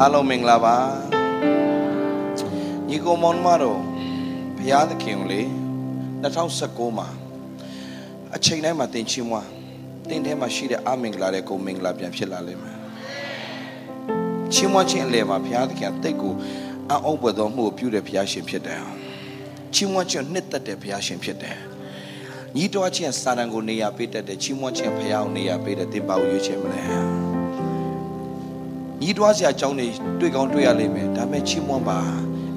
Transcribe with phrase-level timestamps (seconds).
[0.00, 0.76] အားလုံးမင်္ဂလာပါ
[2.88, 3.80] ညီကိုမောင်မတော်
[4.56, 5.42] ဘုရားသခင်ကိုလေ
[6.22, 7.08] 2019မှာ
[8.36, 9.48] အချိန်တိုင်းမှာတင်ချင်းမွား
[10.08, 12.78] တင်ထဲမှာရှိတဲ့အမင်္ဂလာတဲ့ကိုမင်္ဂလာပြန်ဖြစ်လာလိမ့်မယ်
[14.54, 16.34] ချင်းမွားချင်းအလယ်မှာဘုရားသခင်တိတ်ကို
[16.90, 18.82] အံ့ဩပွေသောမှုကိုပြုတဲ့ဘုရားရှင်ဖြစ်တယ်
[19.74, 21.58] ချင်းမွားချင်းနှစ်သက်တဲ့ဘုရားရှင်ဖြစ်တယ်
[22.56, 27.23] ညီတော်ချင်းစာတန်ကိုနေရာပေးတတ်တဲ့ချင်းမွားချင်းဘုရားကိုနေရာပေးတဲ့တင်ပါကိုရွေးချယ်မလဲ
[29.02, 29.88] ညီတော်စရာအကြောင်းတွေ
[30.20, 31.98] တွေ့ကောင်းတွေ့ရလိမ့်မယ်ဒါပေမဲ့ချင်းမွားပါ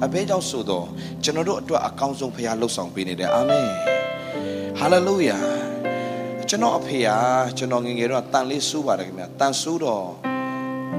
[0.04, 0.86] အဘဲကြောင့်ဆိုတော့
[1.24, 3.68] ကျွန်တော်တို့အတွက်အကောင်းဆုံးဘုရားလှုပ်ဆောင်ပေးနေတယ်အာမင်
[4.78, 5.38] ဟာလေလုယာ
[6.48, 7.18] ကျွန်တော်အဖေဟာ
[7.58, 10.06] ကျွန်တော်ငယ်ငယ်တော့တန်လေးစူးပါတယ်ခင်ဗျာတန်စူးတော့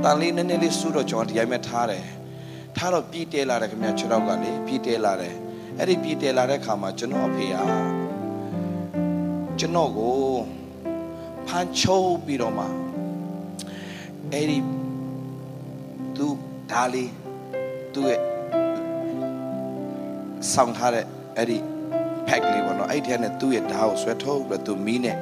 [0.04, 2.06] တန်လေးနည်းနည်းလေးစူးတော့ကျွန်တော်ဒီတိုင်းပဲထားတယ်
[2.78, 5.36] ထားတော့ပြီးတဲလာတယ်ခင်ဗျာခြေထောက်ကလေပြီးတဲလာတယ်
[5.78, 7.64] အဲ့ဒီပြီးတဲလာတဲ့ခါမှာကျွန်တော်အဖေဟာ
[9.60, 10.18] ကျွန်တော်ကို
[11.48, 12.66] ဖန်ချိုးပြီးတော့မှ
[14.31, 14.58] အဲ့ဒီ
[16.20, 16.28] သူ
[16.72, 17.12] ဒါလေး
[17.94, 18.22] သူ့ရဲ့
[20.53, 21.06] ဆောင်ထားတဲ့
[21.38, 21.58] အဲ့ဒီ
[22.28, 25.17] pack လေးပေါ့နော်အဲ့ဒီထဲနဲ့သူ့ရဲ့ဓာတ်ကိုဆွဲထုတ်ပြီးတော့သူမီးနဲ့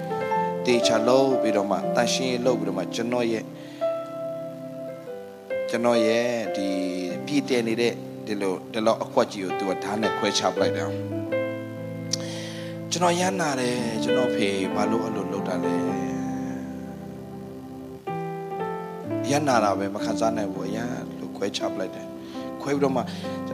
[0.66, 3.44] တေချာလုံးပြီးတော့မှတန်ရှင်းရေးလုပ်ပြီးတော့မှကျွန်တော်ရဲ့
[5.70, 6.68] ကျွန်တော်ရဲ့ဒီ
[7.26, 7.94] ပြည်တယ်နေတဲ့
[8.26, 10.90] ဒီလိုဒီလိုအခွက်ကြီးကိုသူကဓာတ်နဲ့ခွဲချပလိုက်တယ်
[12.92, 16.07] ကျွန်တော်ရမ်းနာတယ်ကျွန်တော်ဖေဘာလို့အဲ့လိုလုပ်တာလဲ
[19.32, 20.88] ရမ်းနာတာပဲမခံစားနိုင်ဘူးအရန်
[21.20, 22.08] လို့ခွဲချပလိုက်တယ်
[22.62, 23.02] ခွဲပြီးတော့မှ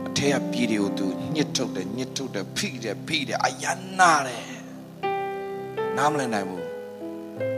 [0.08, 4.46] အထက်ကပြည်တွေကိုသူညှစ်ထုတ်တယ်ညှစ်ထုတ်တယ်ဖိတယ်ဖိတယ်အရန်နာတယ်
[5.98, 6.68] နားမလည်နိုင်ဘူးဒါ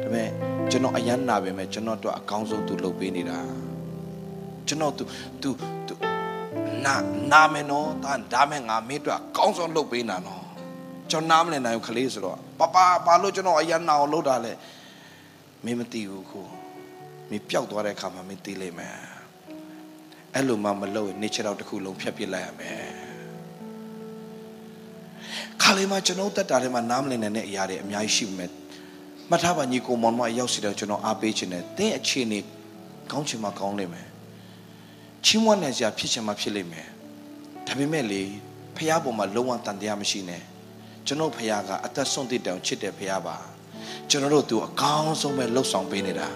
[0.01, 0.29] ပေမဲ့
[0.69, 3.37] ကျွန်တော်အရန်နာပဲမဲ့ကျွန်တော်တို့အကောင်းဆုံးသူလုပ်ပေးနေတာ
[4.67, 5.03] ကျွန်တော်သူ
[5.41, 5.49] သူ
[5.87, 5.93] သူ
[6.85, 6.95] နာ
[7.31, 10.43] နာမယ်နော်ဒါဒါမဲ့ငါမင်းတို့အကောင်းဆုံးလုပ်ပေးနာနော်
[11.11, 14.53] ကျွန်တော်နားမလည်နိုင်ဘူးခလေးဆိုတော့ပပဘာလို့ကျွန်တော်အရန်နာအောင်လုပ်တာလဲ
[15.63, 16.41] မင်းမသိဘူးခု
[17.29, 18.95] မင်းပျောက်သွားတဲ့အခါမှာမင်းသိလိမ့်မယ်
[20.33, 22.79] အဲ့လိုမှမလုပ်ရင်နေချတော့တစ်ခုလုံးဖြတ်ပစ်လိုက်ရမယ်
[25.61, 28.51] ခါလေးမှကျွန်တော်တက်တာထဲမှာနားမလည်နိုင်တဲ့အရာတွေအများကြီးရှိမယ်
[29.29, 32.39] မှတ်ထားပါညီကိုမောင်မအရောက်စီတော့ကျွန်တော်အားပေးခြင်းနဲ့တင်းအခြေအနေ
[33.11, 34.07] ကောင်းချင်မှကောင်းလိမ့်မယ်
[35.25, 36.87] ချင်းမွန်းနေကြဖြစ်ချင်မှဖြစ်လိမ့်မယ်
[37.67, 38.21] ဒါပေမဲ့လေ
[38.75, 40.41] ဖះပေါ်မှာလုံးဝတန်တရားမရှိနဲ့
[41.05, 43.37] ကျွန်တော်ဖះကအသက်ဆုံးသစ်တောင်ချစ်တဲ့ဖះပါ
[44.09, 46.29] ကျွန်တော်တို့သူအကောင်းဆုံးပဲလှုပ်ဆောင်ပေးနေတာ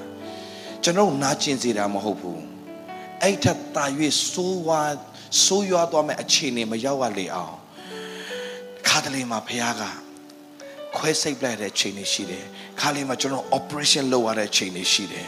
[0.89, 2.41] ကျွန်တော်နာကျင်စေတာမဟုတ်ဘူး
[3.23, 3.85] အဲ့ထက်တာ၍
[4.31, 4.81] ဆိုးဝါ
[5.43, 7.55] ဆိုးရွားသွားမဲ့အခြေအနေမရောက်ရလေအောင်
[8.87, 9.81] ခါတလေမှာဖះက
[10.95, 12.45] ခွဲစိတ်လိုက်တဲ့ချိန်တွေရှိတယ်
[12.79, 15.27] ခါလေးမှာကျွန်တော် operation လုပ်ရတဲ့ချိန်တွေရှိတယ်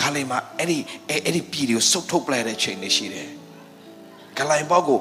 [0.00, 0.78] ခါလေးမှာအဲ့ဒီ
[1.08, 3.28] အဲ့ဒီပြည်တွေကိုစုပ်ထုတ်ပလိုက်တဲ့ချိန်တွေရှိတယ်
[4.38, 4.98] ဂလိုင်ပေါက်ကို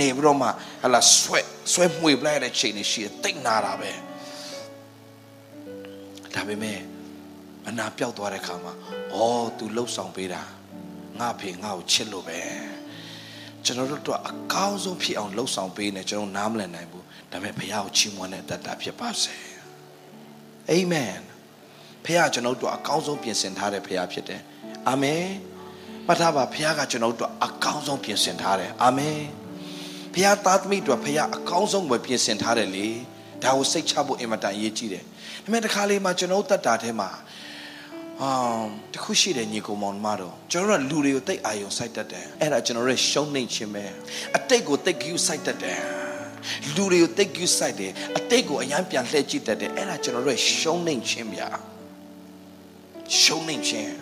[0.00, 0.48] နေပြီးတော့မှ
[0.82, 1.40] ဟလာဆွဲ
[1.72, 3.90] ဆွဲမှွေပလိုက်တဲ့ချိန်တွေရှိတယ်တိတ်နာတာပဲ
[6.36, 6.91] ဒါပေမဲ့
[7.68, 8.72] အနာပြောက်သွားတဲ့ခါမှာ
[9.14, 10.42] အော် तू လှုပ်ဆောင်ပေးတာ
[11.18, 12.40] ငါဖေငါ့ကိုချစ်လို့ပဲ
[13.64, 19.36] ကျွန်တော်တို့တော့အကောင်းဆုံးဖြစ်အောင်လှုပ်ဆောင်ပေးနေကျွန်တော်နားမလည်နိုင်ဘူးဒါပေမဲ့ဘုရားကိုချီးမွမ်းတဲ့တတ်တာဖြစ်ပါစေ
[20.70, 21.14] အာမင်
[22.04, 24.40] ဖခင်ကျွန်တော်တို့အကောင်းဆုံးပြင်ဆင်ထားတဲ့ဖခင်ဖြစ်တယ်
[24.88, 25.24] အာမင်
[26.06, 29.18] မှတ်ထားပါဖခင်ကကျွန်တော်တို့အကောင်းဆုံးပြင်ဆင်ထားတယ်အာမင်
[30.14, 32.88] ဖခင်သားသမီးတို့ဖခင်အကောင်းဆုံးပဲပြင်ဆင်ထားတယ်လေ
[33.42, 35.10] ဒါကိုစိတ်ချဖို့အင်မတန်အရေးကြီးတယ်ဒါ
[35.44, 37.08] ပေမဲ့တစ်ခါလေးမှာကျွန်တော်တတ်တာထဲမှာ
[38.20, 38.30] အာ
[38.92, 43.84] တခုရှိတယ်ညီကောင်မောင်မတော်ကျွန်တော်တို့လူတွေကိုတိတ်အာယုံစိုက်တတ်တယ်အဲ့ဒါကျွန်တော်ရဲ့ရှုံးနှိမ်ခြင်းပဲ
[44.36, 45.80] အတိတ်ကိုတိတ်ကူးစိုက်တတ်တယ်
[46.74, 51.48] လူတွေကိုတိတ်ကူးစိုက်တယ်အတိတ်ကိုအယံပြန်လှည့်ကြည့်တတ်တယ်အဲ့ဒါကျွန်တော်တို့ရဲ့ရှုံးနှိမ်ခြင်းဗျာ
[53.20, 53.92] ရှုံးနှိမ်ခြင်း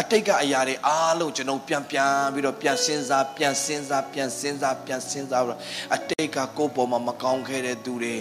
[0.00, 5.60] အတိတ်ကအရာတွေအားလုံးကျွန်တော်ပြန်ပြန်ပြီးတော့ပြန်စဉ်းစားပြန်စဉ်းစားပြန်စဉ်းစားပြန်စဉ်းစားပြီးတော့
[5.94, 8.18] အတိတ်ကကိုယ့်ပေါ်မှာမကောင်းခဲ့တဲ့သူတွေ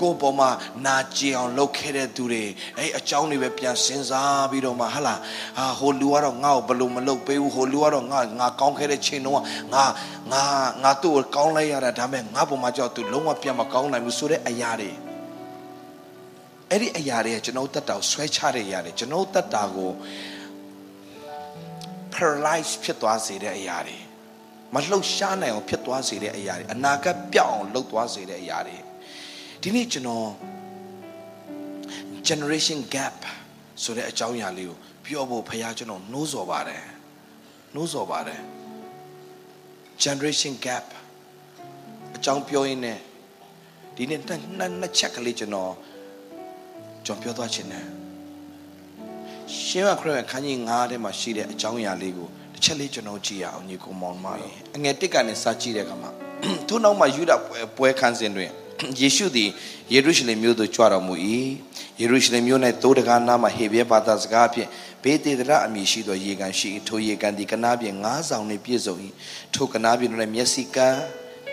[0.00, 0.50] ကိုယ့်ပေါ်မှာ
[0.86, 2.44] နာကျင်အောင်လုပ်ခဲ့တဲ့သူတွေ
[2.78, 5.14] အဲ့အကြောင်းတွေပဲပြန်စဉ်းစားပြီးတော့မှဟလာ
[5.58, 9.34] ဟာဟိုလူကတော့ငါ့ကိုဘလို့မလုပ်ပေးဘူးဟိုလူကတော့ငါငါကောင်းခဲ့တဲ့ချိန်တော့
[9.74, 9.84] ငါ
[10.32, 10.44] ငါ
[10.82, 14.90] ငါသူ့ကိုကောင်းလိုက်ရတာဒါပေမဲ့ငါပေါ်မှာကြောက်သူလုံးဝပြန်မကောင်းနိုင်ဘူးဆိုတဲ့အရာတွေ
[16.70, 19.90] အဲ့ဒီအရာတွေကကျွန်တော်တတ်တာကိုဆွဲချတဲ့အရာတွေကျွန်တော်တတ်တာကို
[22.14, 23.98] paralyze ဖြစ်သွားစေတဲ့အရာတွေ
[24.74, 28.76] မလှုပ်ရှားနိုင်အောင်ဖြစ်သွားစေတဲ့အရာတွေအနာဂတ်ပြောင်းအောင်လှုပ်သွားစေတဲ့အရာတွေ
[29.62, 30.28] ဒီနေ့ကျွန်တော်
[32.28, 33.16] generation gap
[33.82, 36.84] ဆိုတဲ့အကြောင်းအရာလေးကိုပြောဖို့ဖခင်ကျွန်တော်နှိုးဆော်ပါတယ်
[37.74, 38.40] နှိုးဆော်ပါတယ်
[40.02, 40.84] generation gap
[42.16, 42.98] အကြောင်းပြောရင်းနဲ့
[43.96, 44.40] ဒီနေ့နှစ်
[44.80, 45.72] နှစ်ချက်ကလေးကျွန်တော်
[47.06, 47.86] ကျွန်တော်ပြောသွားခြင်းနဲ့
[49.64, 56.10] ရှင်းရခရစ်ခန်းကြီး9ထဲမှာရှိတဲ့အကြောင်းအရာလေးကိုတစ်ချက်လေးကျွန်တော်ကြည့်ရအောင်ညီကောင်မောင်မတော်အငယ်တစ်ကနေစကြည့်တဲ့အခါမှာ
[56.68, 58.52] ထို့နောက်မှာယူဒပွဲပွဲခန်းစဉ်တွင်
[59.00, 59.50] ယေရှုသည်
[59.92, 61.14] ယေရုရှလင်မြို့သို့ကြွတော်မူ၏
[62.00, 64.68] ယေရုရှလင်မြို့၌သိုးတကားနားမှာဟေဘရဲဘာသာစကားဖြင့်
[65.02, 68.94] ဘေးတေတရအမည်ရှိသောရေကန်ရှိထိုရေကန်သည်ကနားပြင်ငါးဆောင်နှင့်ပြည့်စုံ၏
[69.54, 71.00] ထိုကနားပြင်၌မျက်စိကန်း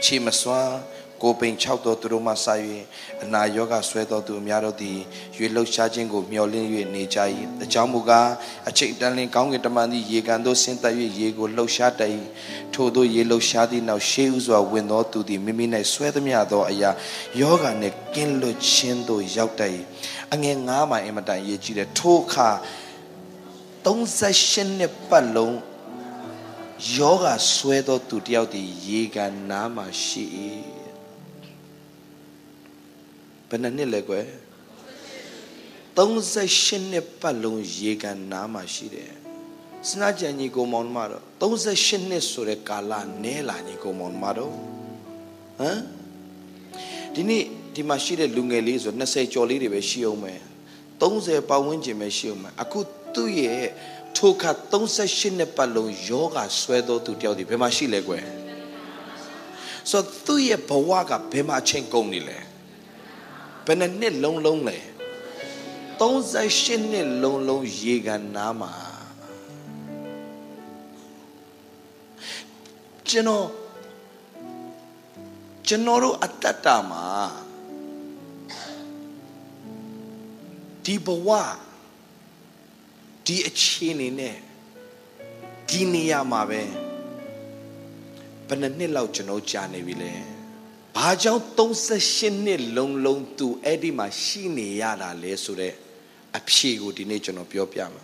[0.03, 0.75] ခြေမစွမ်း
[1.21, 2.53] ကိုပိန်6တော်သူတို့မှဆာ၍
[3.23, 4.97] အနာယောဂဆွဲတော်သူအများတို့သည်
[5.37, 7.19] ရွေလှုပ်ရှားခြင်းကိုမျှော်လင့်၍နေကြ၏
[7.63, 8.29] အကြောင်းမူကား
[8.69, 12.11] အချိန်တန်လင်းကောင်းကင်တမန်သည်ရေကန်သို့ဆင်းသက်၍ရေကိုလှုပ်ရှားတတ်၏
[12.73, 16.89] ထို့သောရေလှုပ်ရှားသည့်နောက်ရှေးဥစွာဝင်သောသူသည်မိမိ၌ဆွဲသမျှသောအရာ
[17.41, 19.71] ယောဂနှင့်ကင်းလွတ်ခြင်းသို့ရောက်တတ်၏
[20.33, 22.49] အငယ်9မှာအင်မတန်ရေးကြည့်တယ်ထိုအခါ
[23.85, 25.57] 38နှစ်ပတ်လုံး
[26.95, 30.25] ယောဂဆွဲသောသူတယောက်သည်ရေကန်နားမှာရှိ၏
[33.49, 34.25] ဘယ်နှစ်နှစ်လဲကွယ်
[35.97, 39.11] 38နှစ်ပတ်လုံးရေကန်နားမှာရှိတယ်
[39.89, 44.51] စနာကြံကြီးကိုမောင်မတော့38နှစ်ဆိုတဲ့ကာလနဲလာကြီးကိုမောင်မတော့
[45.59, 45.79] ဟမ်
[47.15, 47.43] ဒီနေ့
[47.75, 50.41] ဒီမှာရှိတဲ့လူငယ်လေးဆို20ကျော်လေးတွေပဲရှိအောင်မယ်
[51.01, 52.79] 30ပတ်ဝန်းကျင်ပဲရှိအောင်မယ်အခု
[53.15, 53.65] သူ့ရဲ့
[54.17, 58.23] ထိုခါ38နှစ်ပတ်လုံးယောဂဆွဲတော်သူတယောက်ဒီဘယ်မှာရှိလဲကွယ်
[59.89, 62.37] ဆိုသူ့ရဲ့ဘဝကဘယ်မှာချင်းကုန်နေလဲ
[63.67, 64.77] ဘယ်နှစ်နှစ်လုံးလုံးလဲ
[65.99, 68.73] 38နှစ်လုံးလုံးရေကန်နားမှာ
[73.09, 73.47] ကျွန်တော်
[75.67, 77.05] ကျွန်တော်တို့အတ္တတာမှာ
[80.83, 81.29] ဒီဘဝ
[83.25, 84.37] ဒီအခြေအနေနဲ့
[85.69, 86.61] ဒီနေရာမှာပဲ
[88.47, 90.36] ဘယ်နှစ်နှစ်လောက်ကျွန်တော်ကြာနေပြီလဲ
[90.97, 95.75] ဘာကြောင့်38နှစ်လုံးလုံးသူအဲ့ဒီမှာရှိနေရတာလဲဆိုတော့
[96.37, 98.03] အဖြေကိုဒီနေ့ကျွန်တော်ပြောပြမှာ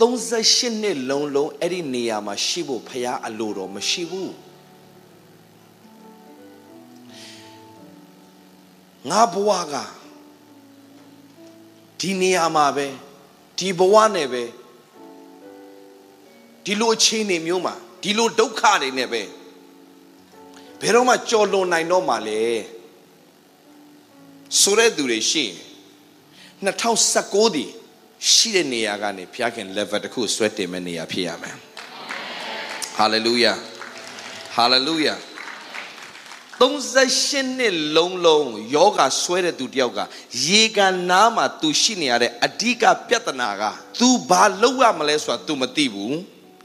[0.00, 4.34] 38နှစ်လုံးလုံးအဲ့ဒီနေရာမှာရှိဖို့ဖရားအလိုတော်မရှိဘူး
[9.10, 9.74] ငါဘဝက
[12.00, 12.86] ဒီနေရာမှာပဲ
[13.58, 14.44] ဒီဘဝနဲ့ပဲ
[16.64, 19.22] ဒီလိုအခြေအနေမျိုးမှာဒီလိုဒုက္ခတွေနဲ့ပဲ
[20.80, 22.42] ဘယ်တော့မှကြော်လွန်နိုင်တော့မှာလဲ
[24.60, 25.56] ဆိုတဲ့သူတွေရှိရင်
[26.66, 27.64] 2019ဒီ
[28.32, 31.56] ရှိတဲ့နေရာကနေဘုရားခင် level တစ်ခုဆွဲတင်မဲ့နေရာဖြစ်ရမယ်
[32.98, 33.56] hallelujah
[34.56, 35.18] hallelujah
[36.60, 40.00] 38နှစ်လုံးလုံးယောဂဆွဲတဲ့သူတယောက်က
[40.46, 43.64] ရေကန်နားမှာသူရှိနေရတဲ့အဓိကပြဿနာက
[43.98, 46.16] तू ဘာလုပ်ရမလဲဆိုတာ तू မသိဘူး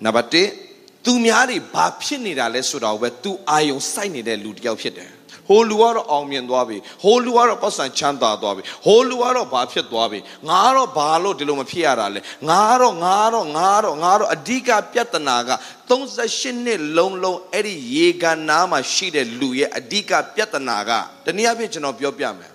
[0.05, 0.70] နံပါတ်1
[1.05, 5.11] तू များတွေဘာဖြစ်နေတာလဲဆိုတာကိုပဲ तू အာယုံစိုက်နေတဲ့လူတယောက်ဖြစ်တယ်
[5.49, 10.19] ဟိုလူကတော့အောင်မြင်သွားပြီဟိုလူကတော့ပတ်စံချမ်းသာသွားပြီဟိုလူကတော့ဘာဖြစ်သွားပြီ
[10.49, 12.19] ငါကတော့ဘာလို့ဒီလိုမဖြစ်ရတာလဲ
[12.49, 15.51] ငါကတော့ငါကတော့ငါကတော့ငါကတော့အဓိကပြဿနာက
[15.89, 20.91] 38နှစ်လုံးလုံးအဲ့ဒီရေကန်နားမှာရှိတဲ့လူရဲ့အဓိကပြဿနာက
[21.25, 22.51] တနည်းအားဖြင့်ကျွန်တော်ပြောပြမယ်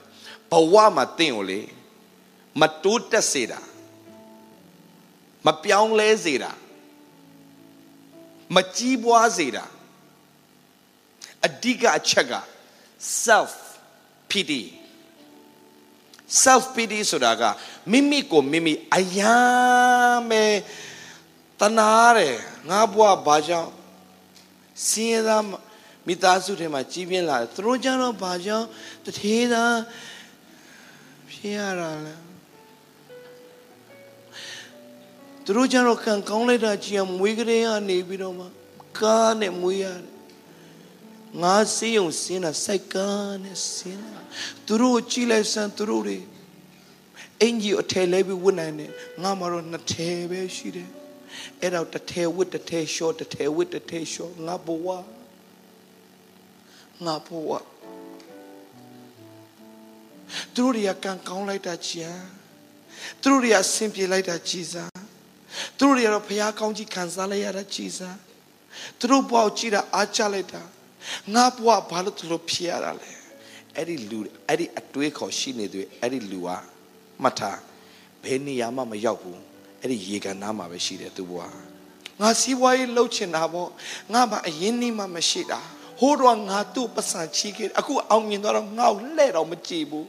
[0.52, 1.60] ဘဝမှာတင့်ကိုလေ
[2.60, 3.60] မတိုးတက်စေတာ
[5.46, 6.52] မပြောင်းလဲစေတာ
[8.54, 9.64] မကြီးပွားစေတာ
[11.46, 12.32] အဓိကအချက်က
[13.24, 13.52] self
[14.30, 14.62] pity
[16.42, 17.42] self pity ဆိုတာက
[17.92, 20.44] မိမိကိုမိမိအယမ်းပဲ
[21.60, 22.36] တနာတယ်
[22.68, 23.72] ငါဘွားဘာကြောင့်
[24.86, 25.44] စင်းရသား
[26.06, 28.66] မိသားစုထဲမှာကြီးပြင်းလာတယ်သူတို့ကြတော့ဘာကြောင့်
[29.04, 29.76] တထေးသား
[31.30, 32.25] ဖြစ်ရတာလဲ
[35.48, 38.46] သူတို့ကြတော့ကံကောင်းလိုက်တာကြည်အောင်မွေးကလေးကနေပြီးတော့မှ
[38.98, 40.02] ကားနဲ့မွေးရတယ်
[41.42, 44.20] ငါစေးုံစင်းတာစိုက်ကားနဲ့စင်းတာ
[44.66, 46.18] သူတို့ကြည့်လိုက်စမ်းသူတို့တွေ
[47.42, 48.90] အင်ကြီးအထည်လဲပြီးဝတ်နိုင်တယ်
[49.22, 50.90] ငါမှတော့နှစ်ထည်ပဲရှိတယ်
[51.60, 54.88] အဲ့တော့တစ်ထည်ဝတ်တစ်ထည်ရှော့တစ်ထည်ဝတ်တစ်ထည်ရှော့ငါဘဝ
[57.04, 57.50] ငါဘဝ
[60.54, 62.24] သူတို့တွေကကံကောင်းလိုက်တာချမ်း
[63.22, 65.05] သူတို့တွေကဆင်ပြေလိုက်တာကြည်စား
[65.78, 68.18] သူတို့တွေကတော့ဖះကောင်းကြီးခံစားလိုက်ရတာကြည်စား
[68.98, 70.62] သူတို့ဘဝကိုကြည်တာအားကျလိုက်တာ
[71.34, 73.10] ငါဘဝဘာလို့သူတို့ဖြစ်ရတာလဲ
[73.76, 76.48] အဲ့ဒီလူအဲ့ဒီအတွေးခေါ်ရှိနေသူအဲ့ဒီလူက
[77.22, 77.58] မှတ်ထား
[78.22, 79.40] ဘယ်နေရာမှမရောက်ဘူး
[79.80, 81.42] အဲ့ဒီရေကန်နားမှာပဲရှိတယ်သူဘဝ
[82.20, 83.70] ငါစီးပွားရေးလှုပ်ချင်တာပေါ့
[84.12, 85.60] ငါမှအရင်နှီးမှမရှိတာ
[86.00, 90.08] ဟိုးတော့ငါသူ့ပတ်စံချီခဲ့အခုအောင်မြင်တော့ငါ့ကိုလှဲ့တော့မကြည့်ဘူး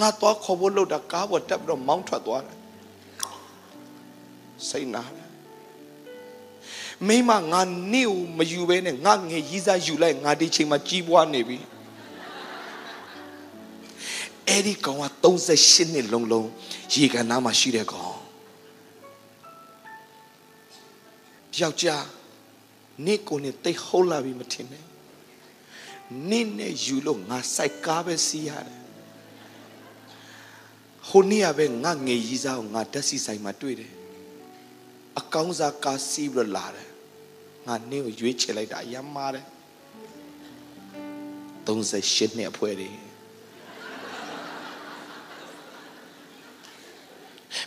[0.00, 2.56] ငါတော့ခေါ်ဖို့လုပ်တာကားပေါ်တက်ပြီးတော့မောင်းထွက်သွားတယ်
[4.68, 5.30] စိတ်နာတယ်
[7.06, 7.60] မိမငါ
[7.92, 11.58] နေ့ကိုမယူဘဲနဲ့ငါငယ်ရီးစားယူလိုက်ငါဒီချိန်မှာကြီးပွားနေပြီ
[14.48, 16.48] အဲ့ဒီကောင်က38နှစ်လုံးလုံး
[16.92, 18.18] ရေကန်နားမှာရှိတဲ့ကောင်
[21.60, 22.04] ယောက်ျား
[23.06, 24.84] နေ့ကိုနေတိတ်ဟုတ်လာပြီမထင်နဲ့
[26.30, 28.80] နေ့နဲ့ယူလို့ငါစိုက်ကားပဲစီးရတယ်
[31.08, 33.93] ဟဟိုနေ့ကပဲငါငယ်ကြီးစားကိုငါဓာတ်စီဆိုင်မှာတွေ့တယ်
[35.18, 36.88] အကောင်းစားကားစီးပြီးလာတယ်
[37.66, 39.46] ငါနင်းကိုရွေးချယ်လိုက်တာအယမ်းမာတယ်
[41.66, 42.96] 38နှစ်အဖွဲတယ်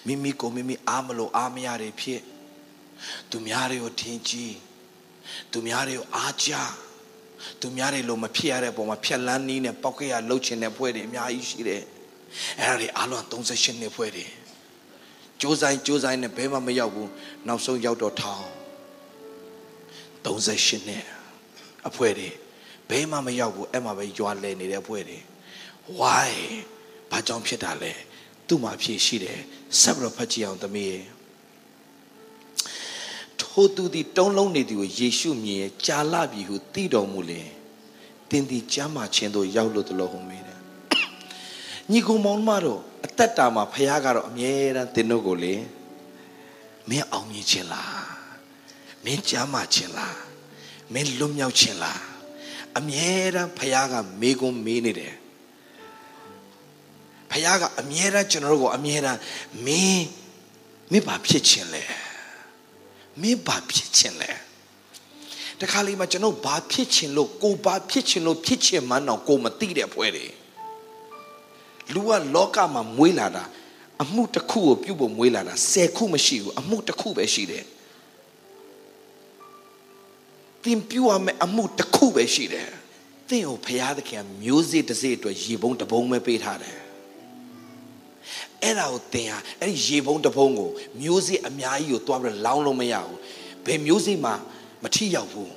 [0.06, 2.22] မိမိကိုမိမိအားမလို့အားမရတွေဖြစ်
[3.30, 4.56] သူများတွေကိုထင်ကြီး
[5.52, 6.52] သူများတွေကိုအားကြ
[7.62, 11.84] သူများတွေလိုမဖြစ်ရတဲ့ပုံမှာဖြက်လန်းနီးနဲ့ပောက်ခဲ့ရလှုပ်ချင်တဲ့ဖွဲ့တွေအများကြီးရှိတယ်
[12.60, 14.26] အဲ့ဒါတွေအားလုံး38နှစ်ဖွဲ့တွေ
[15.42, 17.10] ကြိုးဆိုင်ကြိုးဆိုင်နဲ့ဘဲမှမရောက်ဘူး
[17.48, 18.46] နောက်ဆုံးရောက်တော့ထောင်
[20.26, 21.06] 38နှစ်
[21.88, 22.30] အဖွဲတွေ
[22.90, 25.20] ဘဲမှမရောက်ဘူးအဲ့မှာပဲရွာလဲနေတဲ့ဖွဲ့တွေ
[26.00, 26.32] why
[27.12, 27.94] ဘာကြောင့်ဖြစ်တာလဲ
[28.48, 29.40] သူ့မှာဖြစ်ရှိတယ်
[29.82, 31.00] ဆက်ပြီးတော့ဖတ်ကြည့်အောင်သမီးရေ
[33.42, 37.42] ထိုသူသည်တုံးလုံးနေသည်ကိုယေရှုမြင်ကြာလပြီဟုသိတော်မူလေ
[38.30, 40.47] တင်းသည်ကျမ်းမာခြင်းသို့ရောက်လို့တလို့ဟုမေးတယ်
[41.92, 45.56] ညီကောင်မောင်မတို့အသက်တာမှာဖခင်ကတော့အမြဲတမ်းတင်းတို့ကိုလေ
[46.90, 48.06] မင်းအောင်မြင်ခြင်းလား
[49.04, 50.18] မင်းကျမ်းမာခြင်းလား
[50.94, 52.02] မင်းလွတ်မြောက်ခြင်းလား
[52.78, 55.14] အမြဲတမ်းဖခင်ကမေးခွန်းမေးနေတယ်
[57.32, 59.20] ဖခင်ကအမြဲတမ်းကျွန်တော်တို့ကိုအမြဲတမ်း
[59.66, 60.06] မင်း
[60.92, 61.84] မင်းဘာဖြစ်ခြင်းလဲ
[63.22, 64.32] မင်းဘာဖြစ်ခြင်းလဲ
[65.60, 70.28] တခါလေးမှာကျွန်တော်ဘာဖြစ်ခြင်းလို့ကိုဘာဖြစ်ခြင်းလို့ဖြစ်ခြင်းမှန်းတော့ကိုမသိတဲ့ဖွဲတွေ
[71.94, 73.44] လူကလောကမှာမွေးလာတာ
[74.04, 77.66] အမှုတစ်ခုကိုပြုတ်ဖို့မွေးလာတာ၁၀ခုမရှိဘူးအမှုတစ်ခုပဲရှိတယ်
[80.64, 82.70] တင်ပြုတ်ရမယ့်အမှုတစ်ခုပဲရှိတယ်
[83.30, 86.78] သင်ကိုဘုရားသခင်မျိုးစေ့တစ်စေ့အတွက်ရေပုံးတစ်ပုံးပဲပေးထားတယ်
[88.64, 93.18] အဲ့ဒါကိုသင်ဟာအဲ့ဒီရေပုံးတစ်ပုံးကိုမျိုးစေ့အများကြီးကိုတွားပြီးလောင်းလို့မရဘူး
[93.66, 94.32] ဘယ်မျိုးစေ့မှ
[94.84, 95.54] မထိရောက်ဘူး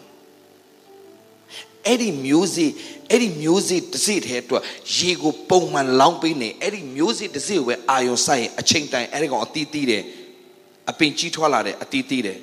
[1.87, 2.71] အဲ့ဒီမျိုးစေ့
[3.11, 4.62] အဲ့ဒီမျိုးစေ့တစ်စေ့ထဲအတွက်
[4.97, 10.02] ရေကိုပုံမှန်လောင်းပေးနေအဲ့ဒီမျိုးစေ့တစ်စေ့ကိုပဲအာယုံဆိုင်ရင်အချိန်တိုင်အဲ့ဒီကောင်အတီးတီးတယ်
[10.90, 12.38] အပင်ကြီးထွားလာတယ်အတီးတီးတယ်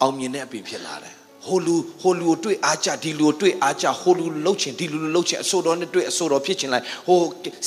[0.00, 1.14] အောင်မြင်တဲ့အပင်ဖြစ်လာတယ်
[1.48, 7.18] ဟိုလူဟိုလူကိုတွေ့အားကြဒီလူကိုတွေ့အားကြဟိုလူလှုပ်ချင်ဒီလူလှုပ်ချင်အဆိုတော်နဲ့တွေ့အဆိုတော်ဖြစ်ချင်လိုက်ဟို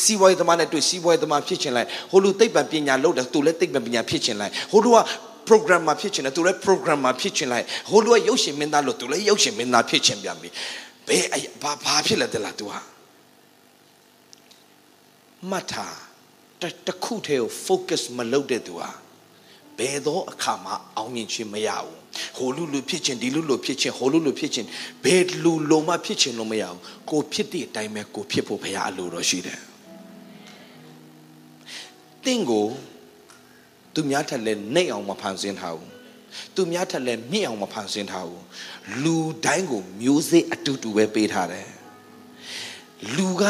[0.03, 4.97] စီးပွားရေးသမားနဲ့တွေ့စီးပွားရေးသမားဖြစ်ချင်လိုက်ဟိုလူသိပ္ပံပညာလုပ်တယ်သူလည်းသိပ္ပံပညာဖြစ်ချင်လိုက်ဟိုလူက
[5.49, 10.49] program မှာဖြစ်ချင်တယ်သူလည်း program မှာဖြစ်ချင်လိုက်ဟိုလူကရုပ်ရှင်မင်းသားလို့သူလည်းရုပ်ရှင်မင်းသားဖြစ်ချင်ပြန်ပြီ
[11.07, 11.25] ဘယ်
[11.61, 12.79] ဘာဘာဖြစ်လဲတလား तू ဟာ
[15.51, 15.85] မတ်တာ
[16.87, 18.89] တခုတည်းကို focus မလုပ်တဲ့ तू ဟာ
[19.77, 21.97] ဘယ်သောအခါမှအောင်မြင်ခြင်းမရဘူး
[22.37, 24.67] ဟိုလူလူဖြစ်ခြင်းဒီလူလူဖြစ်ခြင်းဟိုလူလူဖြစ်ခြင်း
[25.03, 29.59] ဘယ်လူလုံးမဖြစ်ခြင်းလို့မရဘူးကိုဖြစ်တဲ့အတိုင်းပဲကိုဖြစ်ဖို့ဘုရားအလိုတော်ရှိတယ်
[32.25, 32.67] တင့်ကို
[33.97, 35.91] သူများထက်လည်းနှိတ်အောင်မဖန်ဆင်းထားဘူး
[36.55, 38.43] သူများထက်လည်းမြင့်အောင်မဖန်ဆင်းထားဘူး
[39.03, 41.69] လူတိုင်းကိုမျိုးစေ့အတူတူပဲပေးထားတယ်
[43.15, 43.43] လူက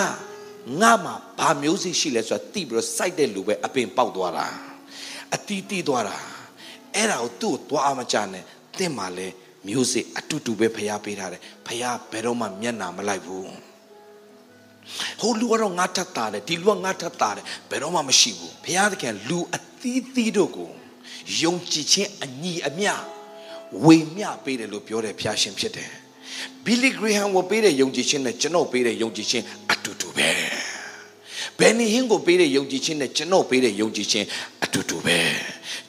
[0.82, 4.48] ငါမှာဘာမျိုးစေ့ရှိလဲဆိုတာသိပြီးတော့စိုက်တဲ့လူပဲအပင်ပေါက်သွားတာ
[5.36, 6.18] အတီးတီးသွားတာ
[6.96, 8.44] အဲ့ဒါကိုသူ့ကိုသွားမကြနဲ့
[8.78, 9.28] တင့်မှာလဲ
[9.68, 13.67] မျိုးစေ့အတူတူပဲဖျားပေးထားတယ်ဖျားဘယ်တော့မှမျက်နာမလိုက်ဘူး
[15.22, 20.70] ဟိုလူကတော့ငါထပ်တာတယ်ဒီလူကငါထပ်တာတယ်ဘယ်တော့မှမရှိဘူးဘုရားသခင်လူအသီးသီးတို့ကို
[21.42, 22.94] ယုံကြည်ခြင်းအညီအမျှ
[23.86, 25.92] ဝေမျှပေးတယ်လို့ပြောတယ်ဘုရားရှင်ဖြစ်တယ်
[26.66, 30.30] ဘီလီဂရီဟန်ကိုပေးတဲ့ယုံကြည်ခြင်းနဲ့ကျွန်တော်ပေးတဲ့ယုံကြည်ခြင်းအတူတူပဲ
[31.60, 34.26] ဘယ်နေဟင်းကိုပေးတဲ့ယုံကြည်ခြင်းနဲ့ကျွန်တော်ပေးတဲ့ယုံကြည်ခြင်း
[34.64, 35.20] အတူတူပဲ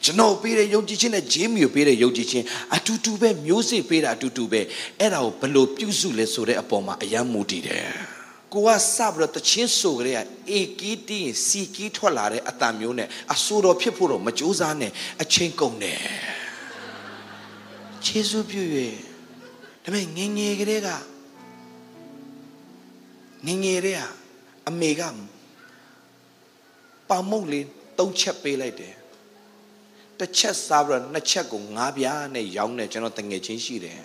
[0.04, 2.44] ကျွန်တော်ပေးတဲ့ယုံကြည်ခြင်းနဲ့ဂျင်းမီကိုပေးတဲ့ယုံကြည်ခြင်း
[2.76, 4.60] အတူတူပဲမျိုးစေ့ပေးတာအတူတူပဲ
[5.00, 8.17] အဲ့ဒါကိုဘယ်လိုပြုစုလဲဆိုတဲ့အပေါ်မှာအယံမူတည်တယ်
[8.52, 16.00] ကိုကစပြီးတော့တချင်းဆိုကြတဲ့အေကီတီးစီကီးထွက်လာတဲ့အတန်မျိုးနဲ့အဆူတော်ဖြစ်ဖို့တော့မကြိုးစားနဲ့အချိန်ကုန်တယ်
[18.04, 18.68] ခြေဆုပ်ပြည့်၍
[19.84, 20.88] ဒါပေမဲ့ငငယ်ကလေးက
[23.46, 24.02] ငငယ်လေးက
[24.68, 25.02] အမေက
[27.08, 27.66] ပေါမုတ်လေး
[27.98, 28.94] သုံးချက်ပေးလိုက်တယ်
[30.18, 34.00] တစ်ချက်စားပြီးတော့နှစ်ချက်ကိုငါးပြားနဲ့ရောင်းတယ်ကျွန်တော်တငယ်ချင်းရှိတယ်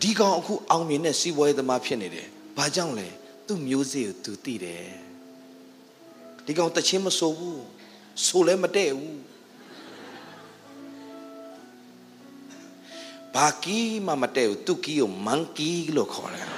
[0.00, 3.08] ဒီကောင်အခုအောင်မြင်တဲ့စီးပွားရေးသမားဖြစ်နေတယ်ဘာကြောင့်လဲ
[3.46, 4.86] သူ့မျိုးစေ့ကိုသူသိတယ်
[6.46, 7.62] ဒီကောင်တချင်းမဆိုဘူး
[8.26, 9.20] ဆိုလည်းမတည့်ဘူး
[13.34, 16.48] ဘာကီမှမတည့်ဘူးသူကီကိုမန်ကီလို့ခေါ်တယ်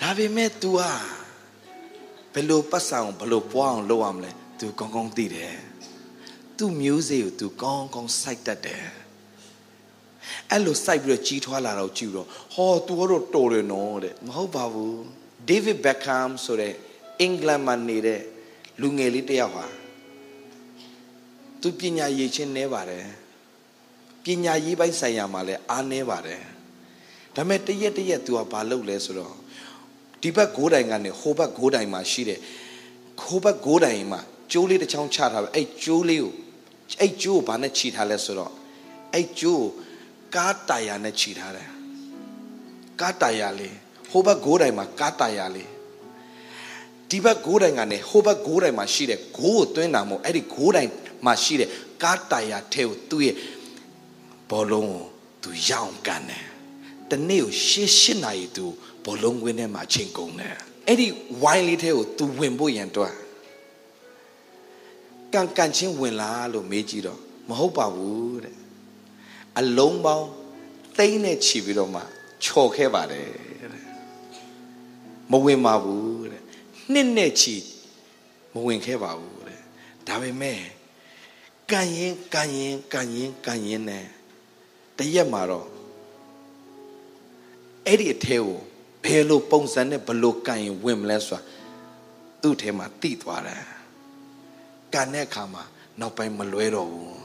[0.00, 0.92] ဒါပေမဲ့ तू อ่ะ
[2.32, 5.54] ဘယ်လိုပတ်စံအောင်ဘယ်လိုပွားအောင်လုပ်ရမလဲ तू ကောင်းကောင်းသိတယ်
[6.57, 8.85] သူ့မျိုးစေ့ကိုသူကောင်းကောင်းစိုက်တတ်တယ်
[10.51, 14.99] အဲ့လိုစိုက်ပြီးတော့ကြီးထွားလာတော့ကြည့်တော့ဟောသူကတော့တော်တယ်နော်တဲ့မဟုတ်ပါဘူး
[15.47, 16.73] ဒေးဗစ်ဘက်ခမ်ဆိုတဲ့
[17.19, 18.21] အင်္ဂလန်မှာနေတဲ့
[18.81, 19.65] လူငယ်လေးတယောက်ဟာ
[21.61, 23.05] သူပညာရည်ချင်းနေပါတယ်
[24.23, 26.41] ပညာရည်ပိုင်းဆိုင်ရာမှာလည်းအားနေပါတယ်
[27.35, 29.35] ဒါပေမဲ့တရက်တရက်သူကဘာလုပ်လဲဆိုတော့
[30.21, 32.39] ဒီဘက်ဂိုးတိုင်ကနေဟိုဘက်ဂိုးတိုင်မှာရှိတယ်
[33.21, 34.21] ခိုးဘက်ဂိုးတိုင်မှာ
[34.51, 36.33] ကျိုးလေးတစ်ချောင်းချထားပဲအဲ့ကျိုးလေးကို
[37.01, 38.51] အဲ့ကျိုးကိုဘာနဲ့ခြိထားလဲဆိုတော့
[39.13, 39.69] အဲ့ကျိုးကို
[40.35, 41.69] ကားတာယာနဲ့ခြိထားတယ်
[43.01, 43.75] ကားတာယာလေး
[44.09, 45.69] ဟိုဘက်ဂိုးတိုင်မှာကားတာယာလေး
[47.09, 50.89] ဒီဘက်ဂိုးတိုင်ကနေဟိုဘက်ဂိုးတိုင်မှာရှိတဲ့ဂိုးကိုသွင်းတာမို့အဲ့ဒီဂိုးတိုင်
[51.25, 51.69] မှာရှိတဲ့
[52.03, 53.35] ကားတာယာထဲကိုသူ့ရဲ့
[54.49, 55.03] ဘောလုံးကို
[55.43, 56.45] သူရအောင်ကန်တယ်
[57.11, 58.65] တနေ့ကိုရှစ်ရှစ်နာရီသူ
[59.05, 60.55] ဘောလုံးကွင်းထဲမှာချိန်ကုန်တယ်
[60.87, 61.07] အဲ့ဒီ
[61.41, 63.11] ဝိုင်းလေးထဲကိုသူဝင်ဖို့ရန်တော့
[65.35, 68.57] ကန်ကန်ချင်းဝင်လာလို့မေးကြည့်တော့မဟုတ်ပါဘူးတဲ့
[69.59, 70.27] အလုံးပေါင်း
[70.97, 72.01] သိန်းနဲ့ချီပြီးတော့မှ
[72.43, 73.27] ချော်ခဲ့ပါတယ်
[73.73, 73.83] တဲ့
[75.31, 76.43] မဝင်ပါဘူးတဲ့
[76.91, 77.55] နှစ်နဲ့ချီ
[78.53, 79.59] မဝင်ခဲ့ပါဘူးတဲ့
[80.07, 80.59] ဒါပေမဲ့
[81.71, 84.05] ကန်ရင်ကန်ရင်ကန်ရင်ကန်ရင်နဲ့
[84.97, 85.67] တရက်မှာတော့
[87.85, 88.59] အဲ့ဒီအထဲကို
[89.03, 91.43] ဘယ်လိုပုံစံနဲ့ဘယ်လိုကန်ရင်ဝင်မလဲဆိုတာ
[92.41, 93.74] သူ့ထဲမှာတိသွားတယ်
[94.95, 95.63] ကန်တဲ့အခါမှာ
[95.99, 97.15] နောက်ပိုင်းမလွဲတော့ဘူး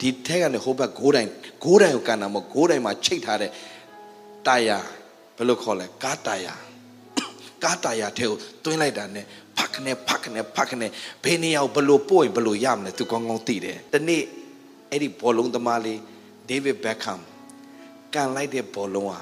[0.00, 1.28] ဒီထဲကနေဟိုဘက်ဂိုးတိုင်
[1.62, 3.50] ဂိုးတိုင်ကိုကန်တာမဟုတ်ဂိုးတိုင်မှာချိတ်ထားတဲ့
[4.46, 4.78] တာယာ
[5.36, 6.54] ဘယ်လိုခေါ်လဲကားတာယာ
[7.64, 9.24] ကားတာယာထဲကိုတွင်းလိုက်တာနဲ့
[9.56, 10.90] ဖက်ခနဲ့ဖက်ခနဲ့ဖက်ခနဲ့
[11.24, 14.22] ဘယ်နေရာကိုဘယ်လိုပို့ရင်ဘယ်လိုရမလဲသူကောင်းကောင်းသိတယ်ဒီနေ့
[14.90, 16.00] အဲ့ဒီဘောလုံးသမားလေး
[16.48, 17.20] ဒေးဗစ်ဘက်ခမ်
[18.14, 19.20] ကန်လိုက်တဲ့ဘောလုံးဟာ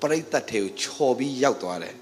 [0.00, 1.96] ပရိသတ်ထဲကိုချော်ပြီးရောက်သွားတယ်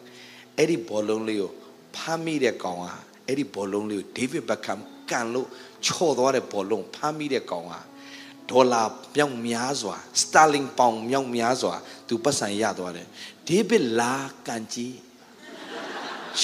[0.57, 1.53] အဲ့ဒီဘောလုံးလေးကို
[1.97, 2.95] ဖမ်းမိတဲ့ကောင်ဟာ
[3.31, 5.49] အဲ့ဒီဘောလုံးလေးကိုဒေးဗစ်ဘက်ခမ်ကန်လို့
[5.87, 7.81] ချော်သွားတဲ့ဘောလုံးဖမ်းမိတဲ့ကောင်ဟာ
[8.51, 8.83] ဒေါ်လာ
[9.17, 11.75] မြောက်များစွာစတာလင်ပေါင်မြောက်များစွာ
[12.09, 13.07] သူပတ်စံရသွားတယ်
[13.49, 14.15] ဒေးဗစ်လာ
[14.47, 14.97] ကန်ကြီး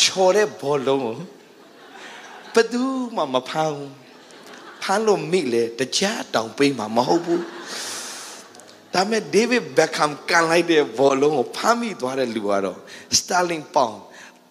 [0.00, 1.16] ချော်တဲ့ဘောလုံးကို
[2.54, 2.82] ဘယ်သူ
[3.16, 3.92] မှမဖမ်းဘူး
[4.82, 7.42] ဖမ်းလို့မိလေတကြားတောင်ပေးမှာမဟုတ်ဘူး
[8.94, 12.78] ဒါမဲ့ဒေးဗစ်ဘက်ခမ်ကန်လိုက်တဲ့ဘောလုံးကိုဖမ်းမိသွားတဲ့လူကတော့
[13.18, 13.96] စတာလင်ပေါင်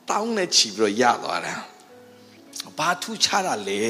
[0.09, 1.55] တောင်းနဲ့ချီပြီးတော့ရသွားတာ
[2.77, 3.83] ဘာထူးခြားတာလဲ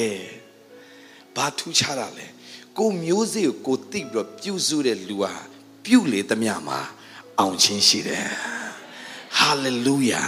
[1.35, 2.25] ဘာထူးခြားတာလဲ
[2.77, 5.33] ကိုမျိုးစေ့ကိုကိုတိပြီးတော့ပြုစုတဲ့လူဟာ
[5.85, 6.79] ပြုလေသမျှမှာ
[7.39, 8.27] အောင်ချင်းရှိတယ်
[9.37, 10.23] ဟာလေလုယာ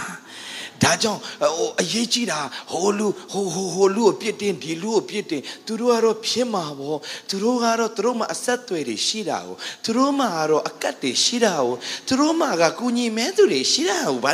[0.82, 2.40] ဒါကြောင့်ဟိုအရေးကြီးတာ
[2.72, 11.74] ဟိုလူဟိုဟိုဟိုလူကိုပြစ်တင်ဒီလူကိုပြစ်တင်သူတို့ကတော့ဖြစ်မှာပေါ့သူတို့ကတော့သူတို့မှာအဆက်အသွယ်တွေရှိတာကိုသူတို့မှာကတော့အကတ်တွေရှိတာကို
[12.08, 14.30] သူတို့မှာကကုညီမဲသူတွေရှိတာကိုဗါ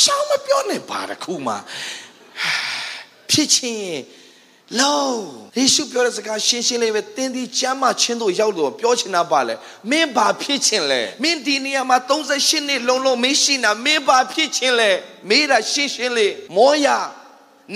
[0.00, 1.54] ရှောင်းမပြောနဲ့ဘာတခုမှ
[3.30, 3.98] ဖြစ်ချင်း
[4.80, 5.02] လော
[5.56, 9.54] ယေရှုပြောတဲ့စကားရှင်းရှင်းလေးပဲတင်းဒီချမ်းမချင်းတို့ရောက်လို့ပြောချင်တာပါလေ
[9.90, 14.90] မင်းဘာဖြစ်ချင်လဲမင်းဒီနေရာမှာ38နှစ်လုံးလုံးမင်းရှိတာမင်းဘာဖြစ်ချင်လဲ
[15.28, 16.86] မေးတာရှင်းရှင်းလေးမောရ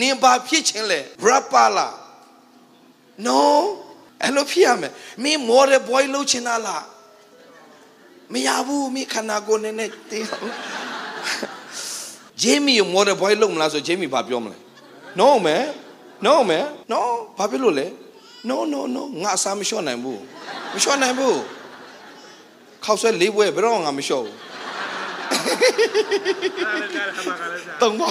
[0.00, 1.92] နင်ဘာဖြစ်ချင်လဲရပါလား
[3.26, 3.40] no
[4.22, 6.84] အဲ့လိုဖြစ်ရမယ်မင်းမော်ရဘွိုင်းလုပ်ချင်တာလား
[8.32, 10.28] မရဘူးမင်းခန္ဓာကိုယ်နဲ့နဲ့တင်း
[12.42, 14.58] ဂျေမီမော်ရဘွိုင်းလုပ်မလားဆိုဂျေမီဘာပြောမလဲ
[15.20, 15.64] no man
[16.26, 17.00] no man no
[17.38, 17.86] ဘာဖြစ်လို့လဲ
[18.48, 20.20] no no no ငါအစားမလျှော့နိုင်ဘူး
[20.72, 21.40] မလျှော့နိုင်ဘူး
[22.84, 24.36] ခောက်ဆွဲလေးပွဲဘယ်တော့ငါမလျှော့ဘူး
[27.80, 28.08] တုံးပါ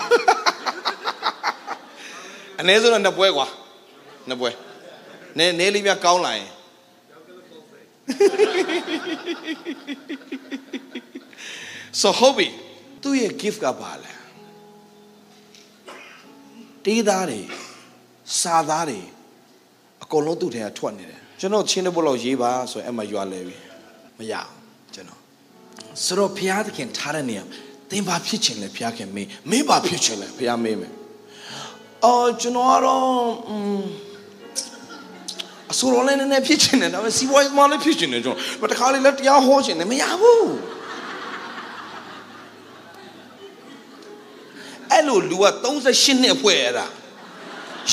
[2.59, 3.47] အနည်းဆုံးတော့နှစ်ပွဲကွာ
[4.27, 4.49] နှစ်ပွဲ
[5.37, 6.49] နဲနဲလေးများကောင်းလာရင်
[12.01, 12.47] ဆိုဟုတ်ပြီ
[13.01, 14.11] သူ့ရဲ့ gift ကပါလဲ
[16.85, 17.41] တေးသားတွေ
[18.39, 18.99] စာသားတွေ
[20.03, 23.57] အကုန်လုံးသူ့ထဲကထွက်နေတယ်ကျွန်တော်ချင်းတဲ့ဘုတ်လောက်ရေးပါဆိုရင်အဲ့မှာရွာလဲပြီ
[24.17, 24.49] မရအောင်
[24.93, 25.19] ကျွန်တော်
[26.03, 27.43] ဆိုတော့ဘုရားသခင်ထားတဲ့နေရာ
[27.91, 30.93] သင်ဘာဖြစ်ချင်လဲဘုရားခင်မေးမင်းဘာဖြစ်ချင်လဲဘုရားမေးမယ်
[32.05, 33.05] အော်ကျွန်တော်ကတော့
[33.49, 33.81] อืม
[35.71, 40.47] အစိုးရလည်းနည်းနည်းဖြစ်ချင်တယ်ဒါပေမဲ့စီးပွားရေးမှလည်းဖြစ်ချင်တယ်ကျွန်တော်တခါလေလည်းတရားဟောချင်တယ်မရဘူး
[45.01, 46.87] အဲ့လိုလူက38နှစ်အဖွဲအဲ့ဒါ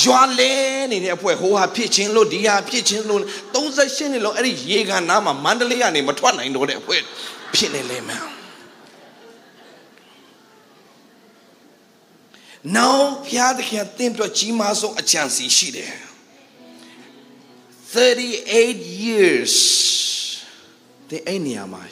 [0.02, 0.52] ရွာလဲ
[0.90, 3.22] နေတဲ့အဖွဲဟိုဟာဖြစ်ချင်းလို့ဒီဟာဖြစ်ချင်းလို့
[3.54, 6.96] 38နှစ်လုံးအဲ့ဒီရေကန်နားမှာမန္တလေးကနေမထွက်နိုင်တော့တဲ့အဖွဲ
[7.54, 8.24] ဖြစ်နေလဲမယ်
[12.76, 15.94] နောက်ဖျားသခင်တင့်ပြကြီးမားဆုံးအချမ်းစီရှိတယ်
[17.94, 19.54] 38 years
[21.10, 21.82] တဲ့အဲ့နေရာမှာ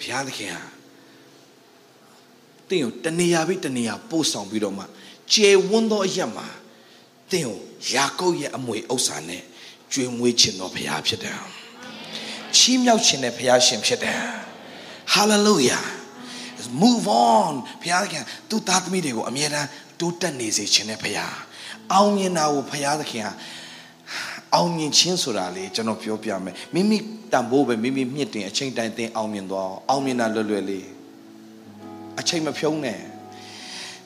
[0.00, 0.73] ဘုရားသခင်ဟာတ
[2.76, 4.84] င်းကိုတနေရာပြီးတနေရာပို့ဆောင်ပြီးတော့မှ
[5.32, 6.46] ကျေဝန်းသောအရက်မှာ
[7.30, 7.58] တင်းကို
[7.92, 9.42] ယာကုပ်ရဲ့အမွေဥစ္စာနဲ့
[9.92, 11.40] ကျွေးမွေးခြင်းတော်ဘုရားဖြစ်တယ်
[12.56, 14.20] ချီးမြှောက်ခြင်းတဲ့ဘုရားရှင်ဖြစ်တယ်
[15.14, 15.84] hallelujah
[16.82, 19.68] move on ဘုရားသခင်သူ့သားသမီးတွေကိုအမြဲတမ်း
[20.00, 21.34] တိုးတက်နေစေခြင်းတဲ့ဘုရား
[21.92, 23.32] အောင်မြင်တာကိုဘုရားသခင်ဟာ
[24.54, 26.98] အောင်မြင်ခြင်းဆိုတာလေကျွန်တော်ပြောပြမယ်မိမိ
[27.32, 30.86] တန်ဖိုးပဲမိမိမြင့်တင်အချိန်တိုင်းသင်အောင်မြင်သွားအောင်မြင်တာလွယ်လွယ်လေး
[32.20, 33.00] အချိန်မဖြုံးနဲ့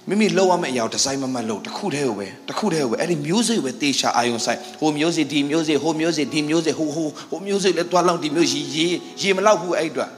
[0.09, 8.87] မိမိလောက်ရမယ့်အရာဒီဇိုင်းမမတ်လို့တခုတည်းကိုပဲတခုတည်းကိုပဲအဲ့ဒီမျိုးစေ့ကိုပဲတေချာအာယုံဆိုင်ဟိုမျိုးစေ့ဒီမျိုးစေ့ဟိုမျိုးစေ့ဒီမျိုးစေ့ဟိုဟိုဟိုမျိုးစေ့လဲတွားလောက်ဒီမျိုးရေရေ
[9.21, 10.11] ရေမလောက်ဘူးအဲ့အတွက်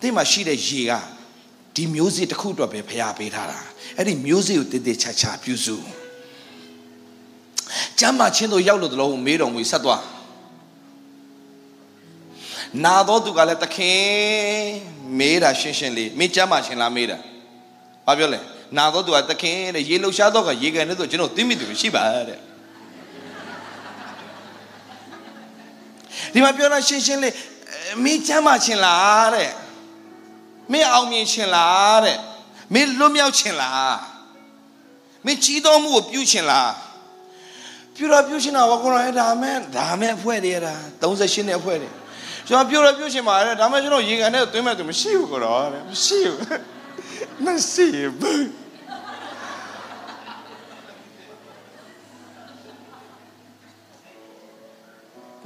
[0.00, 0.92] ဒီမှာရှိတဲ့ရေက
[1.74, 3.58] ဒီမျိုးစေ့တစ်ခုအတွက်ပဲဖျားပေးထားတာ
[3.96, 5.76] အဲ့ဒီမျိုးစေ့ကိုတေတေချာချာပြုစု
[7.98, 10.00] ကျမ်းမာချင်းတို့ရောက်လို့တလုံးမေးတော်မူဆက်သွား
[12.84, 14.00] နာတော့သူကလည်းတခင်
[15.18, 17.18] မေးတာရှင်းရှင်းလေးမင်းကျမ်းမာချင်းလားမေးတာ
[18.06, 18.40] ဘာပြောလဲ
[18.76, 22.38] နာတော့သူကတခင်တဲ့ရေလှရှားတော့ကရေကန်နဲ့ဆိုကျွန်တော်သိမိသူရှိပါတဲ့
[26.32, 27.34] ဒီမှာပြောတာရှင်းရှင်းလေး
[28.04, 29.50] မင်းကျမ်းမာချင်းလားတဲ့
[30.72, 32.18] မင်းအောင်မြင်ချင်းလားတဲ့
[32.74, 33.98] မင်းလွတ်မြောက်ချင်းလား
[35.24, 36.72] မင်းကြီးတော်မှုကိုပြုချင်းလား
[37.94, 41.90] ပြုတော့ပြုချင်းတော့ကိုရောဒါမဲ့ဒါမဲ့အဖွဲ့တွေရာ38နဲ့အဖွဲ့တွေ
[42.48, 46.62] ကျွန်တော်ပြုတော့ပြုချင်းပါတဲ့ဒါမဲ့ကျွန်တော်ရေကန်နဲ့သွင်းမဲ့သူမရှိဘူးကိုရောတဲ့မရှိဘူး
[47.44, 47.86] မရှိ
[48.20, 48.48] ဘူး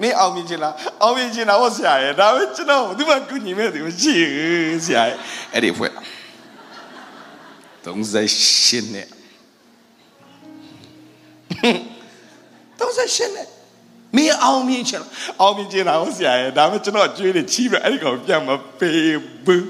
[0.01, 5.17] မင်းအောင်မြင်ချင်လားအောင်မြင်ချင်တာဟုတ်ဆရာရဲ့ဒါပဲကျွန်တော်ဒီမှာကုညီမဲ့သူမရှိဘူးဆရာရဲ့
[5.53, 5.93] အဲ့ဒီဖွဲ့
[7.85, 9.07] 38နဲ့
[12.79, 13.47] 38နဲ့
[14.17, 18.49] မင်းအောင်မြင်ချင်လားအောင်မြင်ချင်တာဟုတ်ဆရာရဲ့ဒါပဲကျွန်တော်ကြွေးနေချီးပဲအဲ့ဒီကောင်ပြန်မ
[18.79, 19.67] ပေးဘူး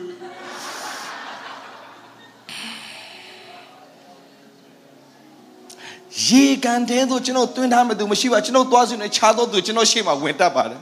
[6.26, 10.80] ရေကန်တဲ့သို့ကျွန်တော်တွင်းထားမဲ့သူမရှိပါကျွန်တော်သွားစုနေခြားတော့သူကျွန်တော်ရှေ့မှာဝင်တတ်ပါတယ်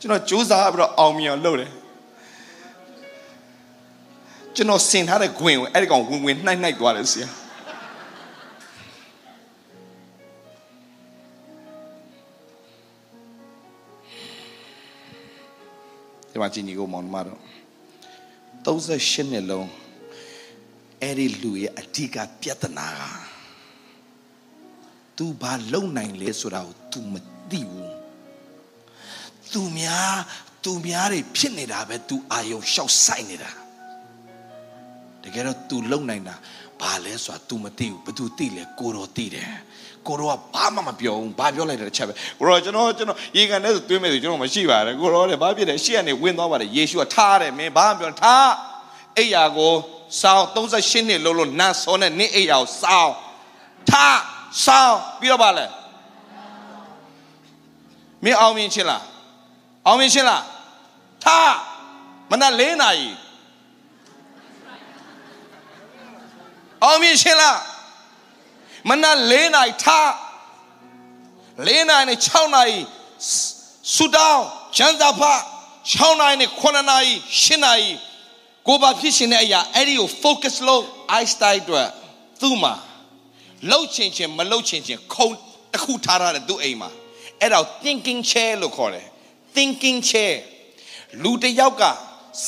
[0.00, 1.70] ကျွန်တော်စူးစမ်းပြီးတော့အောင်မြင်အောင်လုပ်တယ်
[4.54, 7.28] ကျွန်တော်စင်ထားတဲ့ဂွင်ကိုအဲ့ဒီကောင်ဝင်ဝင်နှိုက်နှိုက်သွားတယ်ဆရာ
[16.37, 17.39] ဒီမှာကြည့်ညီကိုမောင်မတော်
[18.65, 19.69] 38နှစ်လုံး
[21.01, 23.03] အဲ့ဒီလူရဲ့အဓိကပြဿနာက
[25.17, 27.13] तू ဘာလုံနိုင်လဲဆိုတာကို तू မ
[27.49, 27.91] သိဘူး
[29.53, 30.15] तू များ
[30.63, 33.51] तू များတွေဖြစ်နေတာပဲ तू အာယုံရှောက်ဆိုင်နေတာ
[35.28, 36.34] တကယ်တော့ तू လုံနိုင်တာ
[36.80, 39.50] ဘာလဲဆိုတာ तू မသိဘူးဘသူသိလဲကိုတော်သိတယ်
[40.06, 48.50] ကိုတော်ကဘာမှမပြောဘူးဘာပြောလိုက်တဲ့ချက်ပဲကိုတော်ကျွန်တော်ကျွန်တော်ရေကန်ထဲဆိုတွင်းမဲ့ဆိုကျွန်တော်မရှိပါနဲ့ကိုတော်တဲ့ဘာဖြစ်လဲရှေ့ကနေဝင်သွားပါတယ်ယေရှုကထားတယ်မင်းဘာမှပြောထား
[49.18, 49.74] အိယာကို
[50.20, 53.14] စောင်း38နှစ်လုံးလုံးနတ်ဆောနဲ့နင့်အိယာကိုစောင်း
[53.90, 54.20] ထား
[54.64, 55.66] စောင်းပြီးတော့ပါလဲ
[58.24, 59.02] မင်းအောင်မြင်ချင်းလား
[59.86, 60.42] အောင်မြင်ချင်းလား
[61.24, 61.54] ထား
[62.30, 63.08] မနက်၄နာရီ
[66.84, 67.58] အောင်မြင်ချင်းလား
[68.88, 70.08] မနက်၄နာရီထား
[71.66, 72.78] ၄နာရီနဲ့6နာရီ
[73.94, 74.44] ဆူတောင်း
[74.76, 75.22] ချမ်းသာဖ
[75.82, 77.12] 6နာရီနဲ့9နာရီ
[77.42, 77.90] 10နာရီ
[78.66, 80.84] ကိုဘာဖြစ်ရှင်တဲ့အရာအဲ့ဒီကို focus လုပ်
[81.20, 81.88] i style အတွက်
[82.40, 82.74] သူ့မှာ
[83.70, 85.28] လှုပ်ချင်ချင်မလှုပ်ချင်ချင်ခုံ
[85.72, 86.90] တစ်ခုထားရတယ်သူ့အိမ်မှာ
[87.40, 89.06] အဲ့ဒါ thinking chair လို့ခေါ်တယ်
[89.56, 90.34] thinking chair
[91.22, 91.82] လူတစ်ယောက်က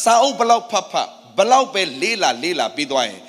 [0.03, 3.21] စာအုပ်ဘလောက်ဖတ်ဖတ်ဘလောက်ပဲလေးလာလေးလာပြီးသွားရင်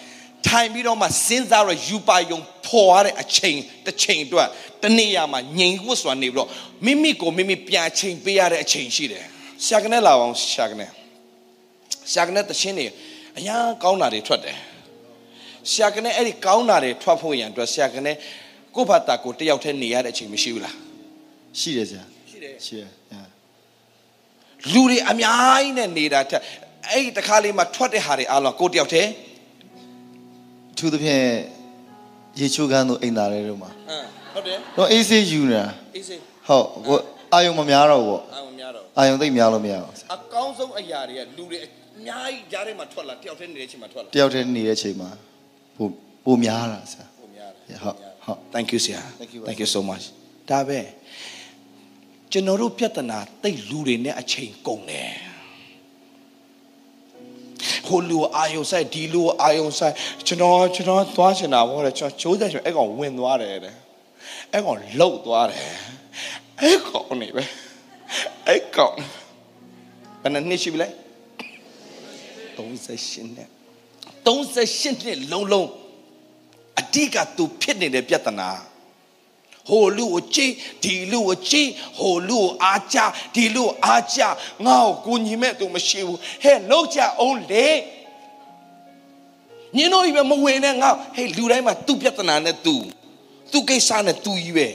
[0.48, 4.48] ထိုင်ပြီးတော့မှစဉ်းစားရယူပါယုံဖော်ရတဲ့အချိန်တစ်ချိန်အတွက်
[4.84, 6.50] တနေ့ရမှာငြိမ်ဝတ်စွာနေပြီးတော့
[6.86, 9.26] မိမိကိုမိမိပြန်ချိန်ပေးရတဲ့အချိန်ရှိတယ်
[9.66, 10.88] ရှာကနေလာအောင်ရှာကနေ
[12.12, 12.86] ရှာကနေတရှင်းနေ
[13.38, 14.58] အရာကောင်းတာတွေထွက်တယ်
[15.72, 18.12] ရှာကနေအဲ့ဒီကောင်းတာတွေထွက်ဖို့ရန်အတွက်ရှာကနေ
[18.76, 20.76] ကိုယ့်ဘာတာကိုတယောက်တည်းနေရတဲ့အချိန်မရှိဘူးလား
[21.60, 23.22] ရှိတယ်ဆရာရှိတယ်ရှိတယ်ညာ
[24.74, 26.42] လူတွေအများကြီးနဲ့နေတာထက်
[26.90, 29.31] အဲ့ဒီတစ်ခါလေးမှထွက်တဲ့ဟာတွေအားလုံးကိုယ့်တယောက်တည်းအ
[30.82, 31.24] ထူးသဖြင့်
[32.40, 35.66] ရေချိုးကန်းတို့အိမ်သားတွေတို့မှာဟမ်ဟုတ်တယ်တော့အေးဆေးယူနေတာ
[35.96, 36.98] အေးစေးဟုတ်ကို
[37.34, 41.68] အာယုံမများတော့ဘူးပေါ့အာမများတော့အာယုံသိပ်များလို့မရဘူးဆရာအကောင်းဆုံးအရာတွေကလူတွေအ
[42.06, 45.10] များကြီးကြားထဲမှာထွက်လာတယောက်တည်းနေတဲ့အချိန်မှာထွက်လာတယောက်တည်းနေတဲ့အချိန်မှာ
[45.78, 45.88] ပို
[46.26, 50.04] ပိုများတာဆရာပုံများတယ်ဟုတ်ဟုတ် Thank you ဆရာ Thank you, Thank you so much
[50.50, 50.80] ဒါပဲ
[52.32, 55.12] ကျွန်တော်တို့ပြဿနာတိတ်လူတွေနဲ့အချိန်ကုန်တယ်
[57.92, 59.94] ဟိုလူအာယုံဆိုင်ဒီလူအာယုံဆိုင်
[60.28, 63.76] ကျွန်တော်ကျွန်တော်သွားချင်တာပေါ့လေကျွန်တော်ချိုးတယ်ကျွန်တော်အဲ့ကောင်ဝင်သွားတယ်တဲ့
[64.52, 65.64] အဲ့ကောင်လှုပ်သွားတယ်
[66.62, 67.44] အဲ့ကောင်နေပဲ
[68.48, 68.96] အဲ့ကောင်
[70.22, 70.88] ဘယ်နှစ်နှစ်ရှိပြီလဲ
[72.58, 73.50] 38နှစ်
[74.26, 75.70] 38နှစ်လုံးလုံး
[76.80, 78.50] အဓိကသူဖြစ်နေတဲ့ပြဿနာ
[79.70, 81.70] ဟိုလူကိုကြည့်ဒီလူကိုကြည့်
[82.00, 82.98] ဟိုလူကိုအားကြ
[83.36, 84.20] ဒီလူကိုအားကြ
[84.66, 87.68] ငါ့ကိုကိုညီမဲ့သူမရှိဘူးဟဲ့လောက်ကြအောင်လေ
[89.76, 92.76] ညင်တို့ကြီးပဲမဝင်နဲ့ငါဟဲ့လူတိုင်းမှာသူ့ပြဿနာနဲ့သူ
[93.52, 94.68] သူ့ကိစ္စနဲ့သူကြီးပဲ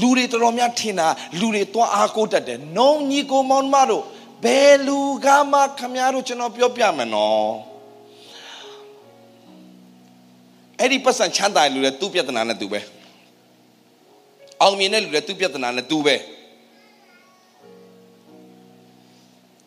[0.00, 4.04] လူတွေတော်တော်များထင်တာလူတွေသွားအားကိုးတတ်တယ်။နှုံညီကိုမောင်မတို့
[4.44, 7.48] ဘယ်လူကမှခမများတို့ကျွန်တော်ပြောပြမယ်နော်။
[10.80, 12.80] အဲ့ဒီပတ်စံချမ်းသာလူတွေသူ့ပြဿနာနဲ့သူပဲ။
[14.62, 16.16] အောင်မြင်တဲ့လူတွေသူ့ပြဿနာနဲ့သူပဲ။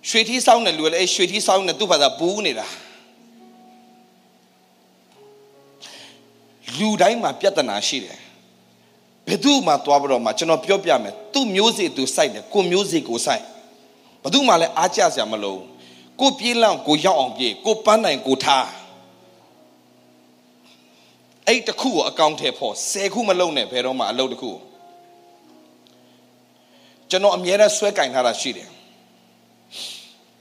[0.09, 2.67] ရွှေထီးဆောင်တဲ့လူတွေလည်းရွှေထီးဆောင်တဲ့သူ့ဘာသာပူးနေတာ။
[6.77, 8.19] လူတိုင်းမှာပြဿနာရှိတယ်။
[9.27, 13.43] ဘယ်သူမှသွားပြီးတော့မှကျွန်တော်ပြောပြမယ်သူ့မျိုးစေ့သူစိုက်တယ်ကိုမျိုးစေ့ကိုစိုက်
[14.21, 15.57] ဘယ်သူမှလည်းအားကျစရာမလို
[16.19, 18.65] ကိုပြေးလန့်ကိုရောက်အောင်ပြေးကိုပန်းနိုင်ကိုထား
[21.47, 24.51] အဲ့တခုကိုအကောင့်ထဲဖို့၁၀ခုမလုံးနဲ့ဘယ်တော့မှအလုပ်တခု
[27.09, 28.69] ကျွန်တော်အမြဲတမ်းဆွဲကင်ထားတာရှိတယ်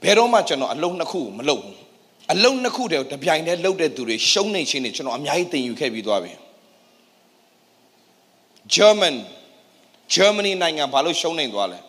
[0.03, 1.77] ဘယ်တော့မှကျွန်တော်အလုပ်နှစ်ခုမလုပ်ဘူး
[2.31, 6.33] အလုပ်နှစ်ခုတည်းတပြိုင်တည်းလုပ်တဲ့သူတွေရှုံးနေချင်းနေကျွန်တော်အများကြီးတင်ယူခဲ့ပြီးသွားပြီ
[8.75, 9.15] German
[10.13, 11.79] Germany နိုင်ငံဘာလို့ရှုံးနေသွားလဲ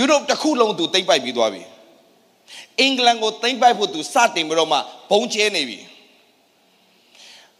[0.00, 1.62] Europe တစ်ခုလုံးသူသိမ့်ပိုက်ပြီးသွားပြီ
[2.80, 4.78] အင်္ဂလန်ကိုသိမ့်ပိုက်ဖို့သူစတင်ပြီးတော့မှ
[5.10, 5.78] ဘုံကျဲနေပြီ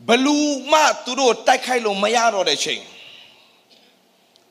[0.09, 0.37] ဘလူ
[0.73, 2.83] မှသူတို့တိုက်ခိုက်လို့မရတော့တဲ့ချိန်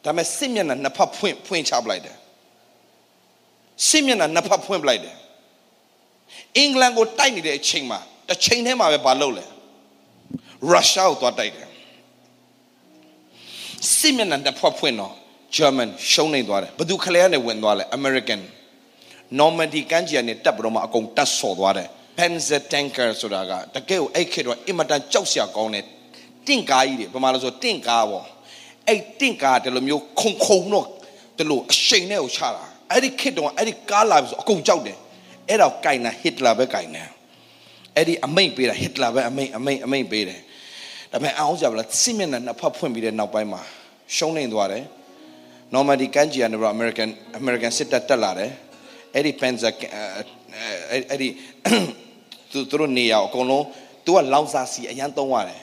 [0.03, 2.17] ဒါမဲ့စစ်မျက်နှာနှစ်ဖက်ဖွင့်ဖွင့်ချပလိုက်တယ်
[3.87, 5.15] စစ်မျက်နှာနှစ်ဖက်ဖွင့်ပလိုက်တယ်
[6.57, 9.45] အင်္ဂလန်ကိုတိုက်နေတဲ့အချိန်မှာတစ်ချိန်တည်းမှာပဲဘာလုပ်လဲ
[10.69, 11.67] ရုရှားကိုသွားတိုက်တယ်
[13.97, 15.13] စစ်မျက်နှာတစ်ဖွဲ့ဖွင့်တော့
[15.57, 18.41] German ရှုံးနေသွားတယ်ဘသူခလဲကနေဝင်သွားလဲ American
[19.39, 25.85] Normandy ကမ်းခြေကနေတက်ပြီးတော့မှအကုန်တက်ဆော်သွားတယ် Panzer tanker ဆိုတာကတကယ်ကိုအဲ့ခေတ်တော့အင်မတန်ကြောက်စရာကောင်းတဲ့
[26.47, 28.25] တင့်ကားကြီးတွေဘာမှလို့ဆိုတင့်ကားပေါ့
[28.87, 30.87] အဲ့တင့်ကားတလိုမျိုးခုံခုံတော့
[31.37, 34.97] တလိုအရှိန်နဲ့ကိုချတာအဲ့ဒီခေတ်တော့အဲ့ဒီကားလာပြီးဆိုအကုန်ကြောက်တယ်
[35.49, 37.07] အဲ့တော့ကင်တာဟစ်တလာပဲကင်တယ်
[37.95, 40.39] အဲ့ဒီအမိတ်ပေးတာဟစ်တလာပဲအမိတ်အမိတ်အမိတ်ပေးတယ်
[41.11, 43.61] ဒါပေမဲ့အောင်ကြပါလားစစ်မျက်နှာနှစ်ဖက်ဖွင့်ပြီးတဲ့နောက်ပိုင်းမှာ
[44.15, 44.83] ရှုံးနေသွားတယ်
[45.73, 48.51] Normandy ကမ်းခြေကနေတော့ American American စစ်တပ်တက်လာတယ်
[49.15, 49.71] အဲ့ဒီ Panzer
[51.09, 51.29] အဲ့ဒီ
[52.51, 53.65] သူတို့နေရအကုန်လုံး
[54.05, 55.61] သူကလောင်စာစီအရန်သုံးရတယ်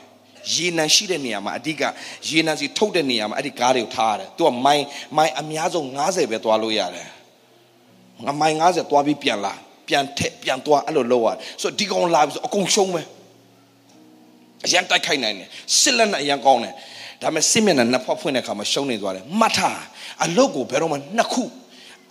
[0.55, 1.83] ရေနံရှိတဲ့နေရာမှာအဓိက
[2.29, 4.85] ရေနံစီထုတ်တဲ့နေရာမှာအဲ့ဒီကားတွေကိုထားရတယ်သူကမိုင်
[5.17, 7.09] မိုင်အများဆုံး90ပဲသွားလို့ရတယ်
[8.25, 9.55] ငါမိုင်90သွားပြီးပြန်လာ
[9.89, 13.07] ပြန်ထက်ပြန်သွားအဲ့လိုလုပ်ရတယ်ဆိုတော့ဒီကောင်လာပြီးဆိုအကုန်ရှုံးမယ်
[14.67, 15.49] အရန်တိုက်ခိုက်နိုင်တယ်
[15.81, 16.75] စစ်လက်နဲ့အရန်ကောင်းတယ်
[17.23, 19.81] ဒါပေမဲ့စစ်မျက်နှာနှစ်ဖက်ဖွင့်တဲ့အခါမှာရှုံးနေသွားတယ်မှတ်ထား
[20.25, 21.45] အလုတ်ကိုဘယ်တော့မှနှစ်ခု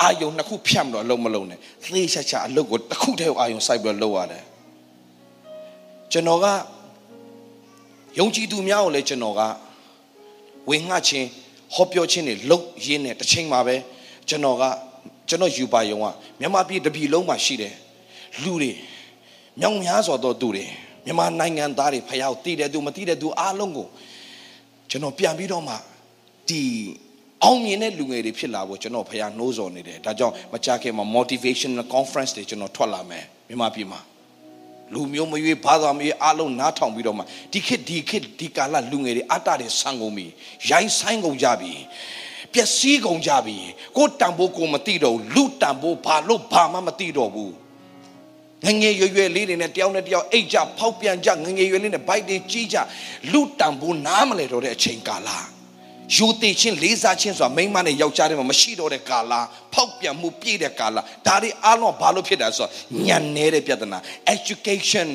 [0.02, 4.44] အာယုံနှစ်ခုဖြတ်မလို့အလုတ်မလုံးနဲ့သေချာချာအလုတ်ကိုတစ်ခုတည်းအာယုံစိုက်ပြီးတော့လုပ်ရတယ်
[6.12, 6.46] ကျွန်တော်က
[8.20, 9.42] ယုံကြည်သူများကိုလည်းကျွန်တော်က
[10.70, 11.28] ဝင်ငှချင်း
[11.74, 13.76] ဟောပြောခြင်းတွေလုံရင်းနဲ့တစ်ချိန်မှာပဲ
[14.30, 14.64] ကျွန်တော်က
[15.30, 16.06] ကျွန်တော်ယူပါယုံက
[16.40, 17.74] မြန်မာပြည်တပြည်လုံးမှာရှိတယ်
[18.44, 18.72] လူတွေ
[19.60, 20.66] မြောင်များစွာသောသူတွေ
[21.06, 23.88] မြန်မာနိုင်ငံသားတွေဖျောက်တည်တဲ့သူမတည်တဲ့သူအားလုံးကို
[24.90, 25.76] ကျွန်တော်ပြန်ပြီးတော့မှ
[26.50, 26.62] ဒီ
[27.44, 34.00] အောင်မြင်တဲ့လူငယ်တွေဖြစ်လာဖို့ကျွန်တော်ဖခင်နှိုးဆော်နေတယ်ဒါကြောင့်မကြခင်မှာ motivational conference တွေကျွန်တော်ထွက်လာမယ်မြန်မာပြည်မှာ
[34.94, 40.26] လူမျိုးမရွေးဘာသာမရွေးအားလုံးနားထောင်ပြီးတော့မှဒီခေတ်ဒီခေတ်ဒီကာလလူငယ်တွေအတ္တတွေဆန်ကုန်ပြီ
[40.70, 41.74] ရိုင်းဆိုင်ကုန်ကြပြီ
[42.54, 43.58] ပျက်စီးကုန်ကြပြီ
[43.98, 47.54] ကိုတန်ဖိုးကိုမသိတော့ဘူးလူတန်ဖိုးဘာလို့ဘာမှမသိတော့ဘူး
[48.66, 52.78] ငငယ်ရွယ်ရွယ်လေးတွေနဲ့တယောက်နဲ့တယောက်အိတ်ကြဖောက်ပြန်ကြငငယ်ရွယ်လေးနဲ့ဘိုက်တွေကြီးကြ
[53.32, 55.30] လူတန်ဖိုးနားမလဲတော့တဲ့အချိန်ကာလ
[56.14, 59.34] ယူတည်ချင်းလေးစားချင်းဆိုတာမိန်းမနဲ့ယောက်ျားတွေမှာမရှိတော့တဲ့ကာလ
[59.74, 62.72] ဖောက်ပြန်မှုပြည့်တဲ့ကာလဒါတွေအားလုံးဘာလို့ဖြစ်တာဆိုတော့
[63.06, 64.00] ညံနေတဲ့ပြဿနာ
[64.36, 65.10] education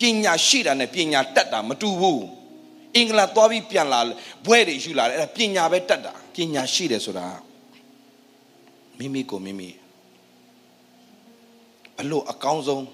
[0.00, 2.24] ပညာရှိတာနဲ့ပညာတတ်တာမတူဘူး
[2.96, 4.00] အင်္ဂလန်သွားပြီးပြန်လာ
[4.46, 7.26] ဘွဲတွေယူလာတယ်အဲ့ဒါပညာပဲတတ်တာပညာရှိတယ်ဆိုတာ
[8.98, 9.68] မိမိကိုမိမိ
[11.96, 12.84] ဘလို့အကောင်းဆုံး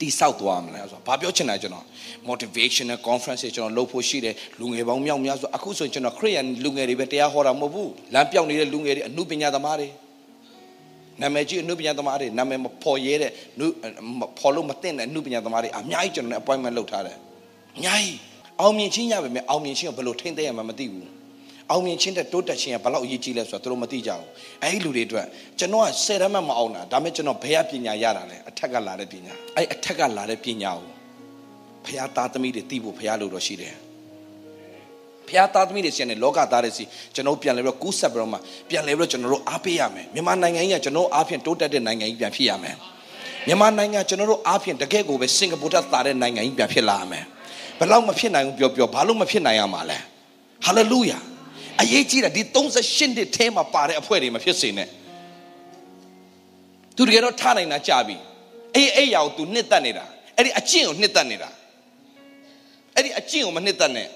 [0.00, 1.84] တိဆောက်သွားမလဲဆိုတော့ဘာပြောချင်တာကျွန်တော်
[2.28, 9.88] motivational conference ကျွန်တော်လုပ်ဖို့ရှိတယ်လူငယ်ပေါင်းမြောက်များဆိုအခုဆိုရင်ကျွန်တော်ခရိယန်လူငယ်တွေပဲတရားဟောတာမဟုတ်ဘူးလမ်းပြောင်းနေတဲ့လူငယ်တွေအမှုပညာသမားတွေ
[11.20, 13.30] နာမည်ကြီးအမှုပညာသမားတွေနာမည်မဖော်ရဲတဲ့
[14.38, 17.16] ဖော်လို့မသိတဲ့အမှုပညာသမားတွေအများကြီးကျွန်တော် appointment လုပ်ထားတယ်
[17.76, 18.18] အများကြီး
[18.60, 21.17] အောင်မြင်ချင်းရပါမယ်အောင်မြင်ချင်းကိုဘယ်လိုထိမ့်သိရမှာမသိဘူး
[21.70, 24.24] အောင်မြင်ချင်းတဲ့တိုးတက်ခြင်းကဘယ်လောက်အရေးကြီးလဲဆိုတာသူတို့မသိကြဘူး
[24.64, 25.26] အဲဒီလူတွေအတွက်
[25.58, 30.90] ကျွန်တော်ကဆယ်တမ်းမှမအောင်တာဒါပေမဲ့ကျွန်တော်ဘယ်ကပညာရတာလဲအထက်ကလာတဲ့ပညာအဲအထက်ကလာတဲ့ပညာကို
[31.84, 33.74] ဘုရားသားသမီးတွေသိဖို့ဘုရားလိုတော့ရှိတယ်
[35.28, 42.76] ဘုရားသားသမီးတွေရှင်နဲ့လောကသားတွေစီကျွန်တော်ပြန်လဲပြီးတော့ကူးဆက်ပြီးတော့မှပြန်လဲပြီးတော့ကျွန်တော်တို့အားပေးရမယ်မြန်မာနိုင်ငံကြီးကကျွန်တော်အားဖြင့်တိုးတက်တဲ့နိုင်ငံကြီးပြန်ဖြစ်ရမယ်
[43.46, 47.24] မြန်မာနိုင်ငံကျွန်တော်တို့အားဖြင့်တကယ့်ကိုပဲစင်ကာပူတက်တာတဲ့နိုင်ငံကြီးပြန်ဖြစ်လာရမယ်
[47.78, 49.98] ဘယ်လောက်မဖြစ်နိုင်ဘူးပြောပြောဘာလို့မဖြစ်နိုင်ရမှာလဲ
[50.64, 51.18] ဟာလေလုယာ
[51.82, 54.88] အရေးကြီးတာဒီ38နှစ်ထဲမှာပါတဲ့အဖွဲ့တွေမဖြစ်စေနဲ့
[56.96, 58.16] သူတကယ်တော့ထားနိုင်တာကြာပြီ
[58.76, 60.04] အေးအဲ့ရအောင် तू နှစ်သက်နေတာ
[60.36, 61.50] အဲ့ဒီအကျင့်ကိုနှစ်သက်နေတာ
[62.94, 64.08] အဲ့ဒီအကျင့်ကိုမနှစ်သက်နဲ့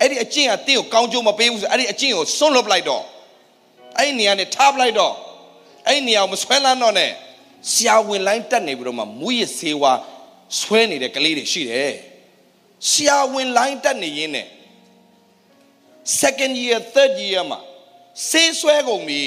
[0.00, 3.04] အဲ့ဒီအကျင့်ကတင့်ကိုကောင်းကျိုးမပေးဘူးဆိုအဲ့ဒီအကျင့်ကိုစွန့်လွတ်ပလိုက်တော့
[3.98, 5.14] အဲ့ဒီနေရာနဲ့ထားပလိုက်တော့
[5.88, 7.10] အဲ့ဒီနေရာကိုမဆွဲလန်းတော့နဲ့
[7.72, 9.92] ဆရာဝင်လိုင်းတက်နေပြီးတော့မှမူရစေဝါ
[10.60, 11.94] ဆွဲနေတဲ့ကလေးတွေရှိတယ်
[12.90, 14.46] ဆရာဝင်လိုင်းတက်နေရင်းနဲ့
[16.04, 17.60] second year third year မှာ
[18.30, 19.22] ဆေးဆွဲကုန်ပြီ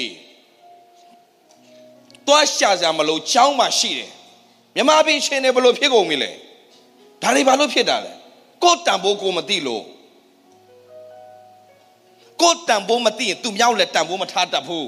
[2.26, 4.10] တွားရှာစရာမလို့ချောင်းမှာရှိတယ်
[4.74, 6.30] မြမပင်ရှင်နေဘလို့ဖြစ်ကုန်ပြီလေ
[7.22, 8.12] ဒါတွေဘာလို့ဖြစ်တာလဲ
[8.62, 9.84] ကိုယ်တန်ဖိုးကိုမသိလို့
[12.42, 14.86] ကိုယ်တန်ဖိုးမသိရင်သူမြောက်လက်တန်ဖိုးမထားတတ်ဘူး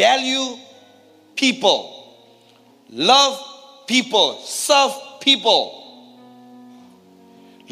[0.00, 0.48] value
[1.40, 1.80] people
[3.10, 3.34] love
[3.92, 4.28] people
[4.66, 4.94] serve
[5.26, 5.62] people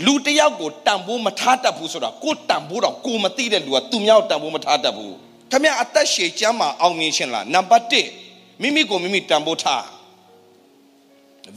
[0.05, 5.15] လူတယောက်ကိုတန်ဖိုးမထားတတ်ဘူးဆိုတာကိုယ်တန်ဖိုးတော့ကိုမသိတဲ့လူကသူမြောက်တန်ဖိုးမထားတတ်ဘူး
[5.51, 9.85] ခမအသက်ရှည်ကျမ်းမှာအောင်မြင်ရှင်လားနံပါတ်1မိမိကိုမိမိတန်ဖိုးထား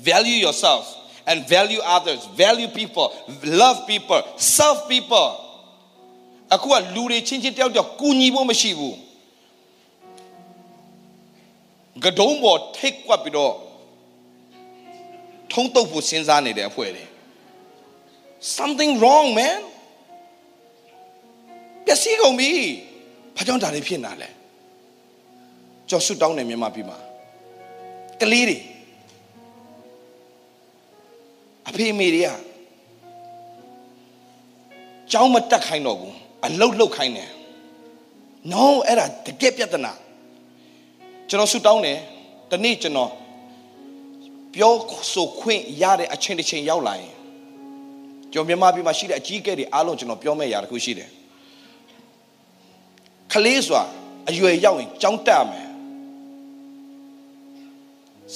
[0.07, 0.83] value yourself
[1.29, 3.07] and value others value people
[3.61, 4.21] love people
[4.55, 5.27] serve people
[6.55, 8.95] အခုကလူတွေချင်းချင်းတယောက်တယောက်ကူညီဖို့မရှိဘူး
[12.03, 13.53] ကဒုံးပေါ်ထိတ်ကွက်ပြီးတော့
[15.51, 17.03] ထုံးတုပ်ဖို့စဉ်းစားနေတဲ့အဖွဲတွေ
[18.43, 19.61] something wrong man
[21.85, 22.51] ပျက်စီးကုန်ပြီ
[23.35, 24.29] ဘာကြောင့်ဒါတွေဖြစ်နေတာလဲ
[25.89, 26.97] ကြော်ဆွတောင်းနေမြန်မာပြည်မှာ
[28.21, 28.57] ကလေးတွေ
[31.67, 32.29] အဖေအမေတွေက
[35.11, 37.31] ကြောင်းမတက်ခိုင်းတော့ဘူးအလုတ်လုတ်ခိုင်းတယ်
[38.51, 39.93] no အဲ့ဒါတကယ်ပြဿနာ
[41.29, 41.99] ကျွန်တော်ဆွတောင်းတယ်
[42.51, 43.11] တနေ့ကျွန်တော်
[44.53, 44.73] ပြော
[45.13, 47.13] ဆိုခွင့်ရတဲ့အချိန်တစ်ချိန်ရောက်လာရင်
[48.33, 51.09] ကျွန်တော်မြန်မာပြည်မှာရှိတဲ့အကြီးအကဲတွေအားလုံးကျွန်တော်ပြောမယ့်ຢာတစ်ခုရှိတယ်
[53.31, 53.81] ခလေးစွာ
[54.29, 55.67] အရွယ်ရောက်ရင်ကြောင်းတက်မယ်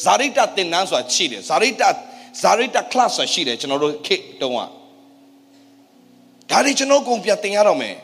[0.03, 1.83] ဇာရိတတင်နန်းဆိုတာရှိတယ်ဇာရိတ
[2.41, 4.59] ဇာရိတ class ဆိုတာရှိတယ်ကျွန်တော်တို့ခေတ်တုန်းက
[6.49, 7.95] ဒါတွေကျွန်တော်ကုန်ပြန်တင်ရတော့မယ်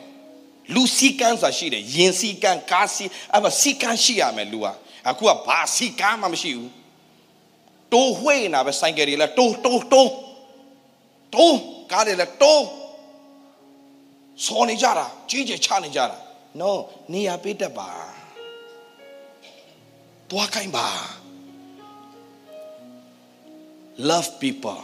[0.74, 4.66] လူစီကန်းဆိုတာရှိတယ်ယင်စီကန်းကားစီအဲ့မစီကန်းရှိရမယ်လူက
[5.08, 6.70] အခုကဘာစီကန်းမှမရှိဘူး
[7.92, 10.12] တိုးဝှေ့နေတာပဲဆိုင်ကယ်တွေလဲတိုးတိုးတိုး
[11.34, 11.58] တိုး
[11.92, 12.66] ကားတွေလဲတိုး
[14.44, 16.16] စော်နေကြတာကြီးကြီးချနေကြတာ
[16.60, 16.70] no
[17.12, 17.90] နေရာပေးတတ်ပါ
[20.30, 20.88] တွားခိုင်းပါ
[24.08, 24.82] love people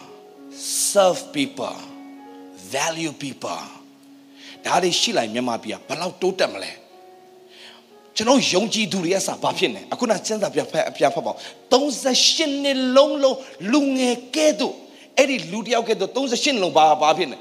[0.91, 1.79] serve people
[2.75, 3.63] value people
[4.65, 6.73] ဒါတွေရှိလိုက်မြန်မာပြည်ကဘယ်လောက်တိုးတက်မလဲ
[8.17, 11.37] ကျွန်တော်ယုံကြည်သူတွေအစားဘာဖြစ်နေအခုနစင်းစာပြဖက်အပြဖက်ပေါ့
[11.73, 13.39] 38နှစ်လုံးလုံး
[13.73, 14.77] လူငယ်ကဲ့သို့
[15.20, 17.38] အဲ့ဒီလူတယောက်ကဲ့သို့38လုံးဘာဘာဖြစ်နေ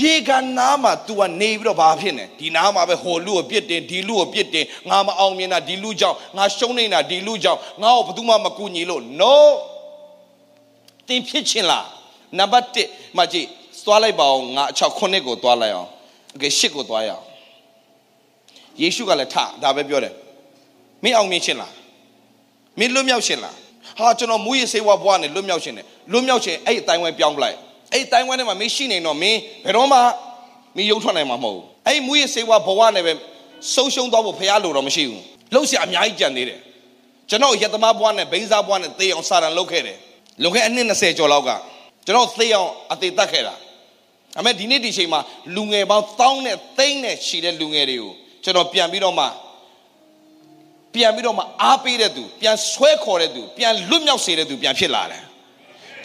[0.00, 9.34] ရေကနားမှာ तू ကနေပြီးတော့ဘာဖြစ်နေဒီနားမှာပဲဟိုလူကိုပြစ်တင်ဒီလူကိုပြစ်တင်ငါမအောင်မြင်တာဒီလူကြောင့်ငါရှုံးနေတာဒီလူကြောင့်ငါ့ကိုဘယ်သူမှမကူညီလို့ no
[11.08, 11.86] တင်ဖြစ်ချင်လား
[12.38, 13.46] နံပါတ်1မှာကြည့်
[13.84, 15.90] သွားလိုက်ပါအောင်ငါ6ခုနှစ်ကိုသွားလိုက်အောင်
[16.30, 17.24] โอเค10ကိုသွားရအောင်
[18.80, 20.14] ယေရှုကလည်းထဒါပဲပြောတယ်
[21.02, 21.72] မင်းအောင်မြင်ချင်လား
[22.78, 23.56] မင်းလွတ်မြောက်ချင်လား
[23.98, 27.57] ဟာကျွန်တော်မူရစေဝါဘွားနဲ့လွတ်မြောက်ချင်တယ် လွတ်မြောက်ချင်အဲ့ဒီအတိုင်းဝဲပြောင်းပလိုက်
[27.93, 29.97] အဲ့ဒီအတိုင်းဝဲထဲမှာမင်းရှိနေတော့မင်းဘယ်တော့မှ
[30.75, 33.13] မင်းရုံထွက်နိုင်မှာမဟုတ်ဘူးအဲ့ဒီမူရစေဝါဘဝနဲ့ပဲ
[33.75, 35.21] ဆုံးရှုံးသွားဖို့ဖရားလိုတော့မရှိဘူး
[35.53, 36.59] လှုပ်ရှားအများကြီးကြံသေးတယ်
[37.29, 39.97] ကျွန်တော်ရတမဘွားနဲ့ဘိန်းစားဘွားနဲ့သေအောင်စာရန်လုပ်ခဲ့တယ်
[40.43, 41.49] လွန်ခဲ့အနှစ်20ကျော်လောက်က
[42.05, 43.55] ကျွန်တော်သေအောင်အသေးတတ်ခဲ့တာ
[44.39, 45.19] အမေဒီနေ့ဒီချိန်မှာ
[45.55, 48.11] လူငယ်ပေါင်းတောင်းနဲ့သိန်းနဲ့ရှည်တဲ့လူငယ်တွေကို
[48.43, 49.25] ကျွန်တော်ပြန်ပြီးတော့မှ
[50.93, 55.23] ပြန်ပြီးတော့မှအားပေးတဲ့သူပြန်ဆွဲခေါ်တဲ့သူပြန်လွတ်မြောက်စေတဲ့သူပြန်ဖြစ်လာတယ်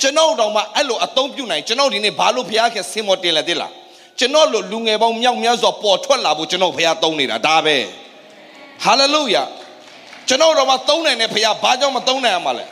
[0.00, 3.72] ကျွန်တော်တော့မှအဲ့လိုအသုံးပြုနိုင်ကျွန်တော်ဒီနေ့ဘာလို့ဘုရားခင်ဆင်းမတင်လဲသိလား
[4.18, 7.76] ကျွန်တော်လိုလူငယ်ပေါင်းမြောက်များစွာပေါ်ထွက်လာဖို့ကျွန်တော်ဘုရားသုံးနေတာဒါပဲ
[8.84, 9.42] ဟာလေလုယာ
[10.28, 12.64] ကျွန်တော်တော့မှသုံးနိုင်တဲ့ဘုရားဘာကြောင့်မသုံးနိုင်ရမှာလဲ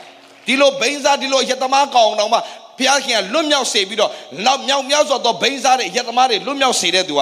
[0.45, 2.37] ဒီလိုဘိန်းစားဒီလိုရတမကောင်တော့မှ
[2.77, 4.11] ဘုရားခင်ကလွတ်မြောက်စေပြီးတော့
[4.45, 7.21] နောက်မြောက်များစွာသောဘိန်းစားတွေရတမတွေလွတ်မြောက်စေတဲ့သူက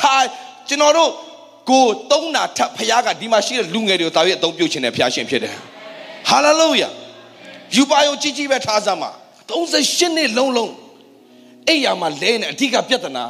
[0.00, 0.24] ထား
[0.68, 1.10] ကျွန်တော်တို့
[1.70, 5.54] ကိုသုံးတာထပ်ဖခင်ကဒီမှာရှိတဲ့လူငယ်တွေကိုတာ၍အသုံးပြုခြင်းနဲ့ဖခင်ရှင်ဖြစ်တယ်
[6.30, 6.88] ဟာလေလုယာ
[7.76, 9.10] ယူပါယုံကြီးကြီးပဲထားစမ်းပါ
[9.48, 10.72] 38နှစ်လုံးလုံး
[11.66, 13.24] အဲ့ရမှာလဲနေအဓိကပြဿနာ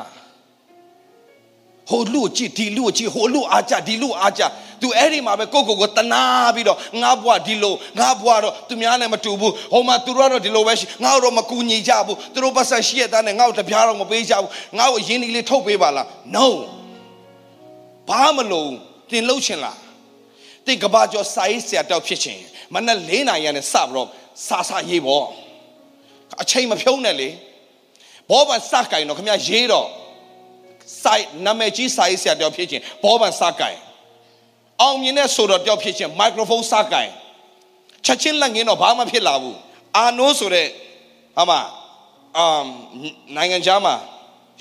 [1.90, 4.42] ဟိုလူကြည့်ဒီလူကြည့်ဟိုလူအားကြဒီလူအားကြ
[4.82, 6.22] သူအဲ့ဒီမှာပဲကိုကိုကိုတနာ
[6.54, 16.06] ပြီးတော့ငါဘွားဒီလိုငါဘွားတော့သူများနဲ့မတူဘူးဟိုမှာသူတို့ကတော့ဒီလိုပဲရှိငါတို့မကူညီကြဘူးသူတို့ပတ်ဆက်ရှိရတဲ့နဲ့ငါ့ကိုတပြားတော့မပေးကြဘူးငါ့ကိုရင်းနှီးလေးထုတ်ပေးပါလား
[16.36, 16.46] no
[18.08, 18.70] ဘာမလို့
[19.10, 19.78] တင်လှုပ်ချင်လား
[20.66, 22.38] တင်ကဘာကျော်စာရေးဆရာတောက်ဖြစ်ချင်
[22.74, 24.08] မနဲ့၄နိုင်ရနဲ့စပြီးတော့
[24.46, 25.24] စာစာရေးပေါ့
[26.42, 27.28] အချိန်မဖြုံးနဲ့လေ
[28.30, 29.88] ဘောပန်စကင်တော့ခမရေးတော့
[31.02, 33.78] စိုက်နာမည်ကြီးစာရေးဆရာတောက်ဖြစ်ချင်ဘောပန်စကင်
[34.80, 37.08] အောင်မြင်တဲ့ဆိုတော့တောက်ဖြစ်ချင်မိုက်ခရိုဖုန်းစကင်
[38.04, 39.58] ချက်ချင်းလက်ငင်းတော့ဘာမှဖြစ်လာဘူး
[39.96, 40.68] အာနိုးဆိုတဲ့
[41.36, 41.52] ဟာမ
[42.36, 42.64] အမ်
[43.36, 43.94] နိုင်ငံခြားမှာ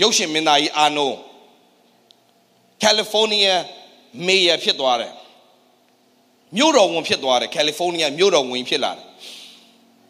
[0.01, 1.15] ရုပ်ရှင်မင်းသားကြီးအာနိုး
[2.81, 3.61] ကယ်လီဖိုးနီးယား
[4.25, 5.13] မေယာဖြစ်သွားတယ်
[6.57, 9.06] မြို့တော်ဝန်ဖြစ်သွားတယ်ကယ်လီဖိုးနီးယားမြို့တော်ဝန်ဖြစ်လာတယ်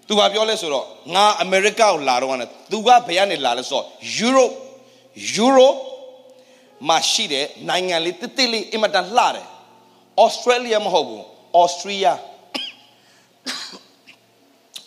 [0.08, 0.86] သူကပြောလဲဆိုတော့
[1.16, 3.86] ငါအမေရိကကိုလာတော့ကနေသူကဘယ်ကနေလာလဲဆိုတော့
[4.18, 4.50] ယူရို
[5.36, 5.74] ယူရို
[6.88, 9.48] မှာရှိတဲ့နိုင်ငံလေးတစ်တစ်လေးအင်မတန်လှတယ်
[10.24, 11.24] ဩစတြေးလျမဟုတ်ဘူး
[11.58, 12.20] ဩစတြီးယား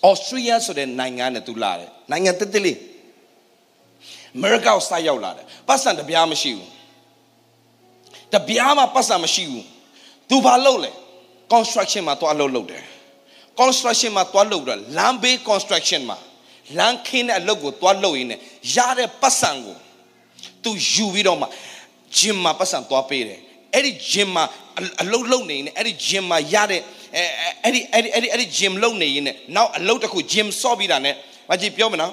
[0.09, 2.79] ဩစတြီးယားဆိုတဲ့နိုင်ငံနဲ့သူလာတယ်နိုင်ငံတစ်တစ်လေး
[4.37, 6.71] အမေရိကကိုစရောက်လာတယ်ပတ်စံတပြားမရှိဘူး
[8.35, 9.67] တပြားမှပတ်စံမရှိဘူး
[10.31, 10.91] သူဘာလုပ်လဲ
[11.53, 12.85] construction မှာသွားလုပ်လုပ်တယ်
[13.61, 16.19] construction မှာသွားလုပ်တော့လမ်းဘေး construction မှာ
[16.79, 18.41] လမ်းခင်းတဲ့အလုပ်ကိုသွားလုပ်ရင်းနဲ့
[18.75, 19.77] ရတဲ့ပတ်စံကို
[20.63, 21.47] သူယူပြီးတော့မှ
[22.17, 23.41] gym မှာပတ်စံသွားပေးတယ်
[23.75, 24.45] အဲ့ဒီ gym မှာ
[25.03, 26.81] အလုပ်လုပ်နေရင်အဲ့ဒီ gym မှာရတဲ့
[27.65, 29.25] အဲ့ဒီအဲ့ဒီအဲ့ဒီအဲ့ဒီ gym လုပ်နေရင်
[29.57, 31.15] နောက်အလုပ်တစ်ခု gym ဆော့ပြီးတာနဲ့
[31.51, 32.13] မကြည့်ပြောမနော်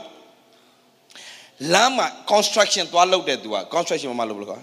[1.74, 4.60] လမ်းမှာ construction သွားလုပ်တဲ့သူက construction မှာမလုပ်ဘူးကွာ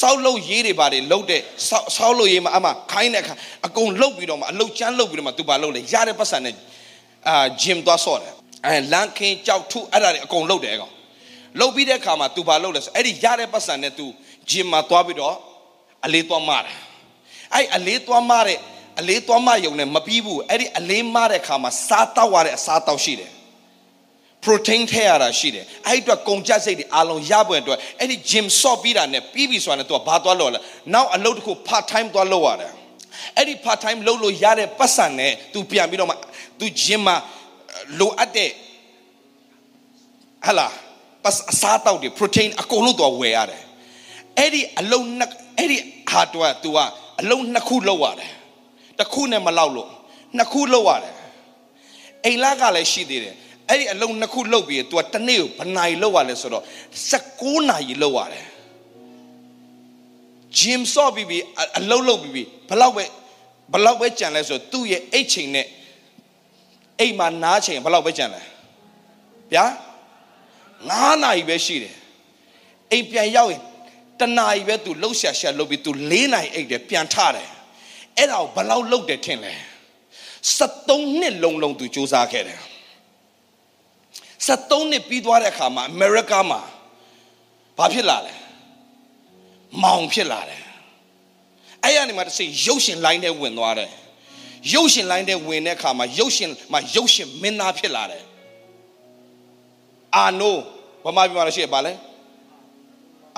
[0.00, 3.34] ဆောက်လုပ်ရေးတွေပါတယ်လုပ်တဲ့ဆောက်ဆောက်လုပ်ရေးမှာအမခိုင်းတဲ့အခါ
[3.66, 6.54] အကုန်လုပ်ပြီးတော့မှအလုပ်ချမ်းလုပ်ပြီးတော့မှသူပါလုပ်လေရတဲ့ပတ်စံနဲ့
[7.28, 8.32] အာဂျင်သွားဆော့တယ်
[8.66, 10.92] အဲလန်ခင်းကြောက်ထုအဲ့ဒါတွေအကုန်လုပ်တယ်ကောင်
[11.60, 14.06] လုပ်ပြီးတဲ့အခါမှာသူပါလုပ်လဲဆိုအဲ့ဒီရတဲ့ပတ်စံနဲ့သူ
[14.50, 15.36] ဂျင်မှာသွားပြီးတော့
[16.06, 16.72] အလေးသွားမတာ
[17.54, 18.58] အဲ့အလေးသွားမတဲ့
[19.00, 23.30] အလေးသွားမယုံနဲ့မပြီးဘူးအဲ့ဒီအလေးမတဲ့အခါမှာစားတောက်ရတဲ့အစားတောက်ရှိတယ်
[24.47, 30.59] protein ထည့်ရတာရှိတယ်အဲ့ဒီအတွက်ကုန်ကြစိတ်တွေအလုံးရပွင့်အတွက်အဲ့ဒီ gym ဆော့ပြီးတာနဲ့ပြီးပြီဆိုတာနဲ့ तू ဘာသွားလို့လဲ
[30.93, 32.71] နောက်အလုပ်တစ်ခု part time သွားလုပ်ရတယ်
[33.37, 36.15] အဲ့ဒီ part time လုပ်လို့ရတဲ့ပတ်စံနဲ့ तू ပြန်ပြီးတော့မှ
[36.59, 37.15] तू gym မှာ
[37.99, 38.49] လိုအပ်တဲ့
[40.45, 40.67] ဟလာ
[41.23, 43.61] ပတ်အစားတောက်တွေ protein အကုန်လုံး तू ဝယ်ရတယ်
[44.39, 45.77] အဲ့ဒီအလုံးနှစ်အဲ့ဒီ
[46.09, 46.77] ဟာတော့ तू က
[47.21, 48.31] အလုံးနှစ်ခုလုပ်ရတယ်
[48.99, 49.89] တစ်ခုနဲ့မလောက်လို့
[50.37, 51.15] နှစ်ခုလုပ်ရတယ်
[52.25, 53.35] အိမ်လာကလည်းရှိသေးတယ်
[53.69, 56.63] အဲ့ဒီအလုံးနှစ်ခုလုပ်ပြီး तू တနေ့ကိုဘယ်နိုင်လောက်ရလဲဆိုတော့
[57.13, 58.45] 16နာရီလောက်ရတယ်
[60.57, 61.43] gym ဆော့ပြီးပြီး
[61.79, 63.03] အလုံးလုပ်ပြီးပြီးဘလောက်ပဲ
[63.73, 65.67] ဘလောက်ပဲကြံလဲဆိုသူ့ရဲ့အိတ်ချိန်နဲ့
[66.99, 68.41] အိမ်မှာနားချိန်ဘလောက်ပဲကြံလဲ
[69.53, 69.65] ဗျာ
[70.49, 71.95] 9နာရီပဲရှိတယ်
[72.91, 73.61] အိမ်ပြန်ရောက်ရင်
[74.19, 77.49] တနာရီပဲ तू လှုပ်ရှားရှာလုပ်ပြီး तू 4နာရီအိတ်တယ်ပြန်ထတယ်
[78.17, 79.53] အဲ့ဒါကိုဘလောက်လုပ်တယ်ထင်လဲ
[80.57, 82.59] 73နှစ်လုံးလုံး तू စူးစမ်းခဲ့တယ်
[84.46, 86.60] 73နှစ်ပြီးသွားတဲ့အခါမှာအမေရိကမှာ
[87.78, 88.34] ဘာဖြစ်လာလဲ
[89.82, 90.62] မောင်ဖြစ်လာတယ်
[91.84, 93.90] အဲ့ရနေမှာတစ်စိရုပ်ရှင်လိုင်းထဲဝင်သွားတယ်
[94.72, 98.24] ရုပ်ရှင်လိုင်းထဲဝင်တဲ့အခါမှာရုပ်ရှင်မှာရုပ်ရှင်မင်းသားဖြစ်လာတယ်
[100.16, 100.54] အာနို
[101.04, 101.92] ဗမာပြည်မှာရှိရပါလဲ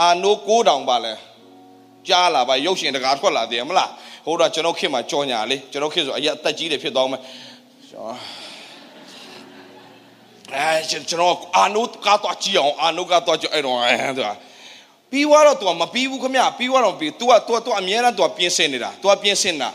[0.01, 1.13] အာနိုကိုးတောင်ပါလဲ
[2.09, 3.91] ကြားလာပါရုပ်ရှင်တကာထွက်လာတယ်မလား
[4.27, 7.21] ဟိုတော့ကျွန်တော်ခေတ်မှာကြော်ညာလေကျွန်တော်ခေတ်ဆိုအရက်အသက်ကြီးတယ်ဖြစ်သွားမယ်
[10.54, 14.30] အဲကျွန်တော်အာနိုကတော့ကြည့်အောင်အာနိုကတော့ကြည့်အဲ့တော့အဲသူက
[15.12, 19.70] ပြီးွားတော့ तू မပြီးဘူးခမပြီးွားတော့ပြီး तू က तू က तू အမြဲတမ်း तू ပြင်ဆင်နေတာ तू ပြင်ဆင်တာ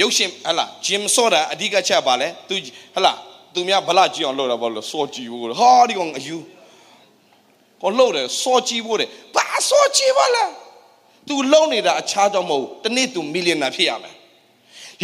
[0.00, 2.54] ရုပ်ရှင်ဟလာဂျင်ဆော့တာအဓိကချက်ပါလဲ तू
[2.94, 3.12] ဟလာ
[3.54, 6.36] तू များဗလာကြည့်အောင်လုပ်တာပေါ့လို့စောကြည့်ဖို့ဟာဒီကောင်အယူ
[7.82, 10.50] ကိုလှုပ်တယ်စောကြည့်ဖို့တယ်ဘာစောကြည့်ပါလား
[11.28, 14.14] तू လုံနေတာအခြားတော့မဟုတ်တနေ့ तू မီလီယံနာဖြစ်ရမယ်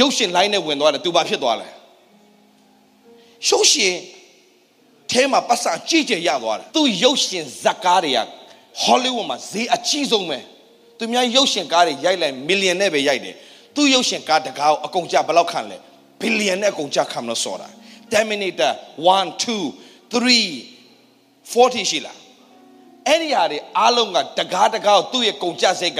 [0.00, 1.68] ရုပ်ရှင်လိုင်းနဲ့ဝင်သွားတယ် तू ဘာဖြစ်သွားလဲ
[3.48, 3.94] ရုပ်ရှင်
[5.11, 8.19] ထဲမှာပတ်စံကြည့်ကြရသွားတယ် तू ရုပ်ရှင်ဇက်ကားတွေက
[8.81, 10.39] ဟောလိဝုဒ်မှာဈေးအကြီးဆုံးပဲ
[10.97, 13.35] သူများရုပ်ရှင်ကားတွေရိုက်လိုက်မီလီယံနဲ့ပဲရိုက်တယ်
[13.75, 15.77] သူရုပ်ရှင်ကားတကားကိုအကုန်ကြဘယ်လောက်ခံလဲ
[16.21, 17.67] ဘီလီယံနဲ့အကုန်ကြခံလို့ဆိုတာ
[18.11, 18.71] Terminator
[19.07, 19.47] 1 2
[20.13, 22.17] 3 40ရှိလား
[23.07, 25.99] အဲ့ဒီဟာတွေအားလုံးကတကားတကားကိုသူ့ရဲ့ကုန်ကြစိတ်က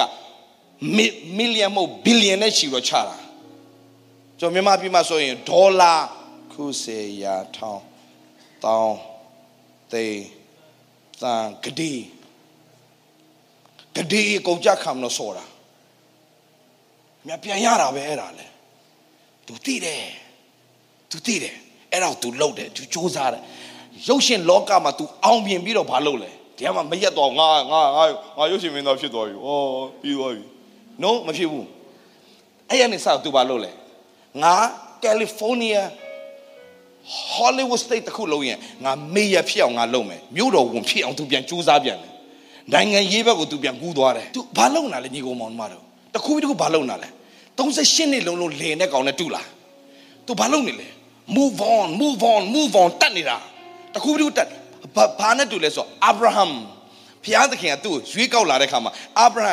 [1.37, 3.17] မီလီယံမဟုတ်ဘီလီယံနဲ့ချီတော့ချတာ
[4.39, 5.93] ကျွန်တော်မြန်မာပြည်မှာဆိုရင်ဒေါ်လာ
[6.51, 7.81] ခုစေရာထောင်
[8.64, 8.96] တောင်း
[9.92, 10.24] သိန်း
[11.22, 11.34] သံ
[11.64, 11.92] ဂတိ
[13.94, 15.44] တဒီကုန်ကြခံလို့ဆိုတာ
[17.26, 18.46] မြပြန်ရတာပဲအဲ့ဒါလေ
[19.46, 20.04] तू သိတယ်
[21.10, 21.54] तू သိတယ်
[21.92, 23.42] အဲ့တော့ तू လုပ်တယ် तू စူးစမ်းတယ်
[24.08, 28.04] ရုပ်ရှင်လောကမှာ तू အောင်မြင်ပြီးတော့ဘာလုပ်လဲဒီကမှာမရက်တော့ငါငါငါ
[28.38, 29.48] ငါရုပ်ရှင်မင်းသားဖြစ်သွားပြီဩ
[30.02, 30.44] ပြီးသွားပြီ
[31.02, 31.66] no မဖြစ်ဘူး
[32.68, 33.70] အဲ့ရနေစ तू ဘာလုပ်လဲ
[34.42, 34.54] ငါ
[35.02, 35.88] ကယ်လီဖိုးနီးယား
[37.33, 42.11] Hollywood State တခုလုံးရင်ငါမေးရဖြစ်အောင်ငါလုပ်မယ်မြို့တော်ဝင်ဖြစ်အောင် तू ပြန်စူးစမ်းပြန်တယ်
[42.73, 45.83] နိုင်ငံရေးဘက်ကိုသူပြန်ကူးသွားတယ်သူဘာလုံနာလဲညီကောင်မောင်တို့
[46.15, 47.09] တခုပြီးတခုဘာလုံနာလဲ
[47.57, 49.47] 38နှစ်လုံးလုံးလင်တဲ့ကောင်နဲ့တူလား
[50.25, 50.87] သူဘာလုံနေလဲ
[51.37, 53.37] move on move on move on တတ်နေတာ
[53.93, 54.47] တခုပြီးတခုတတ်
[55.19, 56.45] ဘာနဲ့တူလဲဆိုအာဗြဟံ
[57.25, 59.51] ဘုရားသခင်ကသူ့ကိုရွေးကောက်လာတဲ့ခါမှာအာဗြဟံ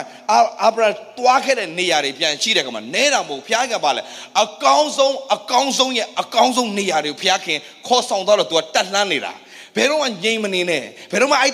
[0.62, 0.88] အာဗြဟံ
[1.18, 4.02] တွားခဲ့တဲ့နေရာတွေပြန်ရှိတဲ့ခါမှာနဲတာမဟုတ်ဘုရားကပါလဲ
[4.42, 9.32] အကောင်းဆုံးအကောင်းဆုံးရဲ့အကောင်းဆုံးနေရာတွေကိုဘုရားခင်ခေါ်ဆောင်တော့သူကတတ်လှမ်းနေတာ
[9.76, 11.52] ဘယ်တော့မှငြိမ်မနေနဲ့ဘယ်တော့မှအဲ့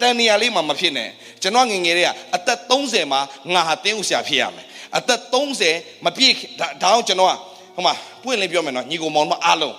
[0.00, 1.08] တန်နေရာလေးမှာမဖြစ်နဲ့
[1.42, 3.20] ကျွန်တော်ငယ်ငယ်လေးကအသက်30မှာ
[3.54, 4.66] ငါဟာတင်းဥဆရာဖြစ်ရမယ်
[4.98, 5.20] အသက်
[5.64, 7.34] 30မပြည့်ဒါဒါအောင်ကျွန်တော်က
[7.74, 9.76] ဟိုမှာပွင့်လင်းပြောမယ်နော်ညီကိုမောင်မအားလုံး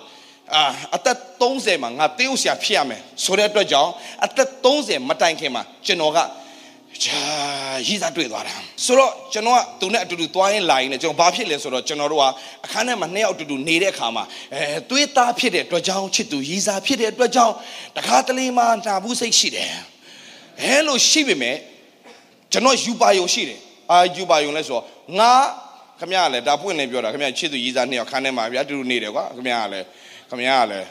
[0.56, 0.64] အာ
[0.96, 3.92] အသက်30မှာငါတင်းဥဆရာဖြစ်ရမယ်ဆိုတဲ့အတွက်ကြောင့်
[4.26, 6.20] အသက်30မတိုင်ခင်မှာကျွန်တော်က
[7.04, 7.20] ချာ
[7.88, 12.26] ရည်စားတွေ့သွားတာဆိုတော့ကျွန်တော်ကသူနဲ့အတူတူသွားရင်လာရင်လည်းကျွန်တော်ဘာဖြစ်လဲဆိုတော့ကျွန်တော်တို့က
[12.66, 14.24] အခန်းထဲမှာနှစ်ယောက်အတူတူနေတဲ့အခါမှာ
[14.54, 17.54] အဲသွေးသားဖြစ်တဲ့အတွက်ကြောင့်ချစ်သူရည်စားဖြစ်တဲ့အတွက်ကြောင့်
[17.98, 19.72] တခါတလေမှနာဘူးစိတ်ရှိတယ်
[20.62, 21.56] အဲလိုရှိပေမဲ့
[22.52, 23.60] ကျွန်တော်ယူပါယုံရှိတယ်
[23.92, 24.84] အာယူပါယုံလဲဆိုတော့
[25.20, 25.34] ငါ
[26.00, 29.86] ခမရလည်းဒါပွင့်နေပြောတာခမရချစ်သူရည်စားနှစ်ယောက်ခန်းထဲမှာဗျာအတူတူနေတယ်ကွာခမရလည်း
[30.32, 30.90] ခမရလည်း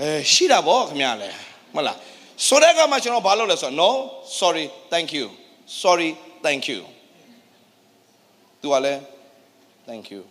[0.00, 1.36] အဲရှိတာဗောခမရလည်း
[1.74, 1.96] မဟုတ်လား
[2.46, 3.90] ဆိုတဲ့ကမှကျွန်တော်ဘာလုပ်လဲဆိုတော့ no
[4.40, 5.26] sorry thank you
[5.82, 6.10] sorry
[6.44, 6.80] thank you
[8.60, 9.00] သူကလည်း
[9.88, 10.22] thank you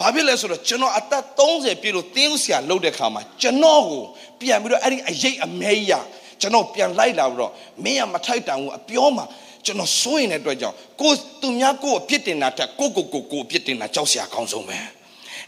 [0.00, 4.02] ဘာဖြစ်လဲဆိုတော့ကျွန်တော်အသက်30ပြည့်လို့တင်းဆရာလုပ်တဲ့ခါမှာကျွန်တော်ကို
[4.40, 5.92] ပြန်ပြီးတော့အဲ့ဒီအရေးအမဲကြီးရ
[6.40, 7.52] ကျွန်တော်ပြန်လိုက်လာပြီးတော့
[7.84, 9.24] မင်းကမထိုက်တန်ဘူးအပြောမှာ
[9.64, 14.78] ကျွန်တော်စိုးရင်တဲ့အတွက်ကြောင့်ကိုသူများကိုအပြစ်တင်တာတက်ကိုကိုကိုကိုအပြစ်တင်တာကြောက်စရာကောင်းဆုံးပဲ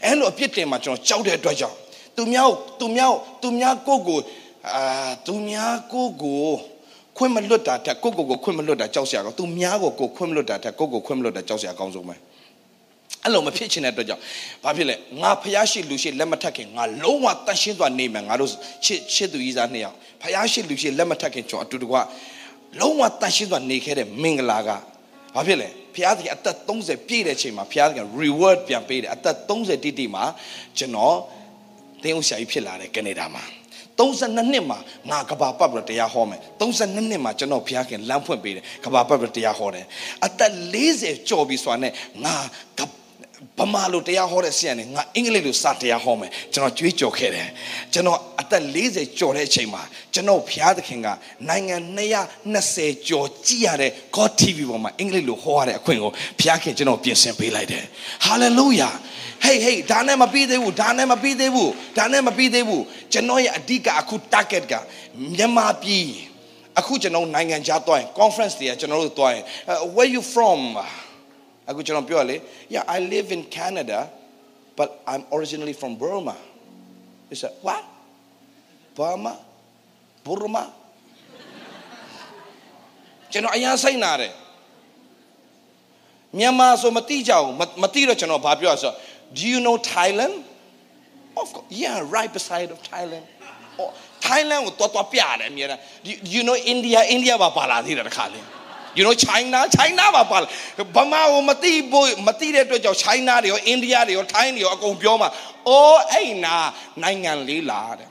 [0.05, 1.75] အဲ့လိုအပြစ်တင်မှာကျွန်တော်ကြောက်တဲ့အတွက်ကြောင့်
[2.17, 2.49] သူများ
[2.79, 4.19] သူများသူများကိုကို
[4.73, 6.41] အာသူများကိုကို
[7.17, 12.15] ခွင့်မလွတ်တာတက်ကိုကိုကိုခွင့်မလွတ်တာကြောက်စရာကောင်းသူများကိုကိုခွင့်မလွတ်တာတက်ကိုကိုခွင့်မလွတ်တာကြောက်စရာကောင်းဆုံးပဲ
[13.23, 14.21] အဲ့လိုမဖြစ်ချင်တဲ့အတွက်ကြောင့်
[14.63, 18.49] ဘာဖြစ်လဲငါဖျားရှိလူရှိလက်မထက်ခင်ငါလုံးဝတန်ရှင်းစွာနေမယ်ငါတို့
[18.85, 21.97] ချစ်ချစ်သူကြီးစားနှစ်ယောက်ဖျားရှိလူရှိလက်မထက်ခင်ကျွန်တော်အတူတကွ
[22.79, 24.69] လုံးဝတန်ရှင်းစွာနေခဲ့တဲ့မင်္ဂလာက
[25.35, 30.23] ဘာဖြစ်လဲဖျားသခင်အသက်30ပြည့်တဲ့ချိန်မှာဖျားသခင် reward ပြန်ပေးတယ်အသက်30တိတိမှာ
[30.77, 31.17] ကျွန်တော်
[32.03, 33.43] တင်းဦးဆရာကြီးဖြစ်လာတယ်ကနေဒါမှာ
[33.99, 34.79] 32နှစ်မှာ
[35.09, 39.85] ငါကဘာပတ်ပြီးတရားဟောမယ်32နှစ်မှာကျွန်တော်ဘုရားခင်လမ်းဖွင့်ပေးတယ်ကဘာပတ်ပြီးတရားဟောတယ်
[40.25, 40.51] အသက်
[40.89, 41.93] 40ကျော်ပြီဆိုတာနဲ့
[42.25, 42.35] ငါ
[43.59, 47.49] ဗမာလိုတရားဟောတဲ့ဆရာနဲ့ငါအင်္ဂလိပ်လိုစာတရားဟောမယ်ကျွန်တော်ကြွေးကြော်ခဲ့တယ်
[47.93, 49.83] ကျွန်တော်အသက်40ကျော်တဲ့အချိန်မှာ
[50.13, 51.07] ကျွန်တော်ဘုရားသခင်က
[51.49, 51.75] နိုင်ငံ
[52.37, 57.85] 220ကျော်ကြည့်ရတဲ့ God TV ပေါ်မှာအင်္ဂလိပ်လိုဟောရတဲ့အခွင့်ကိုဘုရားခင်ကျွန်တော်ပြင်ဆင်ပေးလိုက်တယ်
[58.25, 58.93] hallelujah
[59.43, 62.83] ဟေးဟေးဒါနဲ့မပြီးသေးဘူးဒါနဲ့မပြီးသေးဘူးဒါနဲ့မပြီးသေးဘူး
[63.13, 64.73] ကျွန်တော်ရဲ့အဓိကအခု target က
[65.37, 66.07] မြန်မာပြည်
[66.79, 69.43] အခုကျွန်တော်နိုင်ငံခြားသွားရင် conference တွေကကျွန်တော်တို့သွားရင်
[69.95, 70.61] where you from
[71.69, 72.35] အခုကျွန်တော်ပြောရလေ
[72.73, 73.99] yeah I live in Canada
[74.79, 76.35] but I'm originally from Burma
[77.29, 77.83] he said what
[78.97, 79.33] Burma
[80.25, 80.63] Burma
[83.31, 84.33] ကျွန်တော်အရင်စိတ်နာတယ်
[86.39, 87.53] မြန်မာဆိုမတိကြဘူး
[87.83, 88.93] မတိတော့ကျွန်တော်ဘာပြောရဆို
[89.37, 90.35] Do you know Thailand?
[91.41, 91.65] Of course.
[91.69, 93.25] Yeah, right beside of Thailand.
[93.81, 93.89] Oh,
[94.27, 95.81] Thailand ကိုတော်တော်ပြတယ်အမြဲတမ်း
[96.33, 98.41] You know India India ဘာပါလာသေးတယ်တခါလေ
[98.97, 100.47] You know China China ဘာပါလာ
[100.95, 105.29] ဗမာကိုမတိဖို့မတိတဲ့အတွက်ကြောင့် China တွေရော India တွေရော Thai တွေရောအကုန်ပြောမှာ
[105.69, 106.55] အိုးအဲ့နာ
[107.01, 108.09] နိုင်ငံလေးလားတဲ့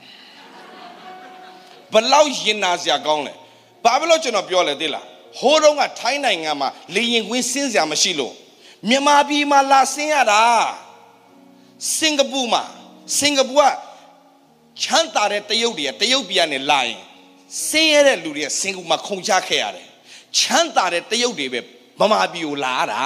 [1.93, 3.33] ဘလောက်ရင်နာစရာကောင်းလဲ
[3.83, 5.05] ဘာဖြစ်လို့ကျွန်တော်ပြောလဲသိလား
[5.39, 8.33] ဟိုးတုန်းကထိုင်းနိုင်ငံမှာလေရင်ကွင်းစင်းစရာမရှိလို့
[8.89, 10.43] မြန်မာပြည်မှာလာဆင်းရတာ
[11.97, 12.63] စင်ကာပူမှာ
[13.17, 13.63] စင်ကာပူက
[14.81, 17.01] ချမ်းသာတဲ့တရုတ်တွေကတရုတ်ပြည်ကနေလာရင်
[17.67, 19.87] ဆင်းရဲတဲ့လူတွေကစင်ကာပူမှာခုန်ချခဲ့ရတယ်
[20.37, 21.59] ချမ်းသာတဲ့တရုတ်တွေပဲ
[21.99, 23.03] ဗမာပြည်ကိုလာတာ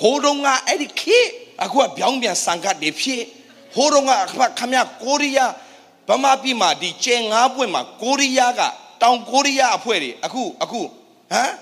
[0.00, 1.18] ဟိုတုန်းကအဲ့ဒီခေ
[1.64, 3.22] အခုကပြောင်းပြန်စံကတ်တွေဖြစ်
[3.74, 4.12] ဟိုတုန်းက
[4.58, 5.52] ခမရကိုရီးယား
[6.08, 8.60] ဗမာပြည်မှာဒီကျဲငါးပွင့်မှာကိုရီးယားက
[9.02, 10.84] တောင်ကိုရီးယားအဖွဲ့တွေအခုအခုဟ
[11.42, 11.52] မ်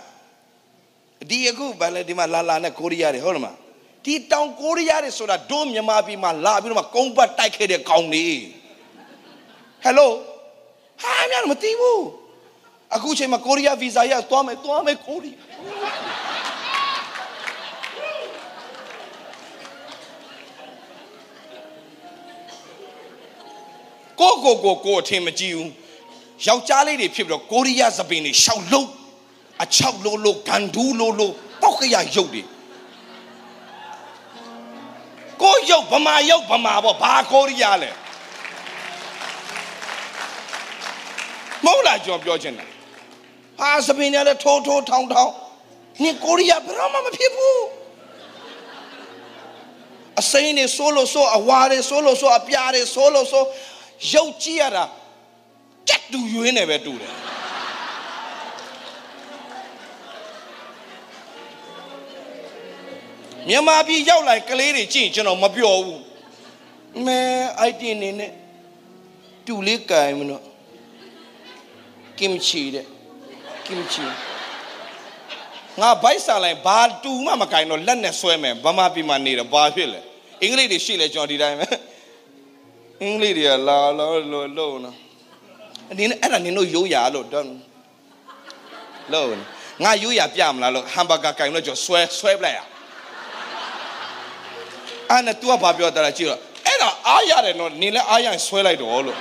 [1.30, 3.56] ဒီအခုဗာလေဒီမှာလာလာနဲ့ကိုရီးယားတွေဟုတ်တယ်မလား
[4.04, 8.26] ဒီတောင်ကိုရီးယားတွေဆိုတာဒို့မြန်မာပြည်မှာလာပြီးတော့မှကုန်းပတ်တိုက်ခဲ့တဲ့ကောင်တွေ
[9.82, 10.10] ဟယ်လို
[11.02, 12.02] ဟာမြန်မသိဘူး
[12.94, 15.36] အခုချိန်မှာကိုရီးယားဗီဇာရသွားမယ်သွားမယ်ကိုရီး
[24.20, 25.70] ကိုကိုကိုကိုအထင်မကြည့်ဘူး
[26.46, 28.88] ယောက်ျားလေးတွေဖြစ်ပြီးတော့ကိုရီးယားစပင်တွေရှောက်လုံး
[29.62, 31.32] အချောက်လို့လို့ဂန်ဒူးလို့လို့
[31.62, 32.42] ပေါက်ကရရုပ်တွေ
[35.42, 37.90] ကိုရုပ်ဗမာရုပ်ဗမာပေါ့ဘာကိုရီးယားလဲ
[41.64, 42.69] မဟုတ်လားကျွန်တော်ပြောချင်တာ
[43.60, 45.34] ဟာစပင်တွေလည်းထိုးထိုးထောင်းထောင်း
[46.02, 47.62] နင်ကိုရီးယားဘယ်တော့မှမဖြစ်ဘူး
[50.20, 53.46] အစိမ်းတွေဆိုးလို့ဆိုးအဝါတွေဆိုးလို့ဆိုးအပြားတွေဆိုးလို့ဆိုး
[54.12, 54.84] ရုပ်ကြည့်ရတာ
[55.88, 57.14] ကြက်တူရွေးနေပဲတူတယ်
[63.48, 66.02] မြန်မာပြည်ရောက်လာကလေးတွေကြည့်ကျွန်တော်မပြောဘူး
[67.06, 67.20] မဲ
[67.58, 68.32] အိုက်တင်နေနဲ့
[69.46, 70.42] တူလေးကင်မလို့
[72.18, 72.86] ကင်ချီတဲ့
[73.70, 74.04] ကင်ချီ
[75.80, 80.00] ငါဘိုက်စာလိုက်ဘာတူမှမကင်တော့လက်နဲ့ဆွဲမယ်ဗမာပြည်မှာနေတော့ဘာဖြစ်လဲ
[80.42, 81.66] အင်္ဂလိပ်တွေရှိလဲကျွန်တော်ဒီတိုင်းပဲ
[83.02, 84.96] အင်္ဂလိပ်တွေကလာလာလို့လို့နော်
[85.98, 87.46] နင်းအဲ့ဒါနင်တို့ရိုးရာလို့တော့
[89.12, 89.28] လို့
[89.84, 92.60] ငါရိုးရာပြမလားလို့ဟမ်ဘာဂါကင်လို့ကျော်ဆွဲဆွဲပလိုက်ရ
[95.10, 99.18] အဲ့နဲ့ तू ကဘာပြောတာလဲကြည့်တော့အဲ့ဒါအားရတယ်နော်နင်လည်းအားရရင်ဆွဲလိုက်တော့လို့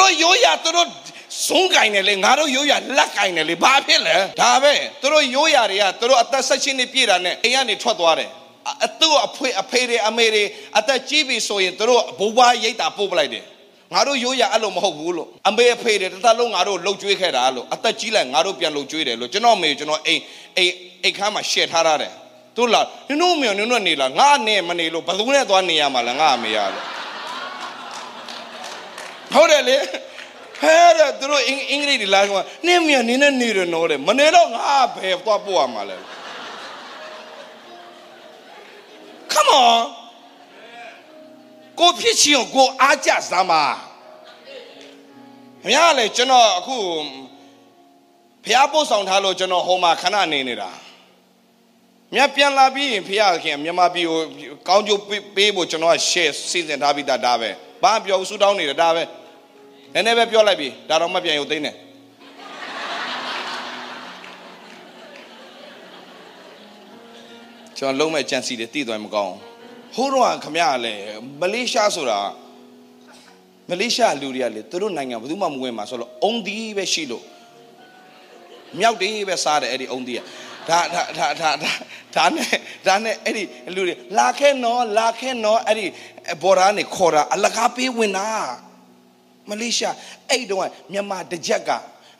[0.00, 0.88] တို့ရိုးရာသူတို့
[1.48, 8.30] စုံးကင်တယ်လေငါတို့ရိုးရာလက်ကင်တယ်လေဘာဖြစ်လဲဒါပဲသူတို့ရိုးရာတွေကသူတို့အသက်ဆက်ရှင်နေပြည့်တာနဲ့အိမ်ကနေထွက်သွားတယ်
[8.86, 10.44] အသူ့အဖွေအဖေတွေအမေတွေ
[10.78, 13.44] အသက်ကြီးပြီဆိုရင်သူတို့ဘိုးဘွားရိတ်တာပို့ပလိုက်တယ်
[13.94, 20.20] ငါတို့ရိုးရာအဲ့လိုမဟုတ်ဘူးလို့အမေအဖေတွေတစ်သက်လုံးငါတို့လှုပ်ကြွေးခဲ့တာလို့အသက်ကြီးလိုက်ငါတို့ပြန်လှုပ်ကြွေးတယ်လို့ကျွန်တော်မေကျွန်တော်အိမ်
[20.56, 22.12] အိမ်အိမ်ခန်းမှာရှယ်ထားရတယ်
[22.56, 26.99] သူလာနင်တို့မေနင်တို့နေလားငါနဲ့မနေလို့ဘယ်သူနဲ့သွားနေရမှာလဲငါအမေရလို့
[29.34, 29.76] ဟုတ်တယ်လေ
[30.62, 32.30] ဟဲ့တဲ့သူတို့အင်အင်္ဂလိပ်တွေလာက
[32.66, 35.98] နင်းမြန်နင်းနဲ့နေရနော်တဲ့မနေတော့ငါဘယ်သွားပို့ရမှာလဲ
[39.32, 39.78] Come on
[41.78, 43.64] ကိုဖြစ်ချင်ကိုကိုအားကြစမ်းပါ
[45.64, 46.76] မရလေကျွန်တော်အခု
[48.44, 50.70] ဖះပို့ဆောင်ထားလို့ကျွန်တော်ဟိုမှာခဏနေနေတာ
[52.14, 54.20] မြတ်ပြန်လာပြီးရင်ဖះခင်မြန်မာပြည်ကို
[54.68, 55.00] ကောင်းကျိုး
[55.36, 57.50] ပေးဖို့ကျွန်တော်က share စီစဉ်ထားပြီးသားဒါပဲ
[57.82, 59.02] ဘာပြောဆူတောင်းနေတာဒါပဲ
[59.94, 61.76] နည်းနည်းပဲပြောလိုက်ပြီဒါတော့မပြန်ရုပ်သိမ်းတယ်
[67.76, 69.34] ကျွန်တော်လုံးမဲ့ကြံစီတယ်တည်သွားမကောင်း
[69.94, 70.94] ဟိုးတော့ခမရလဲ
[71.40, 72.20] မလေးရှားဆိုတာ
[73.70, 77.24] မလေးရှားလူတွေကလေသူတို့နိုင်ငံဘယ်သူမှမဝင်မှာဆိုတော့အုံဒီပဲရှိလို့
[78.78, 80.20] မြောက်တေးပဲစားတယ်အဲ့ဒီအုံဒီက
[80.70, 81.70] ဒါဒါဒါဒါဒါ
[82.14, 82.56] ဒါနဲ့
[82.86, 83.42] ဒါနဲ့အဲ့ဒီ
[83.74, 85.86] လူတွေလာခဲနော်လာခဲနော်အဲ့ဒီ
[86.42, 88.28] ဘော်ရာနေခေါ်တာအလကားပေးဝင်တာ
[89.50, 89.94] မလေးရှား
[90.30, 91.70] အဲ့တုန်းကမြန်မာတစ်ချက်က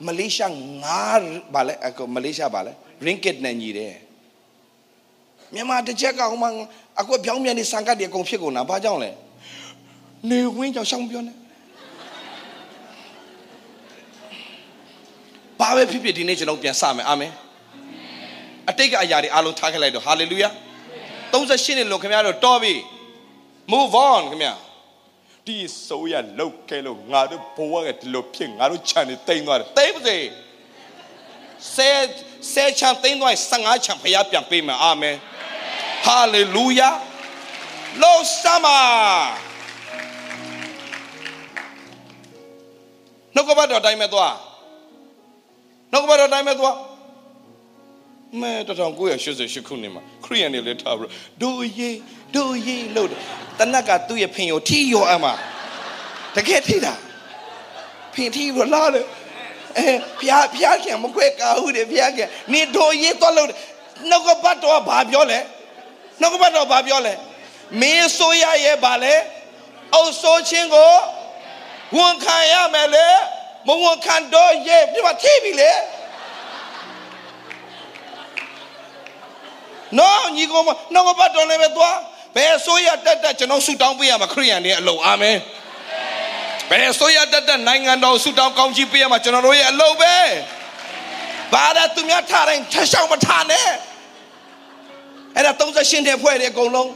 [0.06, 2.72] မလေးရှားငါးဗာလဲအခုမလေးရှားဗာလဲ
[3.06, 3.94] ringgit နဲ့ညီတယ်
[5.54, 6.50] မြန်မာတစ်ချက်ကဟိုမှာ
[7.00, 9.10] အခုပြောင်းပြန်နေစံကတ်တွေအကုန်ဖြစ်ကုန်တာဘာကြောင့်လဲ
[10.30, 11.32] နေဝင်းကြောင့်ရှောင်းပြောနေ
[15.60, 17.49] ဘာပဲဖြစ်ဖြစ်ဒီနေ့ကျွန်တော်ပြန်စမယ်အာမင်အ
[18.80, 20.48] တိတ်ကအရာတွေအားလုံးထားခဲ့လိုက်တော့ဟာလေလုယာ
[21.32, 22.74] 38နှစ်လို့ခင်ဗျားတို့တော်ပြီ
[23.72, 24.54] move on ခင်ဗျာ
[25.46, 25.56] ဒီ
[25.88, 30.18] ဆိုရလောက်ခဲလို့ငါတို့ဘဝကဒီလိုဖြစ်ငါတို့ခြံနေတိမ်သွားတယ်တိမ်ပါစေ
[31.74, 31.90] ဆဲ
[32.52, 35.16] ဆဲချံတိမ်သွား15ချံဖျားပြန်ပေးမယ်အာမင်
[36.06, 36.90] ဟာလေလုယာ
[38.02, 38.66] လို့စမ
[43.34, 44.34] နှုတ်ကပတ်တော်တိုင်းမဲ့သွား
[45.92, 46.76] နှုတ်ကပတ်တော်တိုင်းမဲ့သွား
[48.38, 48.52] မဲ
[49.08, 51.10] 1988ခုနှစ်မှာခရိယန်တွေလည်းထားပြီး
[51.42, 51.90] ဒိုယေ
[52.34, 53.08] ဒိုယေလို့
[53.58, 55.26] တနက်ကသူ့ရဲ့ဖင်ကိုထီရောအမ
[56.36, 56.94] တကယ်ထိတာ
[58.14, 59.06] ဖင်ထီရောလာတယ်
[59.78, 63.48] အဲဖျားဖျားခင်မခွဲကာဟုတယ်ဖျားခင်နေဒိုယေသွားလို့
[64.08, 65.38] နှုတ်ကပတ်တော်ဘာပြောလဲ
[66.20, 67.12] နှုတ်ကပတ်တော်ဘာပြောလဲ
[67.80, 69.14] မင်းဆိုရရဲ့ဘာလဲ
[69.94, 70.92] အုပ်ဆိုးခြင်းကို
[71.96, 73.06] ဝန်ခံရမယ်လေ
[73.66, 75.70] မဝန်ခံတော့ရဲ့ပြမထိပြီလေ
[79.98, 81.96] နော်ညီကောင်မနှုတ်ကပတ်တော်လည်းပဲသွား
[82.36, 85.36] ဘယ်ဆိုရတက်တက်ကျွန်တော်ဆူတောင်းပေးရမှာခရိယန်တွေအလုံးအာမင်
[86.70, 90.14] ဘယ်ဆိုရတက်တက်နိုင်ငံတော်ဆူတောင်းကောင်းချီးပေးရမှာကျွန်တော်တို့ရဲ့အလုံးပဲ
[91.52, 93.68] ဘာသာသူများထားတိုင်းထရှောင်းမထားနဲ့
[95.36, 96.90] အဲ့ဒါ38တဲ့ဖွဲ့တယ်အကုန်လုံး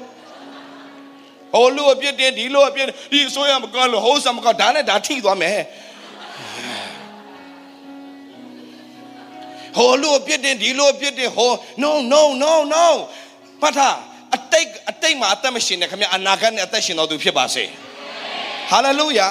[1.55, 5.61] ဟိုလူအပြစ်တင်ဒီလူအပြစ်ဒီအစိုးရမကောင်းလို့ဟိုးစမကောင်းဒါနဲ့ဒါထိသွားမယ်
[9.76, 11.50] ဟိုလူအပြစ်တင်ဒီလူအပြစ်တင်ဟို
[11.82, 12.84] no no no no
[13.62, 13.88] ပတ်တာ
[14.36, 17.64] အတိတ်အတိတ်မှာအသက်မရှင်တဲ့ခင်ဗျအနာဂတ်နဲ့အသက်ရှင်တော်သူဖြစ်ပါစေ
[18.70, 19.28] ဟာလေလုယာ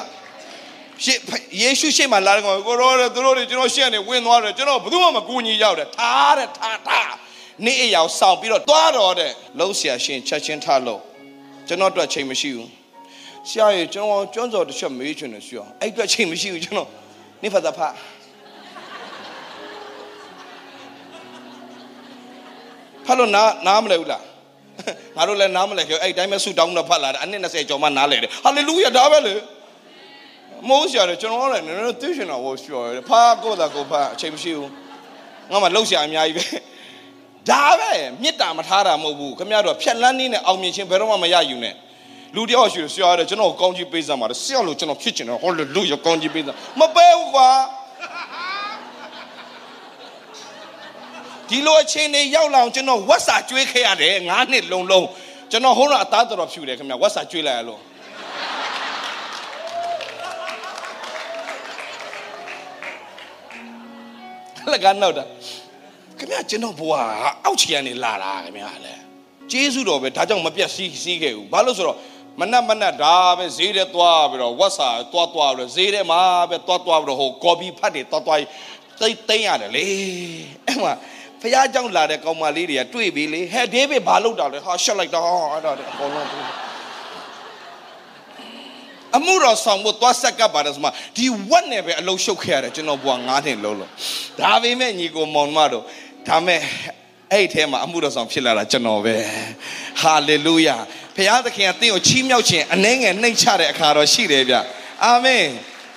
[1.04, 1.14] ရှေ
[1.62, 7.14] ယေရှုရှေ့မှာလာတယ်ကိုရောတဲ့သူတို့တွေကျွန်တော်ရှေ့ကနေဝင်သွားတယ်ကျွန်တော်ဘယ်သူမှမကူညီရောက်တယ်ထားတဲ့ထားထား
[7.66, 11.02] နေ့အရာဆောင်ပြီးတော့သွားတော့တဲ့လုံးဆရာရှင်ချက်ချင်းထားလို့
[11.68, 12.70] ကျွန်တော်အတွက်ချိန်မရှိဘူး
[13.50, 16.90] ဆရာကြီးကျွန်တော်ကျွမ်းစော်တစ်ချက်မေးချင်တယ်ဆရာအဲ့အတွက်ချိန်မရှိဘူးကျွန်တော်
[17.42, 17.94] နေဖတ်တာဖတ်
[23.06, 24.24] ဖတ်လို့နားနားမလဲဘူးလား
[25.16, 29.34] ငါတို့လည်းနားမလဲကြောအဲ့တိုင်းပဲဆူတောင်းတော့ဖတ်လာတယ်အနည်း20ကျော်မှနားလဲတယ်ဟာလေလုယာဒါပဲလေ
[30.70, 34.72] မိုးဆရာကျွန်တော်လည်းနည်းနည်းသိရှင်တော့ဟိုရှော်တယ်ဖာကိုသာကိုဖာအချိန်မရှိဘူး
[35.52, 36.46] ငါမှလှုပ်ရှားအများကြီးပဲ
[37.50, 37.92] ဒါပဲ
[38.22, 41.76] မေတ္တာမထားတာမဟုတ်ဘူးခမရတော့ဖြက်လန်းနေနဲ့အောင်မြင်ခြင်းဘယ်တော့မှမရယူနဲ့
[42.36, 47.50] လူတယောက်ရှိတယ်ဆရာရတယ်ကျွန်တော်ကောင်းကြီးပေးစမ်းပါတယ်ဆရာလို့ကျွန်တော်ဖြစ်ချင်တယ်ဟောလေလူရကောင်းကြီးပေးစမ်းမပေးဘူးကွာ
[51.54, 55.08] ဒီလိုအချိန်တွေရောက်လာအောင်ကျွန်တော်ဝက်စာကျွေးခဲ့ရတယ်၅နှစ်လုံးလုံး
[55.52, 57.82] ကျွန်တော်ဟိုးတော့အသားတော်ဖြူတယ်ခင်ဗျဝက်စာကျွေးလိုက်ရလို့
[64.74, 65.24] လကနောက်တာ
[66.18, 67.02] ခင်ဗျကျွန်တော်ဘွာ
[67.46, 69.02] အောက်ချီကနေလာတာခင်ဗျလည်း
[69.52, 71.98] ကျေးဇူးတော်ပဲဒါကြောင့်မပြတ်စီးစီးခဲ့ဘူးဘာလို့ဆိုတော့
[72.40, 78.40] မနက်မနက်ဒါပဲဈေးထဲသွားပြီးတော့ဝက်စာသွားသွားပြီးတော့ဈေးထဲမှာပဲသွားသွားပြီးတော့ဟိုကော်ဖီဖတ်တွေသွားသွား
[79.00, 79.86] သိသိမ့်ရတယ်လေ
[80.66, 80.94] အဲ့မှာ
[81.43, 86.29] ဖះเจ้าလာတဲ့ကောင်မလေးတွေကတွေ့ပြီလေဟဲ့ဒေးဗစ်ဘာလုပ်တာလဲဟာရှက်လိုက်တော့အဲ့ဒါအကုန်လုံး
[89.17, 93.93] အမှုတော်ဆောင်ဖို့သွားဆက်ကပ်ပါတယ်ဆိုမှဒီဝက်နဲ့ပဲအလုံးရှုပ်ခဲ့ရတယ်ကျွန်တော်ဘွား9နှစ်လုံးလုံး
[94.41, 95.85] ဒါပေမဲ့ညီကိုမောင်မတို့
[96.29, 96.61] ဒါမဲ့
[97.33, 99.17] အဲ့ထဲမှာအမှုတော်ဆောင်ဖြစ်လာတာကျွန်တော်ပဲ
[100.03, 100.77] ဟာလေလုယာ
[101.17, 104.55] ဖခင်သခင်ကတင့်ကိုချီးမြှောက်ခြင်းအနှဲငယ်နှိမ့်ချတဲ့အခါတော့ရှိတယ်ဗျ
[105.05, 105.45] အာမင်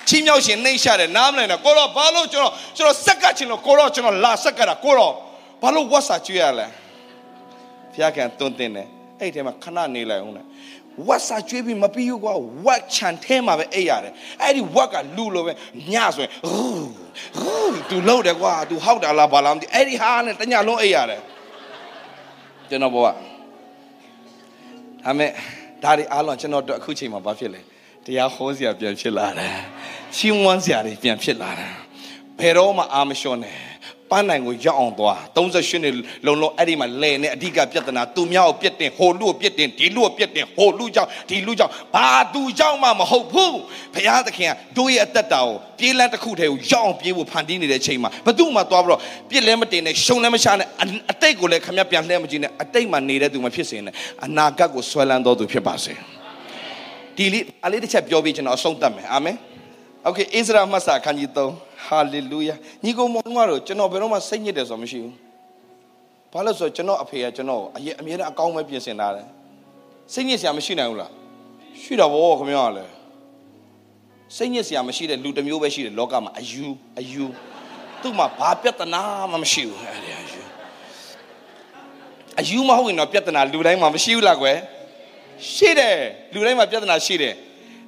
[0.08, 5.14] ချီးမြှောက်ခြင်းနှိမ့်ချတယ်နားမလည်နဲ့ကိုတော့ဘာလို့ကျွန်တော်ကျွန်တော်ဆက်ကပ်ခြင်းလို့ကိုတော့ကျွန်တော်လာဆက်ကပ်တာကိုတော့
[5.61, 6.67] ဘာလို့ဝတ်စာကျွေးရလဲ
[7.93, 8.87] ဖခင်ကတွန်းတင်တယ်
[9.19, 10.43] အဲ့ထဲမှာခဏနေလိုက်အောင်လေ
[11.07, 12.33] ဝတ်စာကျွေးပြီးမပြီးဘူးကွာ
[12.65, 15.51] ဝတ်ချန်ထဲမှာပဲအိပ်ရတယ်အဲ့ဒီဝတ်ကလူလိုပဲ
[15.91, 16.89] ညဆိုရင်ဟူး
[17.37, 21.21] ဟူးသူလှုပ်တယ်ကွာသူဟောက်တာလားဘာလားမသိအဲ့ဒီဟာနဲ့တညလုံးအိပ်ရတယ်
[22.69, 25.29] ကျွန်တော်ဘောကဒါမဲ့
[25.83, 27.61] ဒါတွေအားလုံးကျွန်တော်တို့အခုချိန်မှာဘာဖြစ်လဲ
[28.05, 29.55] တရားဟောစရာပြန်ဖြစ်လာတယ်
[30.17, 31.73] ရှင်းဝမ်းစရာတွေပြန်ဖြစ်လာတယ်
[32.39, 33.55] ဘယ်တော့မှအာမလျှော့နဲ့
[34.10, 35.94] ပန်းနိုင်ကိုရောက်အောင်သွား38နှစ်
[36.26, 43.56] လုံလုံအဲ့ဒီမှာလဲနေအဓိကပြဿနာသူများကိုပြစ်တင်ဟိုလူကိုပြစ်တင်ဒီလူကိုပြစ်တင်ဟိုလူကြောင့်ဒီလူကြောင့်ဘာသူကြောင့်မှမဟုတ်ဘူး
[43.94, 49.00] ဘုရားသခင်ကတို့ရဲ့အသက်တာကိုပြေးလန်းတစ်ခုတည်းကိုရောက်အောင်ပြေးဖို့ဖန်တီးနေတဲ့ချိန်မှာဘသူမှသွားပြီးတော့
[49.30, 50.68] ပြစ်လဲမတင်နဲ့ရှုံလဲမရှာနဲ့
[51.10, 53.94] အတိတ်ကိုလည်းခမပြန်လှဲမကြည့်နဲ့အတိတ်မှာနေတဲ့သူမဖြစ်စေနဲ့
[54.24, 55.92] အနာဂတ်ကိုဆွဲလန်းတော်သူဖြစ်ပါစေ
[57.16, 59.36] ဒီလေးအလေးတစ်ချက်ပြောပြီးကျွန်တော်အဆုံးသတ်မယ်အာမင်
[60.04, 65.15] โอเคဣသရာမတ်စာခန်းကြီး3 ဟာလေလုယာညီကောင်မောင်မတို့ကျွန်တော်ဘယ်တော့မှစိတ်ညစ်တယ်ဆိုမရှိဘူး
[66.31, 69.27] ဘာလို့ဆိုကျွန်တော်အဖေကကျွန်တော်အရင်အမြဲတမ်းအကောင်းပဲပြင်ဆင်ထားတယ်
[70.13, 71.11] စိတ်ညစ်စရာမရှိနိုင်ဘူးလား
[71.81, 72.91] ရှိတာဗောခင်ဗျားလည်း
[74.35, 76.65] စိတ်ညစ်စရာမရှိတဲ့လူတစ်မျိုးပဲရှိတယ်လောကမှာအယူ
[76.99, 77.25] အယူ
[78.01, 80.41] သူ့မှာဘာပြဿနာမှမရှိဘူးအဲ့ဒီအယူ
[82.39, 84.57] အယူမဟုတ်ရင်တော့ပြဿနာလူတိုင်းမှာမရှိဘူးလားကွယ်
[85.53, 85.97] ရှိတယ်
[86.33, 87.33] လူတိုင်းမှာပြဿနာရှိတယ်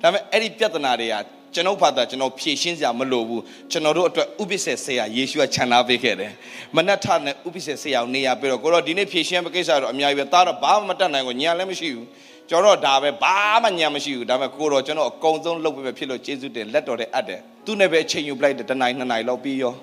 [0.02, 6.32] ဒါပေမဲ့အဲ့ဒီပြဿနာတွေက ကျွန်ုပ်ဘာသာကျွန်တော်ဖြည့်ရှင်းစရာမလိုဘူးကျွန်တော်တို့အတွက်ဥပိ္ပစေဆေယယေရှုကခြံထားပေးခဲ့တယ်
[6.76, 12.08] မနက်ထနဲ့ဥပိ္ပစေဆေယကိုနေရပြီးတော့ကိုတော့ဒီနေ့ဖြည့်ရှင်းပကိစ္စတော့အများကြီးပဲတားတော့ဘာမှမတတ်နိုင်ဘူးညံလည်းမရှိဘူး
[12.50, 19.76] ကျွန်တော်ဒါပဲဘာမှညံမရှိဘူးဒါပေမဲ့ကိုတော့ကျွန်တော်အကုန်ဆုံးလုပ်ပေးပဲဖြစ်လို့ကျေးဇူးတင်လက်တော်တဲ့အပ်တယ်သူနဲ့ပဲအချိန်ယူပလိုက်တယ်တနိုင်နှစ်နိုင်လောက်ပြီးရော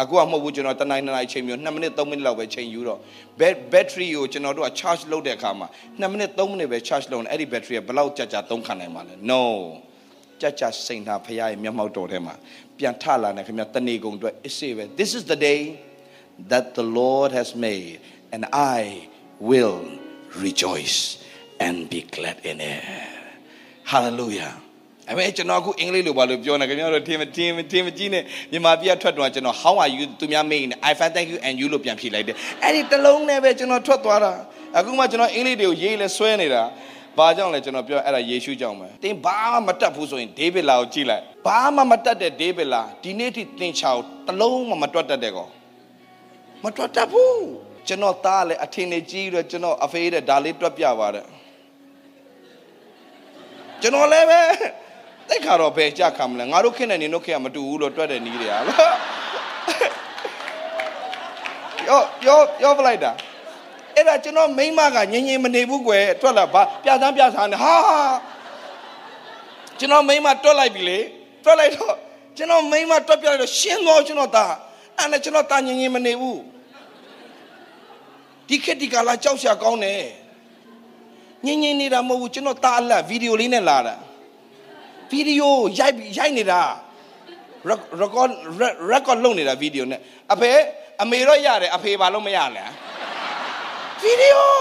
[0.00, 2.98] အခုကမဟုတ်ဘူးကျွန်တော်တနိုင်နှစ်နိုင်ချိန်မျိုး2မိနစ်3မိနစ်လောက်ပဲချိန်ယူတော့
[3.72, 5.68] battery ကိုကျွန်တော်တို့က charge လုပ်တဲ့အခါမှာ
[6.00, 9.42] 2မိနစ်3မိနစ်ပဲ charge လုပ်ရင်အဲ့ဒီ battery ကဘယ်လောက်ကြာကြာသုံးခံနိုင်မှာလဲ no
[10.44, 12.34] ကြကြစိန်တာဖရားရဲ့မျက်မှောက်တော်ထဲမှာ
[12.78, 15.60] ပြန်ထလာတယ်ခင်ဗျတနေကုန်အတွက်အစ်စေပဲ This is the day
[16.52, 17.94] that the Lord has made
[18.34, 18.42] and
[18.76, 18.80] I
[19.50, 19.80] will
[20.44, 20.98] rejoice
[21.66, 22.82] and be glad in it
[23.92, 24.52] hallelujah
[25.10, 34.32] အမေကျွန်တော်အခုအင်္ဂလိပ်လိုပါလို့ပြောနေခင်ဗျားတို့ထင်မထင်မထင်မကြီးနဲ့မြန်မာပြည်ထွက်တော့ကျွန်တော် how are you သူများမေးနေ I find thank you and you လို့ပြန်ဖြေလိုက်တယ်အဲ့ဒီတလုံးနဲ့ပဲကျွန်တော်ထွက်သွားတာ
[34.78, 36.62] အခုမှကျွန်တော်အင်္ဂလိပ်တွေကိုရေးလဲဆွဲနေတာ
[37.18, 45.50] ဘာကြောင့်လဲကျွန်တော်ပြောအဲ့ဒါယေရှုကြောင့်ပဲတင်းဘာမှမတတ်ဘူးဆိုရင်ဒေးဗစ်လာကိုကြည့်လိုက်ဘာမှမတတ်တဲ့ဒေးဗစ်လာဒီနေ့ထိတင်ချောက်တလုံးမှမတွတ်တတ်တဲ့ကောင်
[46.64, 47.44] မတွတ်တတ်ဘူး
[47.86, 51.24] ကျွန်တော်သားလည်းအထင်နေကြီးတော့ကျွန်တော်အဖေတဲ့ဒါလေးတွက်ပြပါတဲ့
[53.82, 54.40] ကျွန်တော်လည်းပဲ
[55.28, 58.58] တိတ်ခါတော့ဘယ်ကြခံမလဲငါတို့ခင်တဲ့နေတို့ခင်ကမတူဘူးလို့တွက်တဲ့နီးတွေဟာ
[61.88, 63.10] ယောယောယောပလိုက်တာ
[63.96, 67.74] အဲ့ဒါကျွန်တော်မိမကငြင်းငြင်းမနေဘူးကွယ်တွက်လာဘာပြသန်းပြသန်းနေဟာ
[69.78, 70.98] ကျွန်တော်မိမတွက်လိုက်ပြီလေ
[71.44, 71.94] တွက်လိုက်တော့
[72.36, 74.54] ကျွန်တော်မိမတွက်ပြလိုက်တော့ရှင်းတော့ကျွန်တော်သား
[74.98, 76.40] အဲ့နဲ့ကျွန်တော်သားငြင်းငြင်းမနေဘူး
[78.48, 80.04] ဒီခက်ဒီကလာကြောက်ရှာကောင်းတယ်
[81.46, 83.94] ငြင်းငြင်းနေတာမဟုတ်ဘူးကျွန်တော်သားအလက်ဗီဒီယိုလေးနဲ့လာတာ
[85.10, 86.60] ဗီဒီယိုရိုက်ရိုက်နေတာ
[88.00, 88.30] record
[88.92, 90.00] record လုပ်နေတာဗီဒီယိုနဲ့
[90.32, 90.50] အဖေ
[91.02, 92.64] အမေတော့ရတယ်အဖေဘာလို့မရလဲ
[94.04, 94.52] ဗီဒီယို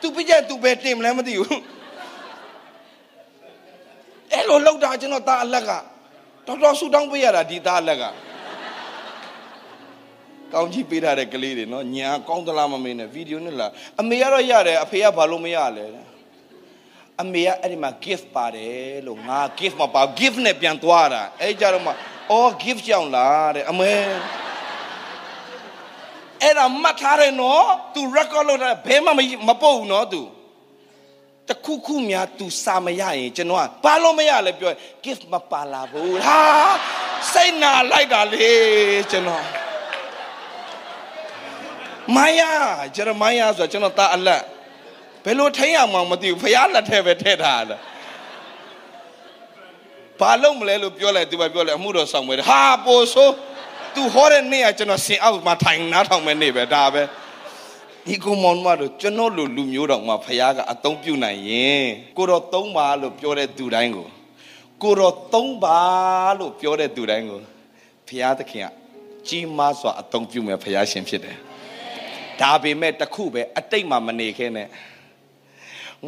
[0.00, 1.60] သူပြကြသူပဲတင်မလဲမသိဘူး
[4.32, 5.70] အဲ့လိုလောက်တာကျွန်တော်သားအလက်က
[6.46, 8.04] တော်တော်ဆူတောင်းပေးရတာဒီသားအလက်က
[10.52, 13.66] ကောင်းကြီးပေးထားတဲ့ကလေးတွေနော်ညာကောင်းသလားမမေးနဲ့ဗီဒီယိုနဲ့လာ
[14.00, 15.86] အမေကတော့ရတယ်အဖေကဘာလို့မရလဲ
[17.22, 21.92] အမေကအဲ့ဒီမှာ gift ပါတယ်လို့ငါ gift မပါ gift နဲ့ပြန်သွားတာအဲ့ကြတော့မှ
[22.30, 23.92] အော် gift ကြောင့်လားတဲ့အမေ
[26.43, 29.11] အဲ့ဒါမှတ်ထားတယ်နော် तू record လုပ်တာဘယ်မှ
[29.47, 30.21] မပုတ်ဘူးနော် तू
[31.47, 34.71] တခုခုများ तू စာမရရင်ကျွန်တော်ကဘာလို့မရလဲပြော
[35.03, 36.39] gift မပါလာဘူးဟာ
[37.33, 38.49] စိတ်နာလိုက်တာလေ
[39.11, 39.45] ကျွန်တော်
[42.15, 42.51] မိုင်းယာ
[42.95, 44.41] ဂျရမိုင်းယာဆိုကျွန်တော်တာအလက်
[45.23, 47.77] ဘယ်လိုထိရမှမသိဘူးဖះလက်ထဲပဲထည့်ထားတာ
[50.19, 53.33] ဘာလို့မလဲလို့ပြောလိုက်သူပဲပြောလိုက်အမှုတော်ဆောင်ပဲဟာပိုဆိုး
[53.96, 57.02] तू ဟောတဲ့နေ့ကကျွန်တော်စင်အောက်မှာထိုင်နားထောင်မဲ့နေ့ပဲဒါပဲ
[58.06, 61.84] ဒီကောင်မောင်မတို့ကျွန်တော်လူလူမျိုးတော်မှာဖခင်ကအသုံးပြုနိုင်ရင်
[62.16, 64.06] ကိုတော်သုံးပါလို့ပြောတဲ့သူတိုင်းကို
[64.82, 65.78] ကိုတော်သုံးပါ
[66.38, 67.40] လို့ပြောတဲ့သူတိုင်းကို
[68.08, 68.68] ဖခင်သခင်က
[69.28, 71.36] ကြီးမားစွာအသုံးပြုမဲ့ဖခင်ရှင်ဖြစ်တယ်
[72.40, 74.68] ဒါပေမဲ့တခုပဲအတိတ်မှာမနေခဲနဲ့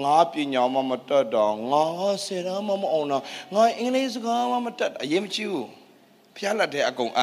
[0.03, 1.85] ငါပညာမမတတ်တော့ငါ
[2.25, 3.23] စေရမမအောင်တော့
[3.55, 5.69] ငါအင်္ဂလိပ်စကားမမတတ်အရင်မကြည့်ဘူး
[6.37, 7.23] ဖျားလက်တဲ့အကုန်အ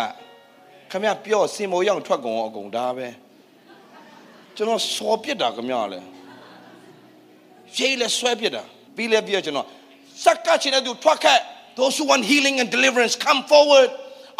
[0.94, 3.08] ခမပြော့စင်မိုးရောက်ထွက်ကုန်အကုန်ဒါပဲ
[4.56, 6.00] ကျွန်တော်စော်ပြစ်တာခမလဲ
[7.78, 8.64] ရေးလဲဆွဲပြစ်တာ
[8.96, 9.68] ပြီးလဲပြကျွန်တော်
[10.24, 11.40] စက္ကချင်တဲ့သူထွက်ခက်
[11.80, 13.90] those who want healing and deliverance come forward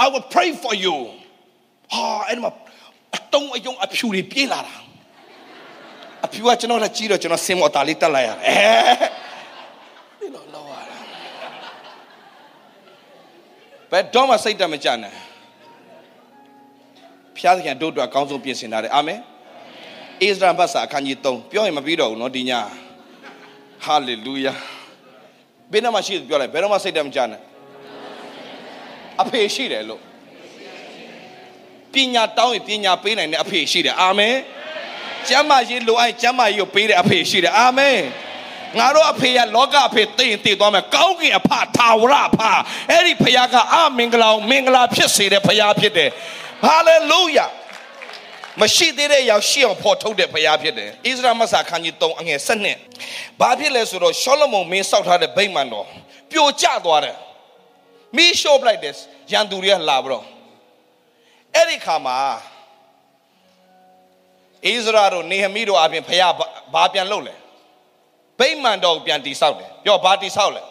[0.04, 0.96] i will pray for you
[1.94, 2.52] ဟာအဲ့မှာ
[3.16, 4.76] အတုံးအယုံအဖြူတွေပြေးလာတာ
[6.26, 8.56] အဖြူကကျွန်တော်လည်းကြီးတော့ကျွန်တော်စင်မော်တာလေးတက်လိုက်ရတယ်အဲ
[10.20, 10.98] ဒီလိုလောက်ရတာ
[13.92, 15.14] ဘယ်တော့မှစိတ်တမကြနဲ့
[17.39, 19.21] ဖျားသခင်တို့အတွက်အကောင်းဆုံးပြင်ဆင်ထားတယ်အာမင်ဣ
[20.41, 22.53] သရာဘတ်စာအခန်းကြီး3ပြောရင်မပြီးတော့ဘူးเนาะဒီည
[23.85, 24.53] ဟာလေလုယာ
[25.73, 27.41] ဘယ်နှမရှိပြောလိုက်ဘယ်တော့မှစိတ်တမကြနဲ့
[29.23, 30.03] အဖေရှိတယ်လို့
[31.93, 34.37] ပညာတောင်းရင်ပညာပေးနိုင်တဲ့အဖေရှိတယ်အာမင်
[35.29, 37.99] ကျမ်းမာရေးလိုအပ်ကျမ်းမာရေးကိုပေးတဲ့အဖေရှိတယ်အာမင်
[38.79, 42.41] ငါတို့အဖေကလောကအဖေသိရင်သိသွားမယ်ကောင်းကင်အဖထာဝရအဖ
[42.91, 46.11] အဲ့ဒီဖခင်ကအမင်္ဂလာမင်္ဂလာဖြစ်စေတဲ့ဖခင်ဖြစ်တယ်
[46.64, 47.46] ဟာလေလုယာ
[48.62, 52.78] မရှိသေးတဲ့အရာရှိအောင်ဖော်ထုတ်တဲ့ဖခင်ဖြစ်တယ်ဣသရေလမဆာခန်းကြီး3အငယ်7နှစ်
[53.40, 55.86] ဘာဖြစ်လဲဆိုတော့ရှောလမုန်မင်းစောက်ထားတဲ့ဗိမာန်တော်
[56.32, 57.18] ပြိုကျသွားတယ်
[58.16, 58.96] မီးရှို့ပလိုက်တယ်
[59.32, 60.26] ရန်သူတွေကလာပြီးတော့
[61.56, 62.18] အဲ့ဒီခါမှာ
[64.66, 66.34] ဣသရာတို့နေဟမိတို့အပြင်ဖခင်
[66.74, 67.36] ဘာပြန်လုပ်လဲ
[68.40, 70.64] ဗိမာန်တော်ပြန်တိဆောက်တယ်ပြောဘာတိဆောက်လဲ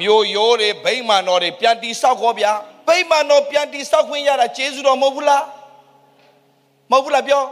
[0.00, 2.52] မြို့ရိုးတွေဗိမာန်တော်တွေပြန်တိဆောက်ခေါ်ဗျာ
[2.88, 5.44] ဗိမာန်တော်ပြန်တိဆောက်ခွင့်ရတာကျေးဇူးတော်မဟုတ်ဘူးလား
[6.90, 7.42] မဟုတ်ဘူးလားပြော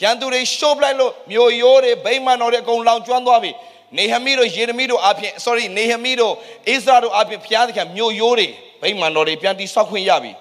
[0.00, 3.50] ရန်သူတွေရှိုးပလိုက်လို့မြို့ရိုးတွေဗိမာန်တော်တွေအကုန်လောင်ကျွမ်းသွားပြီ
[3.96, 6.34] နေဟမိတို့ယေရမိတို့အပြင် sorry နေဟမိတို့
[6.68, 8.48] အိစရာတို့အပြင်ဘုရားသခင်မြို့ရိုးတွေ
[8.82, 10.32] ဗိမာန်တော်တွေပြန်တိဆောက်ခွင့်ရပြီ